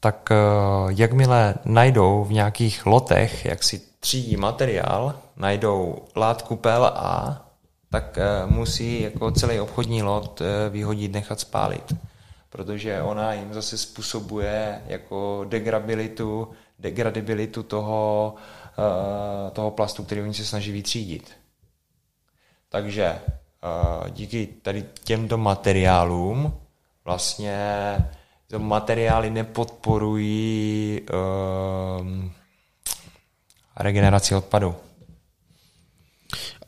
tak 0.00 0.28
eh, 0.30 0.36
jakmile 0.88 1.54
najdou 1.64 2.24
v 2.24 2.32
nějakých 2.32 2.86
lotech, 2.86 3.44
jak 3.44 3.62
si 3.62 3.78
třídí 4.00 4.36
materiál, 4.36 5.14
najdou 5.36 6.04
látku 6.16 6.56
PLA, 6.56 7.46
tak 7.90 8.18
eh, 8.18 8.46
musí 8.46 9.02
jako 9.02 9.30
celý 9.30 9.60
obchodní 9.60 10.02
lot 10.02 10.40
eh, 10.40 10.70
vyhodit, 10.70 11.12
nechat 11.12 11.40
spálit. 11.40 11.94
Protože 12.50 13.02
ona 13.02 13.32
jim 13.32 13.54
zase 13.54 13.78
způsobuje 13.78 14.82
jako 14.86 15.44
degrabilitu, 15.48 16.48
degradibilitu 16.78 17.62
toho, 17.62 18.34
toho 19.52 19.70
plastu, 19.70 20.04
který 20.04 20.22
oni 20.22 20.34
se 20.34 20.44
snaží 20.44 20.72
vytřídit. 20.72 21.30
Takže 22.68 23.18
díky 24.10 24.46
tady 24.62 24.84
těmto 25.04 25.38
materiálům 25.38 26.54
vlastně 27.04 27.96
materiály 28.58 29.30
nepodporují 29.30 31.00
um, 32.00 32.32
regeneraci 33.76 34.34
odpadu. 34.34 34.76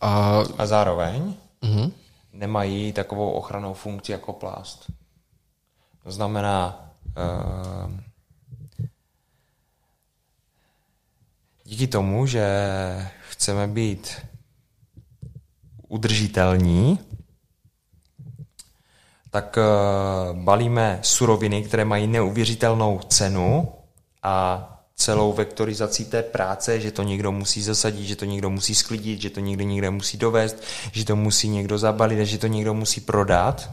A, 0.00 0.38
a 0.58 0.66
zároveň 0.66 1.34
uh-huh. 1.62 1.92
nemají 2.32 2.92
takovou 2.92 3.30
ochranou 3.30 3.74
funkci 3.74 4.12
jako 4.12 4.32
plast. 4.32 4.90
To 6.02 6.12
znamená, 6.12 6.90
uh, 7.04 7.92
díky 11.64 11.86
tomu, 11.86 12.26
že 12.26 12.46
chceme 13.30 13.66
být 13.66 14.26
udržitelní, 15.88 16.98
tak 19.32 19.58
eh, 19.58 19.62
balíme 20.32 20.98
suroviny, 21.02 21.62
které 21.62 21.84
mají 21.84 22.06
neuvěřitelnou 22.06 23.00
cenu 23.08 23.68
a 24.22 24.68
celou 24.96 25.32
vektorizací 25.32 26.04
té 26.04 26.22
práce, 26.22 26.80
že 26.80 26.90
to 26.90 27.02
někdo 27.02 27.32
musí 27.32 27.62
zasadit, 27.62 28.06
že 28.06 28.16
to 28.16 28.24
někdo 28.24 28.50
musí 28.50 28.74
sklidit, 28.74 29.20
že 29.20 29.30
to 29.30 29.40
někdo 29.40 29.64
někde 29.64 29.90
musí 29.90 30.18
dovést, 30.18 30.62
že 30.92 31.04
to 31.04 31.16
musí 31.16 31.48
někdo 31.48 31.78
zabalit 31.78 32.20
a 32.20 32.24
že 32.24 32.38
to 32.38 32.46
někdo 32.46 32.74
musí 32.74 33.00
prodat. 33.00 33.70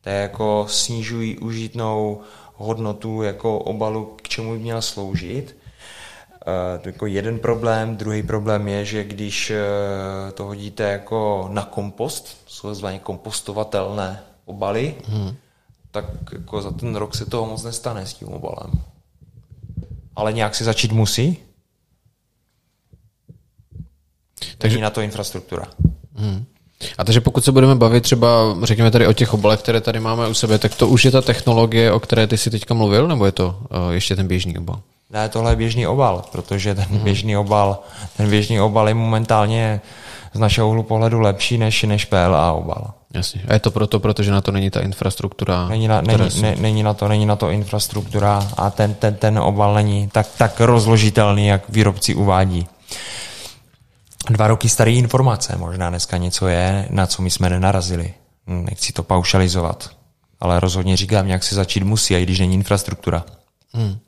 To 0.00 0.08
je 0.08 0.16
jako 0.16 0.66
snižují 0.68 1.38
užitnou 1.38 2.20
hodnotu 2.54 3.22
jako 3.22 3.58
obalu, 3.58 4.14
k 4.22 4.28
čemu 4.28 4.52
by 4.52 4.58
měl 4.58 4.82
sloužit. 4.82 5.56
Uh, 6.46 6.82
to 6.82 6.88
jako 6.88 7.06
jeden 7.06 7.38
problém, 7.38 7.96
druhý 7.96 8.22
problém 8.22 8.68
je, 8.68 8.84
že 8.84 9.04
když 9.04 9.50
uh, 9.50 10.32
to 10.32 10.44
hodíte 10.44 10.82
jako 10.82 11.48
na 11.52 11.64
kompost, 11.64 12.42
jsou 12.46 12.68
takzvaně 12.68 12.98
kompostovatelné 12.98 14.20
obaly, 14.50 14.94
hmm. 15.08 15.34
tak 15.90 16.04
jako 16.32 16.62
za 16.62 16.70
ten 16.70 16.96
rok 16.96 17.14
se 17.14 17.26
toho 17.26 17.46
moc 17.46 17.62
nestane 17.62 18.06
s 18.06 18.14
tím 18.14 18.28
obalem. 18.28 18.70
Ale 20.16 20.32
nějak 20.32 20.54
se 20.54 20.64
začít 20.64 20.92
musí. 20.92 21.36
Takže 24.58 24.74
Není 24.74 24.82
na 24.82 24.90
to 24.90 25.00
infrastruktura. 25.00 25.66
Hmm. 26.14 26.44
A 26.98 27.04
takže 27.04 27.20
pokud 27.20 27.44
se 27.44 27.52
budeme 27.52 27.74
bavit 27.74 28.00
třeba, 28.00 28.56
řekněme 28.62 28.90
tady 28.90 29.06
o 29.06 29.12
těch 29.12 29.34
obalech, 29.34 29.60
které 29.60 29.80
tady 29.80 30.00
máme 30.00 30.28
u 30.28 30.34
sebe, 30.34 30.58
tak 30.58 30.74
to 30.74 30.88
už 30.88 31.04
je 31.04 31.10
ta 31.10 31.22
technologie, 31.22 31.92
o 31.92 32.00
které 32.00 32.26
ty 32.26 32.38
si 32.38 32.50
teďka 32.50 32.74
mluvil, 32.74 33.08
nebo 33.08 33.26
je 33.26 33.32
to 33.32 33.46
uh, 33.48 33.90
ještě 33.90 34.16
ten 34.16 34.26
běžný 34.26 34.58
obal? 34.58 34.80
Ne, 35.10 35.28
tohle 35.28 35.52
je 35.52 35.56
běžný 35.56 35.86
obal, 35.86 36.24
protože 36.32 36.74
ten 36.74 36.84
hmm. 36.84 36.98
běžný 36.98 37.36
obal, 37.36 37.78
ten 38.16 38.30
běžný 38.30 38.60
obal 38.60 38.88
je 38.88 38.94
momentálně 38.94 39.80
z 40.34 40.38
našeho 40.38 40.68
úhlu 40.68 40.82
pohledu 40.82 41.20
lepší 41.20 41.58
než, 41.58 41.82
než 41.82 42.04
PLA 42.04 42.52
obal. 42.52 42.94
Jasně. 43.14 43.42
A 43.48 43.52
je 43.52 43.60
to 43.60 43.70
proto, 43.70 44.00
protože 44.00 44.30
na 44.30 44.40
to 44.40 44.52
není 44.52 44.70
ta 44.70 44.80
infrastruktura? 44.80 45.68
Není 45.68 45.88
na, 45.88 46.00
není, 46.00 46.40
ne, 46.42 46.56
není 46.56 46.82
na, 46.82 46.94
to, 46.94 47.08
není 47.08 47.26
na 47.26 47.36
to 47.36 47.50
infrastruktura 47.50 48.48
a 48.56 48.70
ten, 48.70 48.94
ten, 48.94 49.14
ten 49.14 49.38
obal 49.38 49.74
není 49.74 50.08
tak, 50.08 50.26
tak 50.38 50.60
rozložitelný, 50.60 51.46
jak 51.46 51.68
výrobci 51.68 52.14
uvádí. 52.14 52.66
Dva 54.30 54.46
roky 54.46 54.68
staré 54.68 54.92
informace, 54.92 55.56
možná 55.56 55.90
dneska 55.90 56.16
něco 56.16 56.48
je, 56.48 56.86
na 56.90 57.06
co 57.06 57.22
my 57.22 57.30
jsme 57.30 57.50
nenarazili. 57.50 58.14
Nechci 58.46 58.92
to 58.92 59.02
paušalizovat, 59.02 59.90
ale 60.40 60.60
rozhodně 60.60 60.96
říkám, 60.96 61.28
jak 61.28 61.42
se 61.42 61.54
začít 61.54 61.82
musí, 61.82 62.14
i 62.14 62.22
když 62.22 62.38
není 62.38 62.54
infrastruktura. 62.54 63.24
Hmm. 63.72 63.98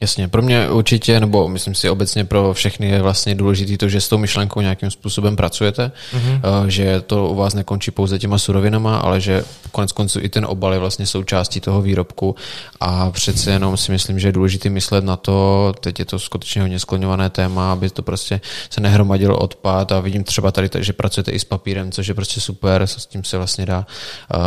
Jasně, 0.00 0.28
pro 0.28 0.42
mě 0.42 0.70
určitě, 0.70 1.20
nebo 1.20 1.48
myslím 1.48 1.74
si 1.74 1.90
obecně 1.90 2.24
pro 2.24 2.54
všechny 2.54 2.88
je 2.88 3.02
vlastně 3.02 3.34
důležité 3.34 3.76
to, 3.76 3.88
že 3.88 4.00
s 4.00 4.08
tou 4.08 4.18
myšlenkou 4.18 4.60
nějakým 4.60 4.90
způsobem 4.90 5.36
pracujete, 5.36 5.92
mm-hmm. 6.12 6.66
že 6.66 7.00
to 7.00 7.28
u 7.28 7.34
vás 7.34 7.54
nekončí 7.54 7.90
pouze 7.90 8.18
těma 8.18 8.38
surovinama, 8.38 8.98
ale 8.98 9.20
že 9.20 9.44
konec 9.72 9.92
konců 9.92 10.20
i 10.22 10.28
ten 10.28 10.46
obal 10.48 10.72
je 10.72 10.78
vlastně 10.78 11.06
součástí 11.06 11.60
toho 11.60 11.82
výrobku 11.82 12.36
a 12.80 13.10
přece 13.10 13.50
jenom 13.50 13.76
si 13.76 13.92
myslím, 13.92 14.18
že 14.18 14.28
je 14.28 14.32
důležité 14.32 14.70
myslet 14.70 15.04
na 15.04 15.16
to, 15.16 15.74
teď 15.80 15.98
je 15.98 16.04
to 16.04 16.18
skutečně 16.18 16.62
hodně 16.62 16.78
skloňované 16.78 17.30
téma, 17.30 17.72
aby 17.72 17.90
to 17.90 18.02
prostě 18.02 18.40
se 18.70 18.80
nehromadilo 18.80 19.38
odpad 19.38 19.92
a 19.92 20.00
vidím 20.00 20.24
třeba 20.24 20.52
tady, 20.52 20.68
že 20.78 20.92
pracujete 20.92 21.30
i 21.30 21.38
s 21.38 21.44
papírem, 21.44 21.92
což 21.92 22.06
je 22.06 22.14
prostě 22.14 22.40
super, 22.40 22.82
s 22.82 23.06
tím 23.06 23.24
se 23.24 23.36
vlastně 23.36 23.66
dá 23.66 23.86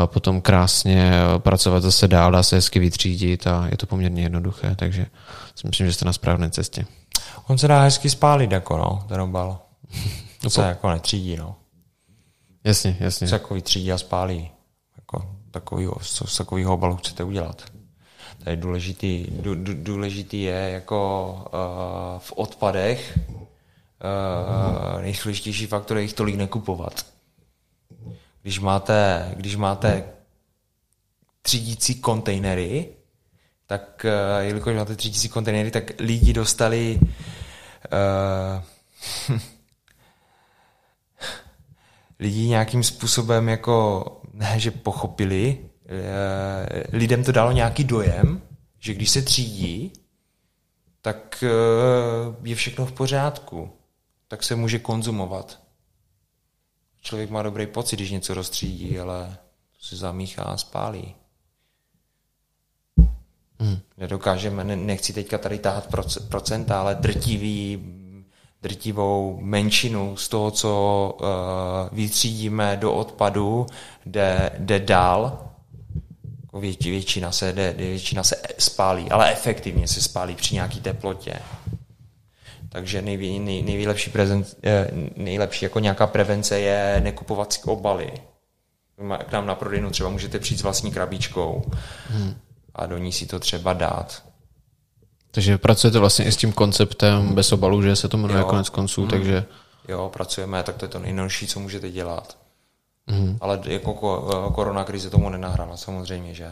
potom 0.06 0.41
krásně 0.41 1.12
pracovat 1.38 1.84
zase 1.84 2.08
dál, 2.08 2.32
dá 2.32 2.43
se 2.43 2.56
hezky 2.56 2.80
vytřídit 2.80 3.47
a 3.47 3.68
je 3.72 3.78
to 3.78 3.86
poměrně 3.86 4.24
jednoduché, 4.24 4.76
takže 4.76 5.06
si 5.60 5.68
myslím, 5.68 5.88
že 5.88 5.93
jste 5.93 6.05
na 6.05 6.14
správné 6.14 6.49
cestě. 6.49 6.86
On 7.47 7.57
se 7.57 7.68
dá 7.68 7.82
hezky 7.82 8.10
spálit, 8.10 8.51
jako 8.51 8.78
no, 8.78 9.05
ten 9.07 9.22
obal. 9.22 9.60
To 10.41 10.49
se 10.49 10.62
jako 10.62 10.89
netřídí, 10.89 11.36
no. 11.36 11.55
Jasně, 12.64 12.97
jasně. 12.99 13.28
Se 13.28 13.36
jako 13.36 13.53
vytřídí 13.53 13.91
a 13.91 13.97
spálí. 13.97 14.51
Jako 14.97 15.36
takovýho, 15.51 15.95
co 16.01 16.28
z 16.28 16.38
takového 16.38 16.74
obalu 16.74 16.95
chcete 16.95 17.24
udělat. 17.24 17.64
Tady 18.43 18.57
důležitý, 18.57 19.26
dů, 19.30 19.55
důležitý 19.74 20.41
je 20.41 20.70
jako 20.70 21.32
uh, 21.34 22.20
v 22.20 22.34
odpadech 22.36 23.20
uh, 23.30 25.01
nejsložitější 25.01 25.66
faktor 25.66 25.97
je 25.97 26.03
jich 26.03 26.14
tolik 26.14 26.36
nekupovat. 26.36 27.05
Když 28.41 28.60
máte, 28.60 29.32
když 29.36 29.55
máte 29.55 30.03
třídící 31.41 31.95
kontejnery, 31.95 32.89
tak 33.70 34.05
uh, 34.05 34.41
jelikož 34.45 34.76
máte 34.76 34.95
3000 34.95 35.34
kontejnery, 35.34 35.72
tak 35.72 35.91
lidi 35.99 36.34
dostali 36.34 36.99
uh, 39.30 39.38
lidi 42.20 42.47
nějakým 42.47 42.84
způsobem 42.84 43.49
jako, 43.49 44.05
ne, 44.34 44.59
že 44.59 44.72
pochopili, 44.72 45.57
uh, 45.59 45.70
lidem 46.93 47.24
to 47.24 47.32
dalo 47.32 47.51
nějaký 47.51 47.84
dojem, 47.84 48.41
že 48.80 48.93
když 48.93 49.09
se 49.09 49.22
třídí, 49.22 49.93
tak 51.01 51.43
uh, 51.43 52.47
je 52.47 52.55
všechno 52.55 52.86
v 52.86 52.91
pořádku. 52.91 53.72
Tak 54.28 54.43
se 54.43 54.55
může 54.55 54.80
konzumovat. 54.80 55.59
Člověk 57.01 57.30
má 57.30 57.43
dobrý 57.43 57.67
pocit, 57.67 57.95
když 57.95 58.11
něco 58.11 58.34
rozstřídí, 58.34 58.99
ale 58.99 59.38
to 59.78 59.86
se 59.86 59.95
zamíchá 59.95 60.43
a 60.43 60.57
spálí. 60.57 61.15
Hmm. 63.60 63.80
Nedokážeme, 63.97 64.64
nechci 64.64 65.14
teďka 65.14 65.38
tady 65.38 65.60
táhat 65.60 65.88
procenta, 66.30 66.80
ale 66.80 66.95
drtivý, 66.95 67.80
drtivou 68.62 69.39
menšinu 69.41 70.18
z 70.18 70.28
toho, 70.28 70.51
co 70.51 71.18
uh, 71.22 71.28
vytřídíme 71.97 72.78
do 72.78 72.93
odpadu, 72.93 73.68
jde, 74.05 74.51
jde 74.57 74.80
dál. 74.80 75.45
Jako 76.43 76.60
Vě, 76.60 76.74
většina, 76.84 77.32
se, 77.32 77.53
jde, 77.53 77.74
většina 77.78 78.24
se 78.24 78.36
spálí, 78.57 79.12
ale 79.12 79.32
efektivně 79.32 79.88
se 79.88 80.01
spálí 80.01 80.36
při 80.36 80.55
nějaké 80.55 80.80
teplotě. 80.80 81.34
Takže 82.70 83.01
nej, 83.01 83.39
nej, 83.39 83.64
nejlepší, 83.64 84.10
prezent, 84.10 84.57
eh, 84.64 84.88
nejlepší 85.16 85.66
jako 85.66 85.80
nějaká 85.80 86.07
prevence 86.07 86.60
je 86.60 87.01
nekupovat 87.03 87.53
si 87.53 87.62
obaly. 87.64 88.12
K 89.28 89.32
nám 89.32 89.45
na 89.45 89.55
prodejnu 89.55 89.89
třeba 89.89 90.10
můžete 90.10 90.39
přijít 90.39 90.57
s 90.57 90.64
vlastní 90.64 90.91
krabičkou. 90.91 91.72
Hmm 92.10 92.36
a 92.80 92.86
do 92.86 92.98
ní 92.98 93.12
si 93.12 93.26
to 93.26 93.40
třeba 93.40 93.74
dát. 93.74 94.24
Takže 95.32 95.58
pracujete 95.58 96.00
vlastně 96.00 96.26
i 96.26 96.32
s 96.32 96.38
tím 96.38 96.54
konceptem 96.54 97.36
bez 97.36 97.52
obalu, 97.52 97.82
že 97.82 97.96
se 97.96 98.08
to 98.08 98.18
jmenuje 98.18 98.44
konec 98.44 98.70
konců, 98.70 99.02
mm. 99.02 99.08
takže... 99.08 99.46
Jo, 99.88 100.10
pracujeme, 100.14 100.64
tak 100.64 100.76
to 100.76 100.86
je 100.86 100.90
to 100.90 101.00
nejnožší, 101.00 101.48
co 101.48 101.60
můžete 101.60 101.92
dělat. 101.92 102.38
Mm. 103.08 103.38
Ale 103.42 103.62
jako 103.66 103.94
korona 104.56 104.84
krize 104.84 105.10
tomu 105.10 105.30
nenahrála, 105.30 105.78
samozřejmě, 105.78 106.34
že 106.34 106.52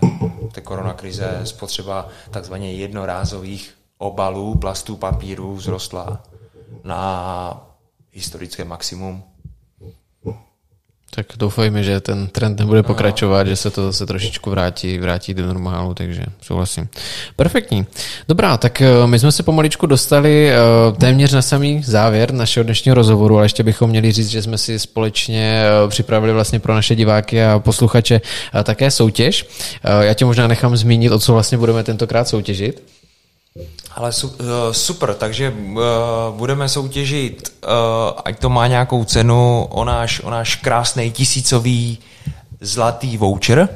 ta 0.52 0.62
korona 0.62 0.94
krize 0.94 1.42
spotřeba 1.44 2.08
takzvaně 2.32 2.74
jednorázových 2.74 3.74
obalů, 3.98 4.56
plastů, 4.56 4.96
papíru 4.98 5.56
vzrostla 5.56 6.24
na 6.84 7.68
historické 8.12 8.66
maximum. 8.66 9.24
Tak 11.10 11.26
doufejme, 11.38 11.84
že 11.84 12.00
ten 12.00 12.28
trend 12.28 12.60
nebude 12.60 12.84
pokračovat, 12.84 13.48
že 13.48 13.56
se 13.56 13.70
to 13.70 13.86
zase 13.86 14.06
trošičku 14.06 14.50
vrátí, 14.50 14.98
vrátí 14.98 15.34
do 15.34 15.48
normálu, 15.48 15.94
takže 15.94 16.24
souhlasím. 16.42 16.88
Perfektní. 17.36 17.86
Dobrá, 18.28 18.58
tak 18.58 18.82
eh, 18.82 19.08
my 19.08 19.20
jsme 19.20 19.32
se 19.32 19.44
pomaličku 19.44 19.86
dostali 19.86 20.52
eh, 20.52 20.56
téměř 21.00 21.34
na 21.34 21.42
samý 21.42 21.84
závěr 21.84 22.34
našeho 22.34 22.64
dnešního 22.64 22.96
rozhovoru, 22.96 23.38
ale 23.38 23.46
ještě 23.46 23.64
bychom 23.64 23.90
měli 23.90 24.12
říct, 24.12 24.30
že 24.30 24.42
jsme 24.42 24.58
si 24.58 24.80
společně 24.80 25.64
eh, 25.64 25.88
připravili 25.88 26.34
vlastně 26.34 26.60
pro 26.60 26.74
naše 26.74 26.96
diváky 26.96 27.44
a 27.44 27.60
posluchače 27.60 28.22
také 28.64 28.92
soutěž. 28.92 29.46
Já 30.02 30.14
tě 30.14 30.26
možná 30.26 30.48
nechám 30.48 30.78
zmínit, 30.78 31.12
o 31.12 31.20
co 31.20 31.34
vlastně 31.34 31.58
budeme 31.58 31.84
tentokrát 31.84 32.28
soutěžit. 32.28 32.84
Ale 33.98 34.12
eh, 34.24 34.74
super, 34.74 35.14
takže 35.14 35.50
uh, 35.50 35.80
budeme 36.32 36.70
soutěžit, 36.70 37.50
uh, 37.64 37.70
ať 38.26 38.40
to 38.40 38.50
má 38.50 38.68
nějakou 38.68 39.04
cenu, 39.04 39.68
o 39.70 39.84
náš, 39.84 40.22
o 40.24 40.30
náš 40.30 40.56
krásný 40.56 41.12
tisícový 41.12 41.98
zlatý 42.62 43.18
voucher. 43.18 43.70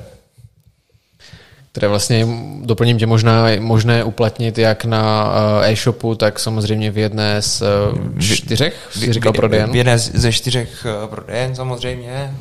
Které 1.72 1.88
vlastně 1.88 2.28
doplním 2.62 2.98
tě 2.98 3.08
možná 3.08 3.46
možné 3.60 4.04
uplatnit 4.04 4.58
jak 4.58 4.86
na 4.86 5.34
e-shopu, 5.64 6.16
tak 6.16 6.40
samozřejmě 6.40 6.92
v 6.92 6.98
jedné 6.98 7.42
z 7.42 7.64
čtyřech, 8.20 8.90
jsi 8.92 9.14
říkal 9.14 9.34
prodejen? 9.34 9.72
V 9.72 9.76
jedné 9.76 10.00
ze 10.00 10.32
čtyřech 10.32 10.86
prodejen 11.06 11.56
samozřejmě, 11.56 12.32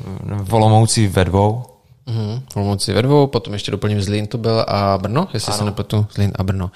v 0.42 0.54
Olomouci 0.54 1.08
ve 1.08 1.24
dvou. 1.24 1.69
Mm, 2.06 2.42
Olomouci 2.54 2.92
ve 2.92 3.02
dvou, 3.02 3.26
potom 3.26 3.52
ještě 3.52 3.70
doplním 3.70 4.02
Zlín 4.02 4.26
to 4.26 4.38
byl 4.38 4.64
a 4.68 4.98
Brno, 4.98 5.28
jestli 5.34 5.52
ano. 5.52 5.58
se 5.58 5.64
nepletu, 5.64 6.06
Zlín 6.14 6.32
a 6.34 6.42
Brno. 6.42 6.70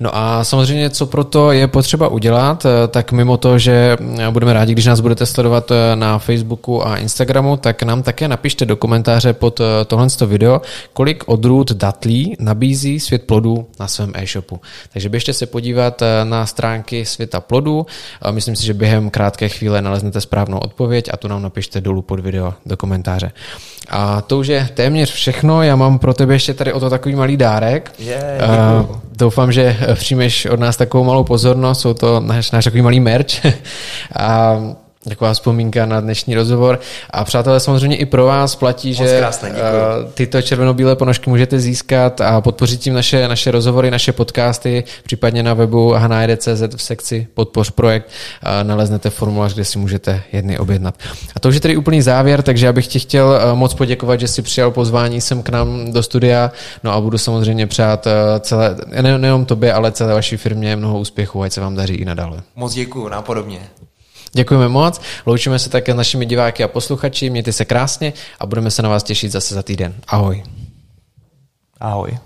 No 0.00 0.16
a 0.16 0.44
samozřejmě, 0.44 0.90
co 0.90 1.06
pro 1.06 1.24
to 1.24 1.52
je 1.52 1.68
potřeba 1.68 2.08
udělat, 2.08 2.66
eh, 2.66 2.88
tak 2.88 3.12
mimo 3.12 3.36
to, 3.36 3.58
že 3.58 3.96
eh, 4.18 4.30
budeme 4.30 4.52
rádi, 4.52 4.72
když 4.72 4.86
nás 4.86 5.00
budete 5.00 5.26
sledovat 5.26 5.70
eh, 5.70 5.96
na 5.96 6.18
Facebooku 6.18 6.86
a 6.86 6.96
Instagramu, 6.96 7.56
tak 7.56 7.82
nám 7.82 8.02
také 8.02 8.28
napište 8.28 8.66
do 8.66 8.76
komentáře 8.76 9.32
pod 9.32 9.60
tohle 9.86 10.06
video, 10.26 10.62
kolik 10.92 11.24
odrůd 11.26 11.72
datlí 11.72 12.36
nabízí 12.38 13.00
svět 13.00 13.22
plodů 13.22 13.66
na 13.80 13.88
svém 13.88 14.12
e-shopu. 14.14 14.60
Takže 14.92 15.08
běžte 15.08 15.32
se 15.32 15.46
podívat 15.46 16.02
na 16.24 16.46
stránky 16.46 17.04
světa 17.04 17.40
plodů. 17.40 17.86
Myslím 18.30 18.56
si, 18.56 18.66
že 18.66 18.74
během 18.74 19.10
krátké 19.10 19.48
chvíle 19.48 19.82
naleznete 19.82 20.20
správnou 20.20 20.58
odpověď 20.58 21.08
a 21.12 21.16
tu 21.16 21.28
nám 21.28 21.42
napište 21.42 21.80
dolů 21.80 22.02
pod 22.02 22.20
video 22.20 22.54
do 22.66 22.76
komentáře. 22.76 23.32
A 23.88 24.20
to 24.20 24.38
už 24.38 24.46
je 24.46 24.57
téměř 24.74 25.12
všechno. 25.12 25.62
Já 25.62 25.76
mám 25.76 25.98
pro 25.98 26.14
tebe 26.14 26.34
ještě 26.34 26.54
tady 26.54 26.72
o 26.72 26.80
to 26.80 26.90
takový 26.90 27.14
malý 27.14 27.36
dárek. 27.36 27.92
Yeah, 27.98 28.22
uh, 28.80 28.96
doufám, 29.16 29.52
že 29.52 29.76
přijmeš 29.94 30.46
od 30.46 30.60
nás 30.60 30.76
takovou 30.76 31.04
malou 31.04 31.24
pozornost, 31.24 31.80
jsou 31.80 31.94
to 31.94 32.20
náš, 32.20 32.50
náš 32.50 32.64
takový 32.64 32.82
malý 32.82 33.00
merch. 33.00 33.46
a 34.16 34.56
Taková 35.08 35.32
vzpomínka 35.34 35.86
na 35.86 36.00
dnešní 36.00 36.34
rozhovor. 36.34 36.80
A 37.10 37.24
přátelé, 37.24 37.60
samozřejmě 37.60 37.96
i 37.96 38.06
pro 38.06 38.24
vás 38.24 38.56
platí, 38.56 38.88
Moc 38.88 38.96
že 38.98 39.18
krásné, 39.18 39.52
eh, 39.54 39.54
tyto 40.14 40.42
červeno-bílé 40.42 40.96
ponožky 40.96 41.30
můžete 41.30 41.58
získat 41.60 42.20
a 42.20 42.40
podpořit 42.40 42.80
tím 42.80 42.94
naše, 42.94 43.28
naše 43.28 43.50
rozhovory, 43.50 43.90
naše 43.90 44.12
podcasty, 44.12 44.84
případně 45.04 45.42
na 45.42 45.54
webu 45.54 45.92
hanajde.cz 45.92 46.74
v 46.76 46.82
sekci 46.82 47.26
Podpoř 47.34 47.70
projekt 47.70 48.10
naleznete 48.62 49.10
formulář, 49.10 49.54
kde 49.54 49.64
si 49.64 49.78
můžete 49.78 50.22
jedny 50.32 50.58
objednat. 50.58 50.94
A 51.36 51.40
to 51.40 51.48
už 51.48 51.54
je 51.54 51.60
tedy 51.60 51.76
úplný 51.76 52.02
závěr, 52.02 52.42
takže 52.42 52.66
já 52.66 52.72
bych 52.72 52.86
ti 52.86 52.98
chtěl 52.98 53.40
eh, 53.40 53.54
moc 53.54 53.74
poděkovat, 53.74 54.20
že 54.20 54.28
jsi 54.28 54.42
přijal 54.42 54.70
pozvání 54.70 55.20
sem 55.20 55.42
k 55.42 55.48
nám 55.48 55.92
do 55.92 56.02
studia. 56.02 56.50
No 56.84 56.92
a 56.92 57.00
budu 57.00 57.18
samozřejmě 57.18 57.66
přát 57.66 58.06
eh, 58.06 58.40
celé, 58.40 58.76
ne, 59.02 59.18
nejenom 59.18 59.44
tobě, 59.44 59.72
ale 59.72 59.92
celé 59.92 60.14
vaší 60.14 60.36
firmě 60.36 60.76
mnoho 60.76 60.98
úspěchů, 60.98 61.42
ať 61.42 61.52
se 61.52 61.60
vám 61.60 61.74
daří 61.74 61.94
i 61.94 62.04
nadále. 62.04 62.42
Moc 62.56 62.74
děkuji, 62.74 63.08
napodobně. 63.08 63.58
Děkujeme 64.32 64.68
moc, 64.68 65.00
loučíme 65.26 65.58
se 65.58 65.70
také 65.70 65.92
s 65.92 65.96
našimi 65.96 66.26
diváky 66.26 66.64
a 66.64 66.68
posluchači, 66.68 67.30
mějte 67.30 67.52
se 67.52 67.64
krásně 67.64 68.12
a 68.40 68.46
budeme 68.46 68.70
se 68.70 68.82
na 68.82 68.88
vás 68.88 69.02
těšit 69.02 69.32
zase 69.32 69.54
za 69.54 69.62
týden. 69.62 69.94
Ahoj. 70.06 70.42
Ahoj. 71.80 72.18